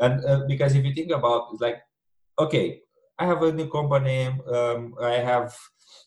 and 0.00 0.24
uh, 0.24 0.42
because 0.48 0.74
if 0.74 0.84
you 0.84 0.92
think 0.94 1.12
about 1.12 1.48
it's 1.52 1.60
like 1.60 1.80
okay 2.38 2.80
i 3.18 3.24
have 3.24 3.42
a 3.42 3.52
new 3.52 3.68
company 3.70 4.26
um, 4.52 4.94
i 5.00 5.12
have 5.12 5.56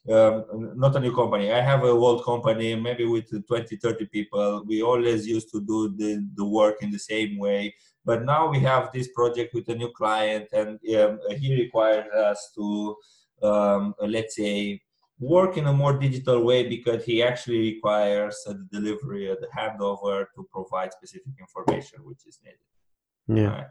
um, 0.09 0.73
not 0.75 0.95
a 0.95 0.99
new 0.99 1.13
company. 1.13 1.51
I 1.51 1.61
have 1.61 1.83
a 1.83 1.87
old 1.87 2.23
company, 2.23 2.75
maybe 2.75 3.05
with 3.05 3.29
20, 3.47 3.75
30 3.75 4.05
people. 4.05 4.63
We 4.65 4.81
always 4.81 5.27
used 5.27 5.51
to 5.51 5.61
do 5.61 5.95
the, 5.97 6.27
the 6.35 6.45
work 6.45 6.77
in 6.81 6.91
the 6.91 6.99
same 6.99 7.37
way. 7.37 7.75
But 8.05 8.23
now 8.23 8.49
we 8.49 8.59
have 8.59 8.91
this 8.93 9.09
project 9.09 9.53
with 9.53 9.67
a 9.69 9.75
new 9.75 9.91
client, 9.91 10.47
and 10.53 10.79
um, 10.95 11.19
he 11.37 11.55
requires 11.55 12.09
us 12.13 12.51
to, 12.55 12.95
um, 13.43 13.95
let's 13.99 14.35
say, 14.37 14.81
work 15.19 15.57
in 15.57 15.67
a 15.67 15.73
more 15.73 15.97
digital 15.97 16.43
way 16.43 16.67
because 16.69 17.03
he 17.03 17.21
actually 17.21 17.59
requires 17.59 18.37
the 18.45 18.65
delivery, 18.71 19.27
the 19.27 19.47
handover 19.55 20.25
to 20.35 20.47
provide 20.53 20.93
specific 20.93 21.33
information 21.39 21.99
which 22.03 22.25
is 22.25 22.39
needed. 22.43 23.41
Yeah. 23.41 23.49
Right? 23.49 23.67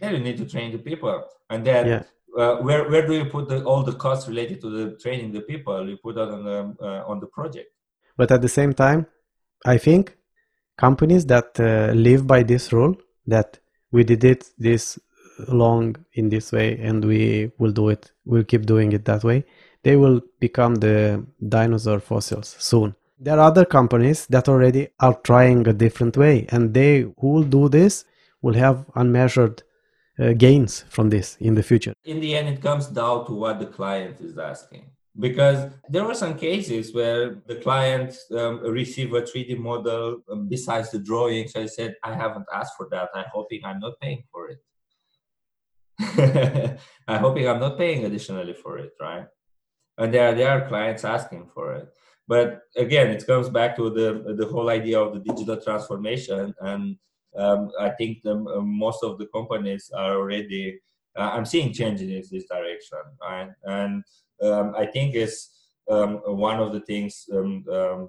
Then 0.00 0.14
you 0.14 0.20
need 0.20 0.38
to 0.38 0.46
train 0.46 0.72
the 0.72 0.78
people, 0.78 1.24
and 1.50 1.64
then 1.64 1.86
yeah 1.86 2.02
uh, 2.36 2.56
where 2.56 2.88
where 2.90 3.06
do 3.06 3.14
you 3.14 3.26
put 3.26 3.48
the, 3.48 3.62
all 3.64 3.82
the 3.82 3.94
costs 3.94 4.28
related 4.28 4.60
to 4.60 4.70
the 4.70 4.96
training 4.96 5.32
the 5.32 5.40
people? 5.40 5.88
You 5.88 5.96
put 5.96 6.16
that 6.16 6.28
on 6.28 6.44
the 6.44 6.76
uh, 6.80 7.04
on 7.06 7.20
the 7.20 7.26
project. 7.26 7.68
But 8.16 8.30
at 8.32 8.42
the 8.42 8.48
same 8.48 8.74
time, 8.74 9.06
I 9.64 9.78
think 9.78 10.16
companies 10.76 11.26
that 11.26 11.58
uh, 11.60 11.92
live 11.92 12.26
by 12.26 12.42
this 12.42 12.72
rule 12.72 12.96
that 13.26 13.58
we 13.90 14.04
did 14.04 14.24
it 14.24 14.50
this 14.58 14.98
long 15.48 15.96
in 16.14 16.28
this 16.28 16.52
way 16.52 16.78
and 16.78 17.04
we 17.04 17.50
will 17.58 17.70
do 17.70 17.88
it 17.88 18.10
we'll 18.24 18.44
keep 18.44 18.66
doing 18.66 18.92
it 18.92 19.04
that 19.04 19.22
way 19.22 19.44
they 19.82 19.96
will 19.96 20.20
become 20.40 20.74
the 20.76 21.24
dinosaur 21.48 22.00
fossils 22.00 22.56
soon 22.58 22.94
there 23.20 23.38
are 23.38 23.46
other 23.46 23.64
companies 23.64 24.26
that 24.26 24.48
already 24.48 24.88
are 25.00 25.14
trying 25.22 25.66
a 25.68 25.72
different 25.72 26.16
way 26.16 26.46
and 26.50 26.74
they 26.74 27.00
who 27.18 27.28
will 27.28 27.44
do 27.44 27.68
this 27.68 28.04
will 28.42 28.54
have 28.54 28.84
unmeasured 28.94 29.62
uh, 30.18 30.32
gains 30.32 30.84
from 30.88 31.10
this 31.10 31.36
in 31.40 31.54
the 31.54 31.62
future? 31.62 31.92
In 32.04 32.20
the 32.20 32.36
end, 32.36 32.48
it 32.48 32.60
comes 32.60 32.86
down 32.86 33.26
to 33.26 33.32
what 33.32 33.58
the 33.58 33.66
client 33.66 34.20
is 34.20 34.38
asking. 34.38 34.90
Because 35.18 35.72
there 35.88 36.04
were 36.04 36.14
some 36.14 36.38
cases 36.38 36.94
where 36.94 37.42
the 37.46 37.56
client 37.56 38.16
um, 38.36 38.60
received 38.60 39.12
a 39.14 39.22
3D 39.22 39.58
model 39.58 40.20
um, 40.30 40.48
besides 40.48 40.92
the 40.92 41.00
drawing. 41.00 41.48
So 41.48 41.62
I 41.62 41.66
said, 41.66 41.96
I 42.04 42.14
haven't 42.14 42.46
asked 42.54 42.74
for 42.76 42.86
that. 42.92 43.08
I'm 43.14 43.24
hoping 43.32 43.64
I'm 43.64 43.80
not 43.80 43.94
paying 44.00 44.22
for 44.30 44.50
it. 44.50 44.60
I'm 47.08 47.20
hoping 47.20 47.48
I'm 47.48 47.58
not 47.58 47.76
paying 47.76 48.04
additionally 48.04 48.52
for 48.52 48.78
it, 48.78 48.92
right? 49.00 49.26
And 49.96 50.14
there, 50.14 50.32
there 50.36 50.50
are 50.50 50.68
clients 50.68 51.04
asking 51.04 51.50
for 51.52 51.74
it. 51.74 51.88
But 52.28 52.60
again, 52.76 53.08
it 53.08 53.26
comes 53.26 53.48
back 53.48 53.74
to 53.76 53.88
the 53.88 54.34
the 54.36 54.46
whole 54.46 54.68
idea 54.68 55.00
of 55.00 55.14
the 55.14 55.20
digital 55.20 55.56
transformation, 55.56 56.54
and 56.60 56.96
um, 57.36 57.70
I 57.78 57.90
think 57.90 58.22
the, 58.22 58.32
uh, 58.32 58.60
most 58.60 59.02
of 59.02 59.18
the 59.18 59.26
companies 59.26 59.90
are 59.94 60.16
already. 60.16 60.80
Uh, 61.16 61.30
I'm 61.34 61.44
seeing 61.44 61.72
changes 61.72 62.08
in 62.08 62.36
this 62.36 62.48
direction, 62.48 62.98
right? 63.20 63.50
And 63.64 64.04
um, 64.42 64.74
I 64.76 64.86
think 64.86 65.14
it's 65.14 65.68
um, 65.90 66.20
one 66.24 66.60
of 66.60 66.72
the 66.72 66.80
things 66.80 67.24
um, 67.32 67.64
um, 67.72 68.08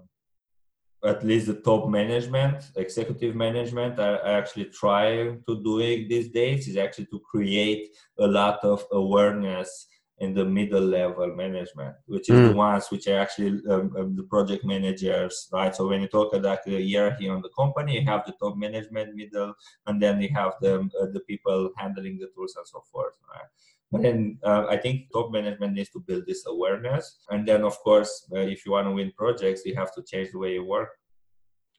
at 1.04 1.24
least 1.24 1.48
the 1.48 1.62
top 1.62 1.90
management, 1.90 2.72
executive 2.76 3.36
management, 3.36 4.00
are 4.00 4.26
actually 4.26 4.66
trying 4.66 5.42
to 5.48 5.64
do 5.64 5.80
it 5.80 6.10
these 6.10 6.30
days 6.30 6.68
is 6.68 6.78
actually 6.78 7.06
to 7.06 7.20
create 7.20 7.96
a 8.20 8.28
lot 8.28 8.60
of 8.64 8.84
awareness 8.92 9.88
in 10.20 10.34
the 10.34 10.44
middle 10.44 10.82
level 10.82 11.34
management, 11.36 11.96
which 12.06 12.30
is 12.30 12.36
mm. 12.36 12.50
the 12.50 12.56
ones 12.56 12.88
which 12.90 13.08
are 13.08 13.20
actually 13.20 13.62
um, 13.70 13.96
um, 13.98 14.16
the 14.16 14.24
project 14.24 14.66
managers, 14.66 15.50
right? 15.54 15.76
So 15.76 15.88
when 15.88 16.02
you 16.02 16.08
talk 16.08 16.34
about 16.34 16.64
the 16.66 16.76
hierarchy 16.76 17.30
on 17.30 17.42
the 17.42 17.50
company, 17.58 18.00
you 18.00 18.06
have 18.06 18.26
the 18.26 18.34
top 18.34 18.58
management, 18.58 19.16
middle, 19.16 19.54
and 19.88 20.02
then 20.02 20.22
you 20.22 20.30
have 20.36 20.54
the 20.62 20.90
uh, 21.02 21.08
the 21.14 21.22
people 21.22 21.72
handling 21.78 22.18
the 22.20 22.28
tools 22.36 22.56
and 22.58 22.68
so 22.68 22.84
forth, 22.92 23.14
right? 23.34 23.48
But 23.92 24.04
then 24.04 24.38
uh, 24.44 24.66
I 24.70 24.78
think 24.78 25.12
top 25.12 25.32
management 25.32 25.74
needs 25.74 25.90
to 25.92 26.00
build 26.00 26.26
this 26.28 26.44
awareness. 26.46 27.20
And 27.30 27.48
then, 27.48 27.64
of 27.64 27.80
course, 27.80 28.28
uh, 28.36 28.40
if 28.42 28.66
you 28.66 28.74
want 28.74 28.88
to 28.88 28.92
win 28.92 29.12
projects, 29.18 29.66
you 29.66 29.74
have 29.76 29.94
to 29.96 30.04
change 30.04 30.32
the 30.32 30.38
way 30.38 30.54
you 30.54 30.64
work 30.64 30.90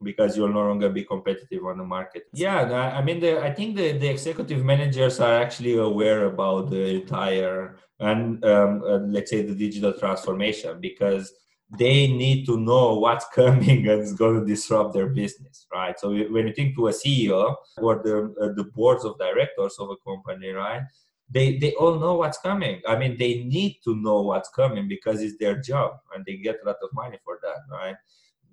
because 0.03 0.37
you'll 0.37 0.49
no 0.53 0.67
longer 0.67 0.89
be 0.89 1.05
competitive 1.05 1.65
on 1.65 1.79
the 1.79 1.85
market. 1.85 2.25
Yeah, 2.33 2.63
I 2.97 3.03
mean, 3.03 3.21
the, 3.21 3.43
I 3.43 3.53
think 3.53 3.77
the, 3.77 3.93
the 3.93 4.09
executive 4.09 4.65
managers 4.65 5.21
are 5.21 5.41
actually 5.41 5.77
aware 5.77 6.27
about 6.27 6.71
the 6.71 6.95
entire 7.01 7.77
and 7.99 8.43
um, 8.45 8.83
uh, 8.83 8.99
let's 8.99 9.31
say 9.31 9.43
the 9.43 9.55
digital 9.55 9.93
transformation 9.93 10.81
because 10.81 11.33
they 11.79 12.07
need 12.07 12.47
to 12.47 12.57
know 12.57 12.95
what's 12.99 13.27
coming 13.35 13.89
and 13.89 14.01
is 14.01 14.15
going 14.15 14.41
to 14.41 14.47
disrupt 14.47 14.95
their 14.95 15.09
business, 15.09 15.67
right? 15.73 15.99
So 16.01 16.09
when 16.11 16.47
you 16.47 16.55
think 16.55 16.77
to 16.77 16.89
a 16.89 16.93
CEO 16.93 17.55
or 17.77 18.03
the 18.03 18.35
uh, 18.41 18.55
the 18.55 18.65
boards 18.65 19.05
of 19.05 19.19
directors 19.19 19.77
of 19.79 19.91
a 19.91 19.97
company, 20.05 20.49
right? 20.51 20.83
they 21.31 21.59
they 21.59 21.73
all 21.75 21.99
know 21.99 22.15
what's 22.15 22.39
coming 22.39 22.81
i 22.87 22.97
mean 22.97 23.17
they 23.17 23.45
need 23.45 23.79
to 23.85 23.95
know 23.97 24.21
what's 24.21 24.49
coming 24.49 24.89
because 24.89 25.23
it's 25.23 25.39
their 25.39 25.61
job 25.61 25.93
and 26.15 26.25
they 26.25 26.37
get 26.37 26.59
a 26.63 26.67
lot 26.67 26.77
of 26.83 26.91
money 26.93 27.19
for 27.25 27.39
that 27.43 27.59
right 27.71 27.97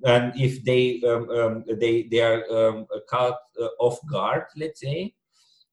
and 0.06 0.34
if 0.39 0.64
they 0.64 1.02
um, 1.08 1.30
um, 1.30 1.64
they 1.80 2.04
they 2.04 2.22
are 2.22 2.43
um, 2.52 2.86
caught 3.10 3.38
uh, 3.62 3.68
off 3.80 4.00
guard 4.12 4.43
let's 4.56 4.82
say 4.82 5.14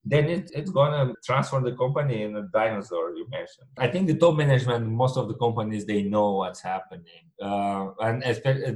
then 0.05 0.25
it, 0.29 0.51
it's 0.53 0.69
gonna 0.69 1.13
transform 1.23 1.63
the 1.63 1.75
company 1.75 2.21
in 2.21 2.35
a 2.35 2.43
dinosaur 2.53 3.15
you 3.15 3.27
mentioned. 3.29 3.67
I 3.77 3.87
think 3.87 4.07
the 4.07 4.15
top 4.15 4.37
management 4.37 4.87
most 4.87 5.17
of 5.17 5.27
the 5.27 5.33
companies 5.33 5.85
they 5.85 6.03
know 6.03 6.33
what's 6.33 6.61
happening. 6.61 7.25
Uh, 7.41 7.89
and 7.99 8.21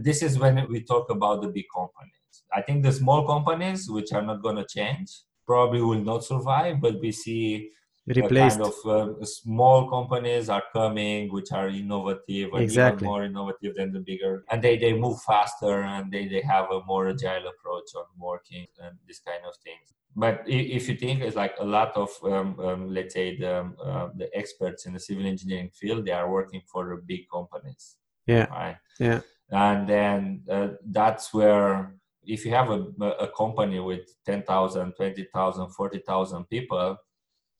this 0.03 0.23
is 0.23 0.39
when 0.39 0.67
we 0.69 0.81
talk 0.81 1.09
about 1.11 1.43
the 1.43 1.49
big 1.49 1.65
companies. 1.73 2.13
I 2.51 2.63
think 2.63 2.83
the 2.83 2.91
small 2.91 3.27
companies 3.27 3.89
which 3.89 4.11
are 4.11 4.23
not 4.23 4.41
gonna 4.41 4.65
change 4.65 5.11
probably 5.45 5.81
will 5.81 6.03
not 6.03 6.23
survive 6.23 6.81
but 6.81 6.99
we 6.99 7.11
see 7.11 7.69
replaced. 8.07 8.59
kind 8.59 8.71
of 8.85 9.19
uh, 9.19 9.25
small 9.25 9.89
companies 9.89 10.49
are 10.49 10.63
coming 10.73 11.31
which 11.31 11.51
are 11.51 11.67
innovative 11.67 12.53
and 12.53 12.63
exactly. 12.63 13.05
even 13.05 13.07
more 13.07 13.23
innovative 13.23 13.75
than 13.75 13.91
the 13.91 13.99
bigger. 13.99 14.43
And 14.49 14.61
they, 14.61 14.77
they 14.77 14.93
move 14.93 15.21
faster 15.21 15.83
and 15.83 16.11
they, 16.11 16.27
they 16.27 16.41
have 16.41 16.71
a 16.71 16.81
more 16.85 17.09
agile 17.09 17.47
approach 17.47 17.89
on 17.95 18.05
working 18.17 18.67
and 18.83 18.97
this 19.07 19.19
kind 19.19 19.41
of 19.47 19.53
things. 19.63 19.93
But 20.15 20.43
if 20.47 20.89
you 20.89 20.95
think 20.95 21.21
it's 21.21 21.35
like 21.35 21.55
a 21.59 21.65
lot 21.65 21.95
of 21.95 22.09
um, 22.23 22.59
um, 22.59 22.93
let's 22.93 23.13
say 23.13 23.37
the, 23.37 23.59
um, 23.59 23.75
uh, 23.83 24.09
the 24.15 24.29
experts 24.35 24.85
in 24.85 24.93
the 24.93 24.99
civil 24.99 25.25
engineering 25.25 25.69
field 25.73 26.05
they 26.05 26.11
are 26.11 26.29
working 26.29 26.61
for 26.71 26.95
big 27.05 27.29
companies. 27.31 27.95
Yeah. 28.25 28.45
Right? 28.45 28.77
Yeah. 28.99 29.21
And 29.51 29.87
then 29.87 30.43
uh, 30.49 30.69
that's 30.85 31.33
where 31.33 31.95
if 32.23 32.45
you 32.45 32.51
have 32.51 32.69
a, 32.69 32.85
a 33.19 33.27
company 33.27 33.79
with 33.79 34.13
10,000, 34.25 34.93
20,000, 34.93 35.69
40,000 35.69 36.49
people, 36.49 36.97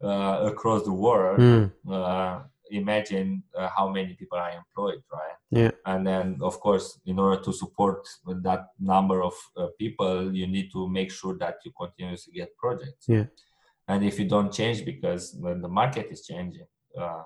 uh, 0.04 0.40
across 0.44 0.84
the 0.84 0.94
world, 0.94 1.40
mm. 1.40 1.72
uh, 1.90 2.40
imagine 2.72 3.44
uh, 3.58 3.70
how 3.76 3.90
many 3.90 4.14
people 4.14 4.38
are 4.38 4.52
employed, 4.52 5.02
right? 5.12 5.38
Yeah. 5.52 5.72
And 5.86 6.06
then, 6.06 6.40
of 6.42 6.60
course, 6.60 7.00
in 7.06 7.20
order 7.20 7.42
to 7.42 7.52
support 7.52 8.08
that 8.26 8.68
number 8.80 9.24
of 9.24 9.34
uh, 9.58 9.68
people, 9.78 10.34
you 10.34 10.48
need 10.48 10.72
to 10.72 10.88
make 10.88 11.12
sure 11.12 11.38
that 11.40 11.58
you 11.66 11.72
continuously 11.78 12.34
get 12.34 12.56
projects. 12.58 13.06
Yeah. 13.08 13.26
And 13.88 14.06
if 14.06 14.20
you 14.20 14.28
don't 14.28 14.54
change, 14.54 14.86
because 14.86 15.36
when 15.40 15.62
the 15.62 15.68
market 15.68 16.08
is 16.12 16.26
changing, 16.26 16.68
uh, 16.98 17.24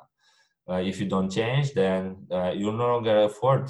uh, 0.70 0.76
if 0.76 1.00
you 1.02 1.08
don't 1.10 1.30
change, 1.30 1.74
then 1.74 2.26
you 2.56 2.72
no 2.72 2.88
longer 2.88 3.24
afford 3.24 3.70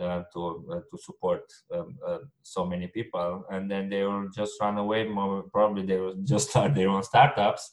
uh, 0.00 0.22
to 0.32 0.64
uh, 0.70 0.80
to 0.90 0.98
support 1.02 1.42
um, 1.74 1.98
uh, 2.06 2.18
so 2.42 2.64
many 2.64 2.86
people, 2.86 3.44
and 3.50 3.68
then 3.68 3.88
they 3.88 4.04
will 4.04 4.28
just 4.30 4.52
run 4.60 4.78
away. 4.78 5.08
More 5.08 5.42
probably, 5.52 5.84
they 5.84 5.98
will 5.98 6.14
just 6.24 6.50
start 6.50 6.74
their 6.74 6.88
own 6.88 7.02
startups, 7.02 7.70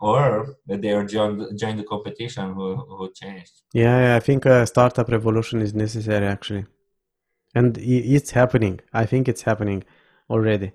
or 0.00 0.56
they 0.66 0.92
are 0.92 1.04
joined 1.04 1.58
join 1.58 1.76
the 1.76 1.84
competition 1.84 2.52
who 2.54 2.76
who 2.76 3.10
changed. 3.12 3.62
Yeah, 3.72 4.16
I 4.16 4.20
think 4.20 4.46
a 4.46 4.66
startup 4.66 5.08
revolution 5.08 5.62
is 5.62 5.74
necessary 5.74 6.26
actually, 6.26 6.66
and 7.54 7.76
it's 7.78 8.30
happening. 8.30 8.80
I 8.92 9.06
think 9.06 9.28
it's 9.28 9.42
happening 9.42 9.84
already. 10.28 10.72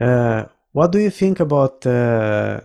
Uh, 0.00 0.44
what 0.72 0.92
do 0.92 0.98
you 0.98 1.10
think 1.10 1.40
about 1.40 1.86
uh, 1.86 2.60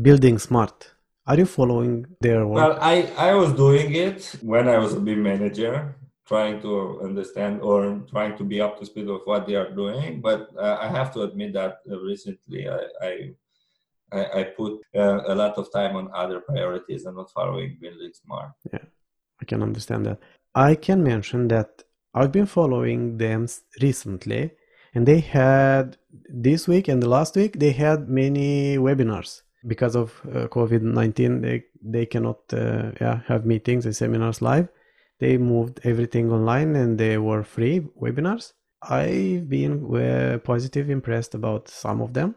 buildingSMART? 0.00 0.88
Are 1.26 1.36
you 1.36 1.46
following 1.46 2.06
their 2.20 2.46
work? 2.46 2.56
Well, 2.56 2.78
I 2.80 3.12
I 3.16 3.34
was 3.34 3.52
doing 3.52 3.94
it 3.94 4.36
when 4.40 4.68
I 4.68 4.78
was 4.78 4.94
a 4.94 5.00
BIM 5.00 5.22
manager, 5.22 5.94
trying 6.26 6.60
to 6.62 7.00
understand 7.02 7.60
or 7.60 8.00
trying 8.10 8.36
to 8.38 8.44
be 8.44 8.60
up 8.60 8.78
to 8.78 8.86
speed 8.86 9.06
with 9.06 9.22
what 9.24 9.46
they 9.46 9.54
are 9.54 9.70
doing. 9.70 10.20
But 10.20 10.48
uh, 10.56 10.78
I 10.80 10.88
have 10.88 11.12
to 11.14 11.22
admit 11.22 11.52
that 11.52 11.80
recently 11.86 12.68
I, 12.68 12.80
I 13.02 13.12
I, 14.12 14.40
I 14.40 14.44
put 14.44 14.80
uh, 14.94 15.20
a 15.26 15.34
lot 15.34 15.58
of 15.58 15.72
time 15.72 15.96
on 15.96 16.10
other 16.14 16.40
priorities 16.40 17.04
and 17.04 17.16
not 17.16 17.30
following 17.32 17.78
buildingSMART. 17.82 18.52
Yeah, 18.72 18.84
I 19.40 19.44
can 19.44 19.62
understand 19.62 20.06
that. 20.06 20.20
I 20.54 20.74
can 20.74 21.02
mention 21.02 21.48
that 21.48 21.82
I've 22.14 22.32
been 22.32 22.46
following 22.46 23.18
them 23.18 23.46
recently, 23.80 24.52
and 24.94 25.06
they 25.06 25.20
had 25.20 25.96
this 26.28 26.68
week 26.68 26.88
and 26.88 27.02
the 27.02 27.08
last 27.08 27.36
week 27.36 27.58
they 27.58 27.72
had 27.72 28.08
many 28.08 28.76
webinars 28.76 29.42
because 29.66 29.96
of 29.96 30.20
uh, 30.26 30.48
COVID 30.48 30.82
nineteen. 30.82 31.40
They 31.40 31.64
they 31.82 32.06
cannot 32.06 32.40
uh, 32.52 32.92
yeah 33.00 33.20
have 33.26 33.46
meetings 33.46 33.86
and 33.86 33.96
seminars 33.96 34.42
live. 34.42 34.68
They 35.20 35.38
moved 35.38 35.80
everything 35.84 36.30
online 36.30 36.76
and 36.76 36.98
they 36.98 37.16
were 37.16 37.44
free 37.44 37.80
webinars. 38.00 38.52
I've 38.82 39.48
been 39.48 39.74
uh, 39.94 40.38
positive 40.38 40.90
impressed 40.90 41.34
about 41.34 41.68
some 41.68 42.02
of 42.02 42.12
them 42.12 42.34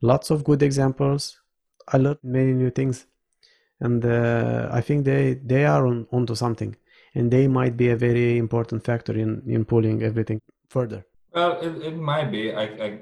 lots 0.00 0.30
of 0.30 0.44
good 0.44 0.62
examples. 0.62 1.40
I 1.88 1.98
learned 1.98 2.18
many 2.22 2.52
new 2.52 2.70
things, 2.70 3.06
and 3.80 4.04
uh, 4.04 4.68
I 4.72 4.80
think 4.80 5.04
they 5.04 5.34
they 5.34 5.64
are 5.64 5.86
on 5.86 6.06
onto 6.12 6.34
something, 6.34 6.76
and 7.14 7.30
they 7.30 7.46
might 7.48 7.76
be 7.76 7.90
a 7.90 7.96
very 7.96 8.38
important 8.38 8.84
factor 8.84 9.12
in 9.12 9.42
in 9.46 9.64
pulling 9.64 10.02
everything 10.02 10.40
further. 10.68 11.04
Well, 11.32 11.60
it, 11.60 11.82
it 11.82 11.96
might 11.96 12.30
be. 12.30 12.52
I, 12.52 12.64
I 12.86 12.98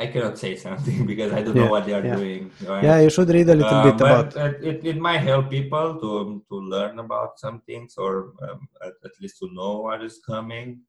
I 0.00 0.06
cannot 0.06 0.38
say 0.38 0.54
something 0.54 1.06
because 1.12 1.32
I 1.32 1.42
don't 1.42 1.56
yeah, 1.56 1.64
know 1.64 1.70
what 1.70 1.86
they 1.86 1.92
are 1.92 2.04
yeah. 2.04 2.16
doing. 2.16 2.50
Right? 2.64 2.84
Yeah, 2.84 3.00
you 3.00 3.10
should 3.10 3.28
read 3.28 3.48
a 3.48 3.54
little 3.54 3.74
uh, 3.74 3.84
bit 3.84 4.00
about. 4.00 4.36
It, 4.62 4.86
it 4.86 4.96
might 4.96 5.18
help 5.18 5.50
people 5.50 5.98
to 6.00 6.42
to 6.48 6.56
learn 6.56 6.98
about 6.98 7.38
some 7.38 7.60
things 7.62 7.94
or 7.96 8.32
um, 8.42 8.68
at, 8.82 8.94
at, 9.04 9.12
least 9.20 9.38
to 9.40 9.48
know 9.52 9.80
what 9.80 10.02
is 10.02 10.20
coming. 10.24 10.80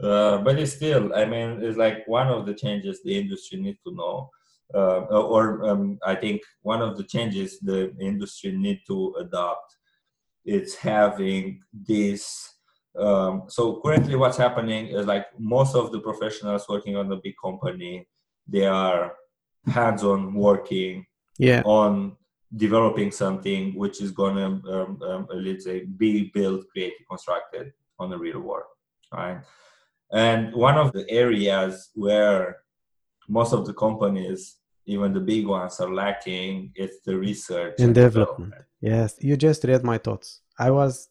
Uh, 0.00 0.38
but 0.38 0.58
it's 0.58 0.74
still, 0.74 1.14
I 1.14 1.24
mean, 1.24 1.62
it's 1.62 1.78
like 1.78 2.06
one 2.06 2.28
of 2.28 2.44
the 2.44 2.52
changes 2.52 3.02
the 3.02 3.16
industry 3.18 3.58
needs 3.58 3.78
to 3.86 3.94
know 3.94 4.28
uh, 4.74 5.00
or 5.06 5.68
um, 5.68 5.98
I 6.04 6.14
think 6.14 6.42
one 6.62 6.82
of 6.82 6.96
the 6.96 7.04
changes 7.04 7.58
the 7.60 7.94
industry 8.00 8.52
need 8.52 8.80
to 8.88 9.14
adopt 9.20 9.76
is 10.44 10.74
having 10.74 11.60
this. 11.72 12.54
Um, 12.98 13.44
so 13.48 13.80
currently, 13.84 14.16
what's 14.16 14.36
happening 14.36 14.88
is 14.88 15.06
like 15.06 15.26
most 15.38 15.74
of 15.74 15.92
the 15.92 16.00
professionals 16.00 16.66
working 16.68 16.96
on 16.96 17.08
the 17.08 17.20
big 17.22 17.34
company, 17.42 18.08
they 18.48 18.66
are 18.66 19.14
hands-on 19.66 20.34
working 20.34 21.04
yeah. 21.38 21.62
on 21.64 22.16
developing 22.56 23.10
something 23.10 23.74
which 23.74 24.00
is 24.00 24.12
going 24.12 24.36
to 24.36 24.72
um, 24.72 25.02
um, 25.02 25.26
let's 25.34 25.64
say 25.64 25.84
be 25.84 26.30
built, 26.32 26.64
created, 26.70 26.98
constructed 27.08 27.72
on 27.98 28.10
the 28.10 28.18
real 28.18 28.40
world, 28.40 28.70
right? 29.12 29.40
And 30.12 30.54
one 30.54 30.78
of 30.78 30.92
the 30.92 31.08
areas 31.10 31.90
where 31.94 32.58
most 33.28 33.52
of 33.52 33.66
the 33.66 33.74
companies, 33.74 34.56
even 34.86 35.12
the 35.12 35.20
big 35.20 35.46
ones, 35.46 35.80
are 35.80 35.92
lacking. 35.92 36.72
It's 36.74 37.00
the 37.04 37.16
research 37.16 37.74
and, 37.78 37.86
and 37.86 37.94
development. 37.94 38.50
development. 38.50 38.64
Yes, 38.80 39.16
you 39.20 39.36
just 39.36 39.64
read 39.64 39.82
my 39.84 39.98
thoughts. 39.98 40.42
I 40.58 40.70
was 40.70 41.08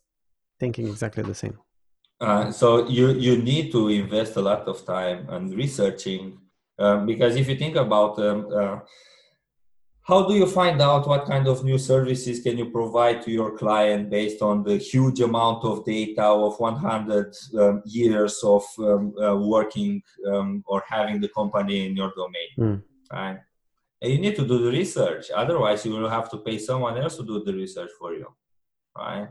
thinking 0.59 0.87
exactly 0.87 1.23
the 1.23 1.35
same. 1.35 1.57
Uh, 2.19 2.49
so 2.51 2.87
you 2.87 3.11
you 3.11 3.37
need 3.37 3.71
to 3.71 3.89
invest 3.89 4.37
a 4.37 4.41
lot 4.41 4.67
of 4.67 4.85
time 4.85 5.27
and 5.29 5.53
researching 5.53 6.39
um, 6.79 7.05
because 7.05 7.35
if 7.35 7.47
you 7.49 7.55
think 7.55 7.75
about 7.75 8.17
um, 8.19 8.47
uh, 8.53 8.79
how 10.05 10.27
do 10.27 10.35
you 10.35 10.45
find 10.45 10.81
out 10.83 11.07
what 11.07 11.25
kind 11.25 11.47
of 11.47 11.63
new 11.63 11.79
services 11.79 12.39
can 12.39 12.59
you 12.59 12.69
provide 12.69 13.23
to 13.23 13.31
your 13.31 13.57
client 13.57 14.07
based 14.11 14.39
on 14.43 14.63
the 14.63 14.77
huge 14.77 15.19
amount 15.19 15.63
of 15.65 15.83
data 15.83 16.23
of 16.23 16.59
100 16.59 17.35
um, 17.59 17.81
years 17.85 18.39
of 18.43 18.63
um, 18.77 19.15
uh, 19.17 19.35
working 19.35 20.03
um, 20.31 20.63
or 20.67 20.83
having 20.87 21.19
the 21.19 21.29
company 21.29 21.87
in 21.87 21.95
your 21.95 22.13
domain? 22.15 22.51
Mm. 22.59 22.83
right. 23.11 23.39
And 23.99 24.11
you 24.11 24.19
need 24.19 24.35
to 24.35 24.45
do 24.45 24.63
the 24.63 24.69
research. 24.69 25.31
Otherwise 25.35 25.83
you 25.85 25.93
will 25.93 26.09
have 26.09 26.29
to 26.29 26.37
pay 26.37 26.59
someone 26.59 26.99
else 26.99 27.17
to 27.17 27.25
do 27.25 27.43
the 27.43 27.53
research 27.53 27.89
for 27.97 28.13
you. 28.13 28.27
Right? 28.95 29.29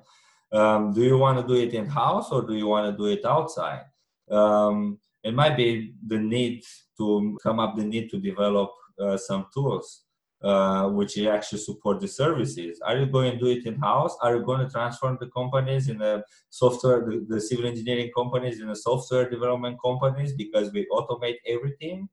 Um, 0.51 0.93
do 0.93 1.03
you 1.03 1.19
want 1.19 1.39
to 1.41 1.47
do 1.47 1.61
it 1.61 1.73
in 1.73 1.87
house 1.87 2.33
or 2.33 2.43
do 2.43 2.55
you 2.55 2.67
want 2.67 2.91
to 2.91 2.97
do 2.97 3.07
it 3.07 3.25
outside? 3.25 3.83
Um, 4.29 4.99
it 5.23 5.35
might 5.35 5.57
be 5.57 5.95
the 6.05 6.19
need 6.19 6.65
to 6.99 7.39
come 7.41 7.61
up 7.61 7.77
the 7.77 7.85
need 7.85 8.11
to 8.11 8.19
develop 8.19 8.73
uh, 8.99 9.17
some 9.17 9.47
tools 9.55 10.03
uh, 10.45 10.89
which 10.89 11.19
actually 11.19 11.59
support 11.59 12.01
the 12.01 12.09
services. 12.09 12.79
Are 12.85 12.99
you 12.99 13.07
going 13.07 13.33
to 13.33 13.39
do 13.39 13.47
it 13.47 13.65
in 13.66 13.77
house? 13.77 14.15
Are 14.21 14.37
you 14.37 14.45
going 14.45 14.61
to 14.61 14.71
transform 14.71 15.16
the 15.19 15.29
companies 15.29 15.89
in 15.89 15.99
the 15.99 16.23
software, 16.51 17.01
the, 17.01 17.25
the, 17.27 17.41
civil 17.41 17.66
engineering 17.66 18.11
companies 18.15 18.61
in 18.61 18.69
the 18.69 18.77
software 18.77 19.31
development 19.31 19.79
companies 19.83 20.35
because 20.35 20.71
we 20.73 20.87
automate 20.93 21.37
everything? 21.47 22.09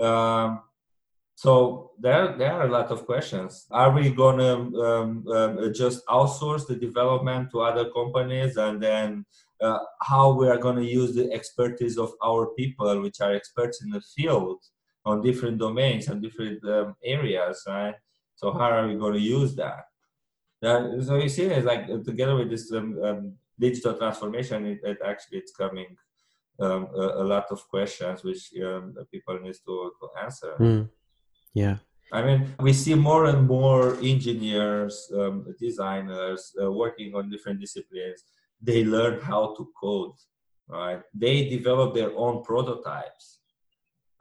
Um, 0.00 0.62
so 1.36 1.92
there, 2.00 2.36
there 2.36 2.52
are 2.54 2.66
a 2.66 2.72
lot 2.72 2.90
of 2.90 3.06
questions. 3.06 3.66
Are 3.70 3.92
we 3.92 4.10
going 4.10 4.38
to 4.38 4.82
um, 4.82 5.28
um, 5.28 5.72
just 5.72 6.04
outsource 6.06 6.66
the 6.66 6.74
development 6.74 7.50
to 7.52 7.60
other 7.60 7.90
companies 7.90 8.56
and 8.56 8.82
then 8.82 9.26
uh, 9.60 9.78
how 10.02 10.32
we 10.32 10.48
are 10.48 10.58
going 10.58 10.76
to 10.76 10.84
use 10.84 11.14
the 11.14 11.30
expertise 11.32 11.98
of 11.98 12.10
our 12.24 12.46
people, 12.58 13.00
which 13.00 13.20
are 13.20 13.32
experts 13.32 13.82
in 13.82 13.90
the 13.90 14.00
field, 14.00 14.58
on 15.06 15.22
different 15.22 15.58
domains 15.58 16.08
and 16.08 16.20
different 16.20 16.62
um, 16.64 16.96
areas, 17.02 17.62
right? 17.66 17.94
So 18.34 18.52
how 18.52 18.70
are 18.72 18.86
we 18.88 18.96
going 18.96 19.14
to 19.14 19.20
use 19.20 19.54
that? 19.54 19.84
that 20.60 21.04
so 21.06 21.16
you 21.16 21.28
see, 21.28 21.44
it's 21.44 21.64
like 21.64 21.84
uh, 21.88 22.02
together 22.04 22.34
with 22.34 22.50
this 22.50 22.72
um, 22.72 22.98
um, 23.02 23.32
digital 23.58 23.94
transformation, 23.94 24.66
it, 24.66 24.80
it, 24.82 24.98
actually 25.06 25.38
it's 25.38 25.52
coming 25.52 25.96
um, 26.60 26.88
a, 26.94 27.22
a, 27.22 27.24
lot 27.24 27.46
of 27.50 27.66
questions 27.68 28.24
which 28.24 28.52
um, 28.64 28.94
people 29.12 29.38
need 29.38 29.54
to, 29.64 29.92
to 30.00 30.08
answer. 30.22 30.54
Mm. 30.58 30.88
Yeah. 31.54 31.76
I 32.12 32.22
mean, 32.22 32.54
we 32.60 32.72
see 32.72 32.94
more 32.94 33.26
and 33.26 33.46
more 33.46 33.96
engineers, 34.02 35.10
um, 35.14 35.54
designers 35.58 36.52
uh, 36.60 36.70
working 36.70 37.14
on 37.14 37.30
different 37.30 37.60
disciplines. 37.60 38.24
They 38.60 38.84
learn 38.84 39.20
how 39.20 39.54
to 39.56 39.68
code, 39.80 40.14
right? 40.68 41.00
They 41.14 41.48
develop 41.48 41.94
their 41.94 42.16
own 42.16 42.42
prototypes 42.42 43.40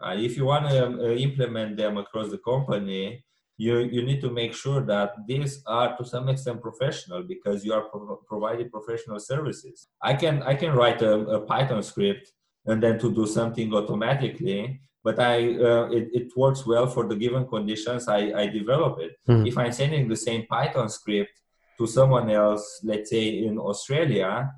uh, 0.04 0.16
if 0.18 0.36
you 0.36 0.46
want 0.46 0.70
to 0.70 0.86
um, 0.86 1.00
uh, 1.00 1.04
implement 1.10 1.78
them 1.78 1.98
across 1.98 2.30
the 2.30 2.38
company, 2.38 3.24
you, 3.58 3.80
you 3.80 4.02
need 4.04 4.20
to 4.22 4.30
make 4.30 4.54
sure 4.54 4.82
that 4.82 5.14
these 5.28 5.64
are 5.66 5.96
to 5.98 6.04
some 6.04 6.28
extent 6.28 6.62
professional 6.62 7.24
because 7.24 7.64
you 7.64 7.74
are 7.74 7.84
pro- 7.84 8.20
providing 8.28 8.70
professional 8.70 9.20
services. 9.20 9.88
I 10.02 10.14
can 10.14 10.44
I 10.44 10.56
can 10.56 10.74
write 10.74 11.02
a, 11.02 11.14
a, 11.38 11.42
Python 11.42 11.82
script 11.82 12.34
and 12.66 12.84
then 12.84 13.00
to 13.00 13.14
do 13.14 13.26
something 13.26 13.74
automatically, 13.74 14.82
but 15.04 15.20
I 15.20 15.56
uh, 15.56 15.86
it, 15.90 16.10
it 16.14 16.32
works 16.36 16.66
well 16.66 16.88
for 16.88 17.08
the 17.08 17.16
given 17.16 17.48
conditions. 17.48 18.10
I, 18.10 18.34
I 18.34 18.48
develop 18.48 19.00
it. 19.00 19.14
Mm-hmm. 19.30 19.48
If 19.48 19.58
I'm 19.58 19.72
sending 19.72 20.10
the 20.10 20.18
same 20.18 20.46
Python 20.48 20.90
script 20.90 21.40
to 21.78 21.88
someone 21.88 22.30
else, 22.30 22.82
let's 22.84 23.10
say 23.10 23.46
in 23.46 23.58
Australia, 23.58 24.52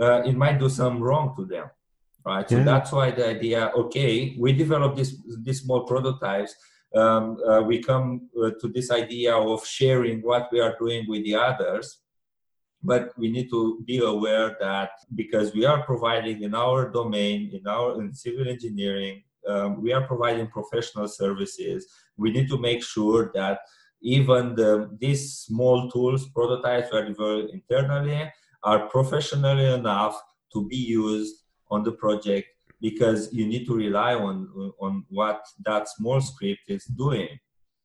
uh, 0.00 0.22
it 0.24 0.36
might 0.36 0.60
do 0.60 0.68
some 0.68 1.02
wrong 1.02 1.34
to 1.36 1.44
them 1.44 1.66
right? 2.26 2.48
So 2.48 2.58
yeah. 2.58 2.64
that's 2.64 2.92
why 2.92 3.12
the 3.12 3.28
idea, 3.28 3.70
okay, 3.76 4.36
we 4.38 4.52
develop 4.52 4.96
this 4.96 5.16
these 5.42 5.62
small 5.62 5.84
prototypes. 5.84 6.54
Um, 6.94 7.38
uh, 7.48 7.62
we 7.62 7.82
come 7.82 8.28
uh, 8.42 8.50
to 8.60 8.68
this 8.68 8.90
idea 8.90 9.34
of 9.34 9.66
sharing 9.66 10.20
what 10.22 10.48
we 10.52 10.60
are 10.60 10.76
doing 10.78 11.06
with 11.08 11.24
the 11.24 11.34
others, 11.34 11.98
but 12.82 13.12
we 13.16 13.30
need 13.30 13.48
to 13.50 13.82
be 13.86 13.98
aware 13.98 14.56
that 14.60 14.90
because 15.14 15.54
we 15.54 15.64
are 15.64 15.82
providing 15.84 16.42
in 16.42 16.54
our 16.54 16.90
domain, 16.90 17.50
in 17.52 17.66
our 17.66 18.00
in 18.00 18.12
civil 18.14 18.48
engineering, 18.48 19.22
um, 19.48 19.82
we 19.82 19.92
are 19.92 20.06
providing 20.06 20.48
professional 20.48 21.08
services. 21.08 21.86
We 22.16 22.30
need 22.32 22.48
to 22.48 22.58
make 22.58 22.82
sure 22.82 23.30
that 23.34 23.60
even 24.02 24.54
the, 24.54 24.90
these 25.00 25.38
small 25.46 25.90
tools, 25.90 26.28
prototypes 26.28 26.88
we 26.92 26.98
are 26.98 27.08
developing 27.08 27.48
internally, 27.60 28.32
are 28.62 28.88
professionally 28.88 29.66
enough 29.66 30.20
to 30.52 30.66
be 30.68 30.76
used 30.76 31.45
on 31.70 31.82
the 31.82 31.92
project 31.92 32.48
because 32.80 33.32
you 33.32 33.46
need 33.46 33.66
to 33.66 33.74
rely 33.74 34.14
on 34.14 34.72
on 34.80 35.04
what 35.08 35.40
that 35.64 35.88
small 35.88 36.20
script 36.20 36.62
is 36.68 36.84
doing. 36.84 37.28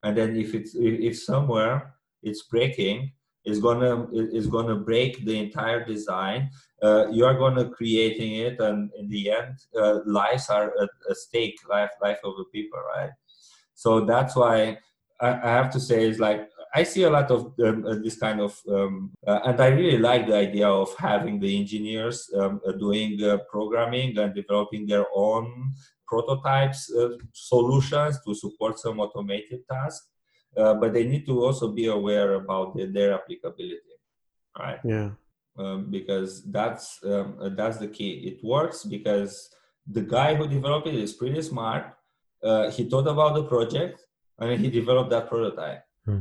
And 0.04 0.18
then 0.18 0.36
if 0.36 0.54
it's 0.54 0.76
if 0.76 1.20
somewhere 1.20 1.96
it's 2.24 2.44
breaking 2.44 3.12
is 3.46 3.60
gonna 3.60 4.08
is 4.12 4.48
gonna 4.48 4.76
break 4.76 5.26
the 5.26 5.38
entire 5.38 5.84
design. 5.84 6.50
Uh, 6.82 7.08
you 7.12 7.26
are 7.26 7.34
gonna 7.34 7.70
creating 7.70 8.36
it 8.36 8.60
and 8.60 8.92
in 8.98 9.10
the 9.10 9.32
end 9.32 9.56
uh, 9.80 10.00
lives 10.06 10.50
are 10.50 10.74
at, 10.82 10.90
at 11.10 11.18
stake 11.18 11.58
life 11.70 11.92
life 12.02 12.20
of 12.24 12.36
the 12.38 12.46
people 12.52 12.80
right? 12.96 13.12
So 13.74 14.02
that's 14.02 14.36
why 14.36 14.78
I, 15.20 15.30
I 15.30 15.50
have 15.50 15.72
to 15.72 15.80
say 15.80 16.08
is 16.08 16.20
like 16.20 16.48
I 16.74 16.84
see 16.84 17.04
a 17.04 17.10
lot 17.10 17.30
of 17.32 17.54
um, 17.60 17.86
uh, 17.86 17.96
this 17.96 18.18
kind 18.18 18.40
of, 18.40 18.58
um, 18.70 19.12
uh, 19.28 19.40
and 19.46 19.60
I 19.60 19.68
really 19.68 19.98
like 19.98 20.28
the 20.28 20.36
idea 20.36 20.68
of 20.70 20.96
having 20.98 21.40
the 21.40 21.58
engineers 21.58 22.30
um, 22.40 22.62
uh, 22.66 22.72
doing 22.72 23.22
uh, 23.22 23.40
programming 23.50 24.18
and 24.18 24.34
developing 24.34 24.88
their 24.88 25.06
own 25.14 25.74
prototypes 26.08 26.92
uh, 26.94 27.10
solutions 27.34 28.20
to 28.26 28.34
support 28.34 28.80
some 28.80 29.00
automated 29.00 29.62
tasks. 29.70 30.08
Uh, 30.56 30.74
but 30.74 30.94
they 30.94 31.06
need 31.06 31.26
to 31.26 31.44
also 31.44 31.72
be 31.72 31.88
aware 31.88 32.36
about 32.36 32.76
the, 32.76 32.86
their 32.86 33.14
applicability, 33.14 33.96
right? 34.58 34.80
Yeah. 34.84 35.12
Um, 35.58 35.92
because 35.92 36.50
that's 36.50 37.00
um, 37.04 37.54
that's 37.58 37.78
the 37.78 37.88
key. 37.88 38.12
It 38.26 38.44
works 38.44 38.84
because 38.84 39.54
the 39.86 40.02
guy 40.02 40.36
who 40.36 40.48
developed 40.48 40.88
it 40.88 40.96
is 40.96 41.14
pretty 41.14 41.42
smart. 41.42 41.94
he 42.72 42.84
thought 42.90 43.08
about 43.08 43.36
the 43.36 43.44
project 43.44 44.06
and 44.40 44.60
he 44.60 44.70
developed 44.70 45.10
that 45.10 45.28
prototype. 45.28 45.84
Hmm 46.06 46.20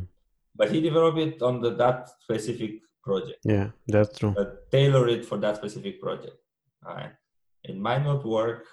but 0.55 0.71
he 0.71 0.81
developed 0.81 1.19
it 1.19 1.43
on 1.43 1.61
the, 1.61 1.71
that 1.75 2.09
specific 2.23 2.81
project. 3.03 3.39
Yeah, 3.45 3.71
that's 3.87 4.19
true. 4.19 4.35
But 4.37 4.71
tailor 4.71 5.09
it 5.09 5.25
for 5.25 5.39
that 5.39 5.57
specific 5.57 6.01
project. 6.01 6.37
All 6.87 6.95
right. 6.95 7.13
It 7.65 7.77
might 7.77 8.05
not 8.05 8.25
work 8.25 8.67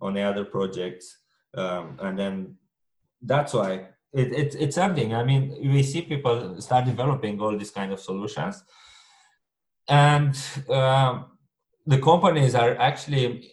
on 0.00 0.14
the 0.14 0.22
other 0.22 0.44
projects, 0.44 1.18
um, 1.56 1.98
and 2.00 2.18
then 2.18 2.56
that's 3.22 3.52
why 3.52 3.88
it, 4.12 4.32
it, 4.32 4.56
it's 4.58 4.76
something. 4.76 5.14
I 5.14 5.24
mean, 5.24 5.56
we 5.60 5.82
see 5.82 6.02
people 6.02 6.60
start 6.60 6.84
developing 6.84 7.40
all 7.40 7.56
these 7.56 7.70
kind 7.70 7.92
of 7.92 8.00
solutions, 8.00 8.62
and 9.88 10.36
um, 10.68 11.26
the 11.86 11.98
companies 11.98 12.54
are 12.54 12.78
actually 12.78 13.50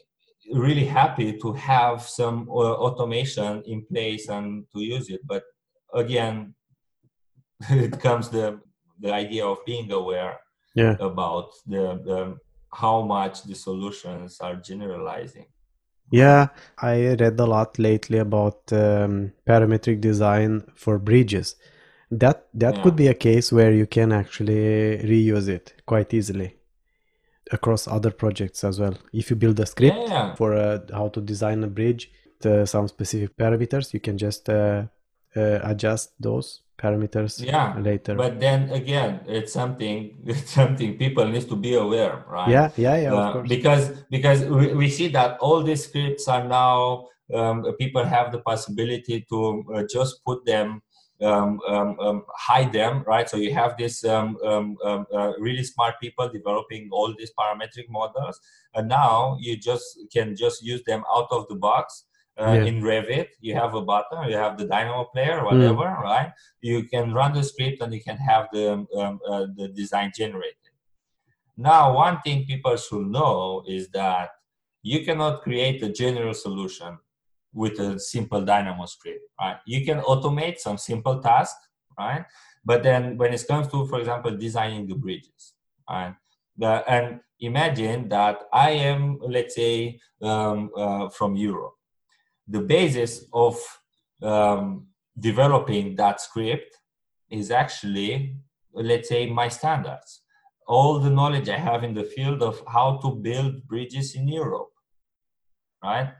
really 0.53 0.85
happy 0.85 1.37
to 1.37 1.53
have 1.53 2.03
some 2.03 2.47
uh, 2.49 2.53
automation 2.53 3.63
in 3.65 3.85
place 3.85 4.29
and 4.29 4.65
to 4.73 4.79
use 4.81 5.09
it. 5.09 5.21
But 5.25 5.43
again, 5.93 6.53
it 7.69 7.99
comes 7.99 8.29
the 8.29 8.59
the 8.99 9.13
idea 9.13 9.45
of 9.45 9.63
being 9.65 9.91
aware 9.91 10.39
yeah. 10.75 10.95
about 10.99 11.49
the, 11.65 12.01
the 12.05 12.37
how 12.73 13.01
much 13.01 13.43
the 13.43 13.55
solutions 13.55 14.39
are 14.39 14.55
generalizing 14.55 15.45
yeah 16.11 16.47
i 16.77 17.15
read 17.15 17.39
a 17.39 17.45
lot 17.45 17.77
lately 17.79 18.17
about 18.17 18.61
um, 18.71 19.31
parametric 19.45 19.99
design 19.99 20.63
for 20.75 20.97
bridges 20.97 21.55
that 22.11 22.47
that 22.53 22.75
yeah. 22.75 22.83
could 22.83 22.95
be 22.95 23.07
a 23.07 23.13
case 23.13 23.51
where 23.51 23.73
you 23.73 23.85
can 23.85 24.11
actually 24.11 24.97
reuse 24.99 25.47
it 25.47 25.73
quite 25.85 26.13
easily 26.13 26.55
across 27.51 27.87
other 27.87 28.11
projects 28.11 28.63
as 28.63 28.79
well 28.79 28.97
if 29.13 29.29
you 29.29 29.35
build 29.35 29.59
a 29.59 29.65
script 29.65 29.97
yeah. 30.07 30.33
for 30.35 30.53
uh, 30.53 30.79
how 30.93 31.07
to 31.09 31.21
design 31.21 31.63
a 31.63 31.67
bridge 31.67 32.11
to 32.39 32.65
some 32.67 32.87
specific 32.87 33.35
parameters 33.35 33.93
you 33.93 33.99
can 33.99 34.17
just 34.17 34.49
uh, 34.49 34.83
uh, 35.35 35.59
adjust 35.63 36.11
those 36.19 36.61
parameters 36.77 37.43
yeah 37.43 37.75
later. 37.79 38.15
but 38.15 38.39
then 38.39 38.69
again 38.69 39.19
it's 39.25 39.51
something 39.51 40.15
it's 40.25 40.51
something 40.51 40.97
people 40.97 41.25
need 41.25 41.47
to 41.47 41.55
be 41.55 41.73
aware 41.75 42.23
right? 42.29 42.49
Yeah 42.49 42.71
yeah 42.77 42.95
yeah 42.97 43.13
uh, 43.13 43.41
because 43.41 43.89
because 44.09 44.45
we, 44.45 44.73
we 44.73 44.89
see 44.89 45.07
that 45.09 45.37
all 45.39 45.63
these 45.63 45.85
scripts 45.85 46.27
are 46.27 46.43
now 46.43 47.07
um, 47.33 47.65
people 47.79 48.03
have 48.05 48.31
the 48.31 48.39
possibility 48.39 49.25
to 49.29 49.63
uh, 49.75 49.83
just 49.91 50.23
put 50.23 50.45
them 50.45 50.81
um, 51.19 51.59
um, 51.67 51.99
um 51.99 52.23
hide 52.35 52.71
them 52.71 53.03
right? 53.07 53.27
So 53.27 53.37
you 53.37 53.51
have 53.53 53.75
this 53.77 54.05
um, 54.05 54.37
um, 54.45 54.77
uh, 54.85 55.33
really 55.39 55.63
smart 55.63 55.95
people 55.99 56.29
developing 56.29 56.89
all 56.91 57.13
these 57.17 57.31
parametric 57.37 57.89
models 57.89 58.39
and 58.75 58.87
now 58.87 59.37
you 59.41 59.57
just 59.57 59.99
can 60.13 60.35
just 60.35 60.63
use 60.63 60.83
them 60.85 61.03
out 61.15 61.27
of 61.31 61.47
the 61.47 61.55
box 61.55 62.05
uh, 62.39 62.51
yeah. 62.51 62.63
in 62.65 62.81
Revit, 62.81 63.29
you 63.41 63.55
have 63.55 63.73
a 63.73 63.81
button, 63.81 64.29
you 64.29 64.37
have 64.37 64.57
the 64.57 64.65
Dynamo 64.65 65.05
player, 65.05 65.43
whatever, 65.43 65.85
mm. 65.85 66.01
right? 66.01 66.31
You 66.61 66.83
can 66.83 67.13
run 67.13 67.33
the 67.33 67.43
script 67.43 67.81
and 67.81 67.93
you 67.93 68.03
can 68.03 68.17
have 68.17 68.47
the 68.53 68.85
um, 68.97 69.19
uh, 69.27 69.47
the 69.55 69.69
design 69.69 70.11
generated. 70.15 70.55
Now, 71.57 71.95
one 71.95 72.21
thing 72.21 72.45
people 72.45 72.77
should 72.77 73.07
know 73.07 73.63
is 73.67 73.89
that 73.89 74.29
you 74.83 75.03
cannot 75.03 75.41
create 75.41 75.81
a 75.81 75.91
general 75.91 76.33
solution 76.33 76.97
with 77.53 77.79
a 77.79 77.99
simple 77.99 78.41
Dynamo 78.41 78.85
script, 78.85 79.21
right? 79.39 79.57
You 79.65 79.83
can 79.83 79.99
automate 80.01 80.59
some 80.59 80.77
simple 80.77 81.19
tasks, 81.19 81.67
right? 81.97 82.25
But 82.63 82.83
then 82.83 83.17
when 83.17 83.33
it 83.33 83.43
comes 83.47 83.67
to, 83.69 83.87
for 83.87 83.99
example, 83.99 84.37
designing 84.37 84.85
the 84.87 84.95
bridges, 84.95 85.53
right? 85.89 86.13
The, 86.57 86.83
and 86.87 87.21
imagine 87.39 88.09
that 88.09 88.43
I 88.53 88.71
am, 88.71 89.19
let's 89.21 89.55
say, 89.55 89.99
um, 90.21 90.69
uh, 90.77 91.09
from 91.09 91.35
Europe. 91.35 91.76
The 92.47 92.61
basis 92.61 93.25
of 93.33 93.57
um, 94.21 94.87
developing 95.19 95.95
that 95.95 96.21
script 96.21 96.77
is 97.29 97.51
actually, 97.51 98.35
let's 98.73 99.09
say, 99.09 99.29
my 99.29 99.47
standards. 99.47 100.21
All 100.67 100.99
the 100.99 101.09
knowledge 101.09 101.49
I 101.49 101.57
have 101.57 101.83
in 101.83 101.93
the 101.93 102.03
field 102.03 102.41
of 102.41 102.61
how 102.67 102.97
to 102.97 103.11
build 103.11 103.67
bridges 103.67 104.15
in 104.15 104.27
Europe, 104.27 104.71
right? 105.83 106.13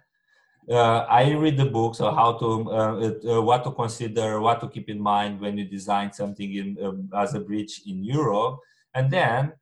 Uh, 0.70 1.06
I 1.10 1.32
read 1.32 1.58
the 1.58 1.66
books 1.66 2.02
on 2.02 2.14
how 2.14 2.34
to, 2.40 2.72
uh, 2.72 3.38
uh, 3.38 3.42
what 3.42 3.64
to 3.64 3.72
consider, 3.72 4.42
what 4.42 4.60
to 4.60 4.68
keep 4.68 4.90
in 4.90 5.00
mind 5.00 5.40
when 5.40 5.58
you 5.58 5.66
design 5.66 6.12
something 6.12 6.54
in 6.54 6.78
um, 6.84 7.10
as 7.16 7.36
a 7.36 7.40
bridge 7.40 7.82
in 7.86 8.04
Europe, 8.04 8.60
and 8.94 9.10
then 9.10 9.54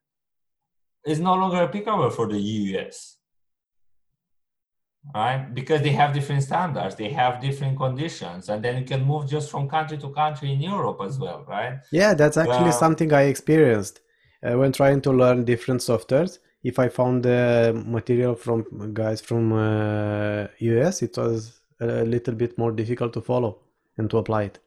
it's 1.04 1.20
no 1.20 1.34
longer 1.34 1.58
applicable 1.58 2.10
for 2.10 2.26
the 2.26 2.38
US 2.38 3.15
right? 5.14 5.54
Because 5.54 5.82
they 5.82 5.90
have 5.90 6.12
different 6.12 6.42
standards, 6.42 6.94
they 6.96 7.10
have 7.10 7.40
different 7.40 7.76
conditions, 7.76 8.48
and 8.48 8.62
then 8.62 8.78
you 8.78 8.84
can 8.84 9.04
move 9.04 9.28
just 9.28 9.50
from 9.50 9.68
country 9.68 9.98
to 9.98 10.08
country 10.10 10.52
in 10.52 10.60
Europe 10.60 10.98
as 11.02 11.18
well, 11.18 11.44
right? 11.48 11.78
Yeah, 11.90 12.14
that's 12.14 12.36
actually 12.36 12.70
uh, 12.70 12.72
something 12.84 13.12
I 13.12 13.22
experienced 13.22 14.00
uh, 14.42 14.58
when 14.58 14.72
trying 14.72 15.00
to 15.02 15.12
learn 15.12 15.44
different 15.44 15.80
softwares. 15.80 16.38
If 16.62 16.78
I 16.78 16.88
found 16.88 17.22
the 17.22 17.80
material 17.86 18.34
from 18.34 18.92
guys 18.92 19.20
from 19.20 19.52
uh, 19.52 20.48
US, 20.58 21.02
it 21.02 21.16
was 21.16 21.60
a 21.80 22.04
little 22.04 22.34
bit 22.34 22.58
more 22.58 22.72
difficult 22.72 23.12
to 23.12 23.20
follow 23.20 23.58
and 23.98 24.10
to 24.10 24.18
apply 24.18 24.44
it 24.44 24.58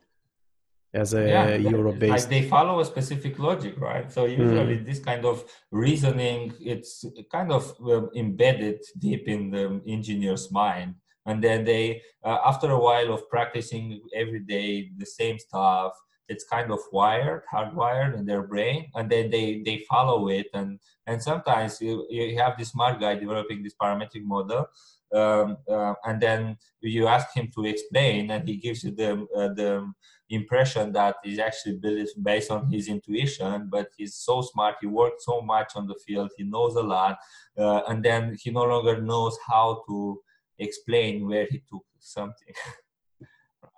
as 0.93 1.13
a 1.13 1.27
yeah, 1.27 1.55
Euro-based. 1.55 2.11
Like 2.11 2.29
they 2.29 2.49
follow 2.49 2.79
a 2.79 2.85
specific 2.85 3.37
logic, 3.39 3.79
right? 3.79 4.11
So 4.11 4.25
usually 4.25 4.77
mm. 4.77 4.85
this 4.85 4.99
kind 4.99 5.25
of 5.25 5.43
reasoning, 5.71 6.53
it's 6.59 7.05
kind 7.31 7.51
of 7.51 7.73
um, 7.81 8.09
embedded 8.15 8.79
deep 8.97 9.27
in 9.27 9.51
the 9.51 9.81
engineer's 9.87 10.51
mind, 10.51 10.95
and 11.25 11.43
then 11.43 11.63
they, 11.63 12.01
uh, 12.23 12.39
after 12.45 12.71
a 12.71 12.79
while 12.79 13.13
of 13.13 13.29
practicing 13.29 14.01
every 14.15 14.39
day 14.39 14.89
the 14.97 15.05
same 15.05 15.37
stuff, 15.37 15.93
it's 16.27 16.43
kind 16.43 16.71
of 16.71 16.79
wired, 16.91 17.41
hardwired 17.51 18.17
in 18.17 18.25
their 18.25 18.43
brain, 18.43 18.89
and 18.95 19.09
then 19.09 19.29
they 19.29 19.61
they 19.65 19.85
follow 19.89 20.29
it, 20.29 20.47
and 20.53 20.79
and 21.07 21.21
sometimes 21.21 21.81
you 21.81 22.05
you 22.09 22.37
have 22.39 22.57
this 22.57 22.69
smart 22.69 22.99
guy 22.99 23.15
developing 23.15 23.61
this 23.61 23.75
parametric 23.81 24.23
model. 24.23 24.65
Um, 25.11 25.57
uh, 25.67 25.95
and 26.05 26.21
then 26.21 26.57
you 26.81 27.07
ask 27.07 27.35
him 27.35 27.49
to 27.55 27.65
explain, 27.65 28.29
and 28.29 28.47
he 28.47 28.57
gives 28.57 28.83
you 28.83 28.91
the 28.91 29.25
uh, 29.35 29.53
the 29.55 29.91
impression 30.29 30.91
that 30.91 31.15
is 31.25 31.39
actually 31.39 31.79
based 32.21 32.51
on 32.51 32.71
his 32.71 32.87
intuition 32.87 33.67
but 33.71 33.89
he's 33.97 34.15
so 34.15 34.41
smart 34.41 34.75
he 34.79 34.87
worked 34.87 35.21
so 35.21 35.41
much 35.41 35.71
on 35.75 35.87
the 35.87 35.95
field 36.05 36.29
he 36.37 36.43
knows 36.43 36.75
a 36.75 36.81
lot 36.81 37.17
uh, 37.57 37.81
and 37.87 38.03
then 38.03 38.37
he 38.39 38.51
no 38.51 38.63
longer 38.63 39.01
knows 39.01 39.37
how 39.47 39.83
to 39.87 40.19
explain 40.59 41.27
where 41.27 41.47
he 41.49 41.61
took 41.69 41.85
something. 41.99 42.53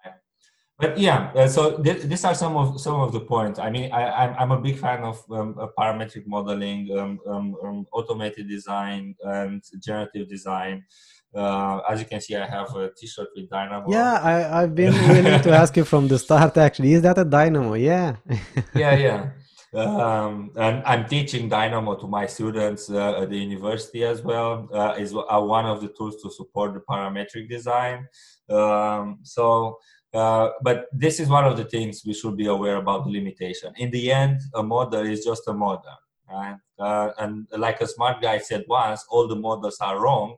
Right. 0.06 0.14
but 0.78 0.98
yeah 0.98 1.32
uh, 1.36 1.48
so 1.48 1.82
th- 1.82 2.04
these 2.04 2.24
are 2.24 2.36
some 2.36 2.56
of 2.56 2.80
some 2.80 3.00
of 3.02 3.12
the 3.12 3.20
points. 3.20 3.58
I 3.60 3.70
mean 3.72 3.92
I, 3.92 4.04
I'm, 4.22 4.36
I'm 4.38 4.52
a 4.52 4.62
big 4.62 4.78
fan 4.78 5.04
of 5.04 5.24
um, 5.32 5.56
parametric 5.78 6.28
modeling 6.28 6.96
um, 6.98 7.20
um, 7.28 7.56
um, 7.64 7.88
automated 7.92 8.48
design 8.48 9.16
and 9.24 9.64
generative 9.80 10.30
design 10.30 10.86
uh, 11.34 11.80
as 11.90 12.00
you 12.00 12.06
can 12.06 12.20
see, 12.20 12.36
I 12.36 12.46
have 12.46 12.76
a 12.76 12.92
T-shirt 12.92 13.30
with 13.36 13.50
Dynamo. 13.50 13.90
Yeah, 13.90 14.14
I, 14.14 14.64
I've 14.64 14.76
been 14.76 14.94
willing 14.94 15.42
to 15.42 15.52
ask 15.52 15.76
you 15.78 15.86
from 15.86 16.08
the 16.08 16.20
start. 16.20 16.58
Actually, 16.58 16.94
is 16.94 17.02
that 17.04 17.18
a 17.18 17.24
Dynamo? 17.24 17.76
Yeah. 17.76 18.18
yeah, 18.76 18.96
yeah. 18.96 19.30
Um, 19.74 20.52
and 20.58 20.84
I'm 20.84 21.08
teaching 21.08 21.48
Dynamo 21.48 21.96
to 21.96 22.08
my 22.08 22.26
students 22.26 22.90
uh, 22.90 23.22
at 23.22 23.30
the 23.30 23.38
university 23.38 24.04
as 24.04 24.22
well. 24.22 24.68
Uh, 24.74 24.96
is 24.98 25.16
uh, 25.16 25.40
one 25.40 25.66
of 25.66 25.80
the 25.80 25.88
tools 25.88 26.22
to 26.22 26.30
support 26.32 26.74
the 26.74 26.82
parametric 26.82 27.50
design. 27.50 28.08
Um, 28.50 29.20
so, 29.24 29.78
uh, 30.14 30.50
but 30.62 30.88
this 30.92 31.22
is 31.22 31.30
one 31.30 31.46
of 31.46 31.56
the 31.56 31.64
things 31.64 32.02
we 32.06 32.14
should 32.14 32.36
be 32.36 32.48
aware 32.48 32.76
about 32.76 33.06
the 33.06 33.12
limitation. 33.12 33.72
In 33.78 33.92
the 33.92 34.12
end, 34.12 34.42
a 34.54 34.62
model 34.62 35.06
is 35.06 35.24
just 35.24 35.48
a 35.48 35.54
model, 35.54 35.96
right? 36.30 36.58
Uh, 36.78 37.12
and 37.20 37.48
like 37.58 37.80
a 37.80 37.88
smart 37.88 38.22
guy 38.22 38.40
said 38.40 38.66
once, 38.68 39.06
all 39.10 39.30
the 39.30 39.38
models 39.38 39.78
are 39.80 40.02
wrong 40.02 40.36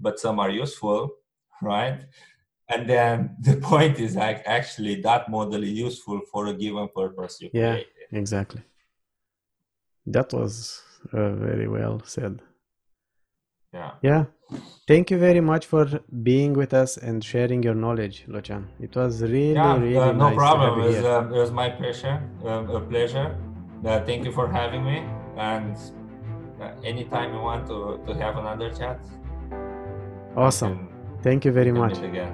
but 0.00 0.18
some 0.18 0.38
are 0.38 0.50
useful, 0.50 1.10
right? 1.62 2.00
And 2.68 2.88
then 2.88 3.36
the 3.40 3.56
point 3.56 3.98
is 3.98 4.16
like 4.16 4.42
actually 4.46 5.00
that 5.02 5.30
model 5.30 5.62
is 5.62 5.72
useful 5.72 6.20
for 6.32 6.46
a 6.46 6.54
given 6.54 6.88
purpose 6.94 7.40
you 7.40 7.50
yeah, 7.52 7.72
created. 7.72 8.08
exactly. 8.12 8.62
That 10.06 10.32
was 10.32 10.82
uh, 11.12 11.32
very 11.34 11.68
well 11.68 12.02
said. 12.04 12.40
Yeah. 13.72 13.92
Yeah. 14.02 14.24
Thank 14.86 15.10
you 15.10 15.18
very 15.18 15.40
much 15.40 15.66
for 15.66 16.00
being 16.22 16.54
with 16.54 16.72
us 16.72 16.96
and 16.96 17.22
sharing 17.22 17.62
your 17.62 17.74
knowledge, 17.74 18.24
Lochan. 18.26 18.64
It 18.80 18.96
was 18.96 19.20
really, 19.20 19.52
yeah, 19.52 19.76
really 19.76 19.96
uh, 19.98 20.12
no 20.12 20.30
nice 20.30 20.36
problem. 20.36 20.80
It 20.80 20.86
was, 20.86 20.96
uh, 20.96 21.28
it 21.30 21.38
was, 21.38 21.50
my 21.50 21.68
pleasure. 21.68 22.22
Um, 22.46 22.70
a 22.70 22.80
pleasure. 22.80 23.36
Uh, 23.84 24.00
thank 24.06 24.24
you 24.24 24.32
for 24.32 24.48
having 24.48 24.84
me. 24.84 25.04
And 25.36 25.76
uh, 26.62 26.70
anytime 26.82 27.34
you 27.34 27.40
want 27.40 27.66
to, 27.68 28.00
to 28.06 28.14
have 28.14 28.38
another 28.38 28.70
chat, 28.72 28.98
Awesome. 30.38 30.88
Thank 31.24 31.44
you 31.44 31.50
very 31.50 31.72
much. 31.72 31.98
Again. 31.98 32.32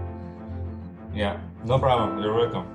Yeah, 1.14 1.40
no 1.64 1.78
problem. 1.78 2.18
You're 2.22 2.34
welcome. 2.34 2.66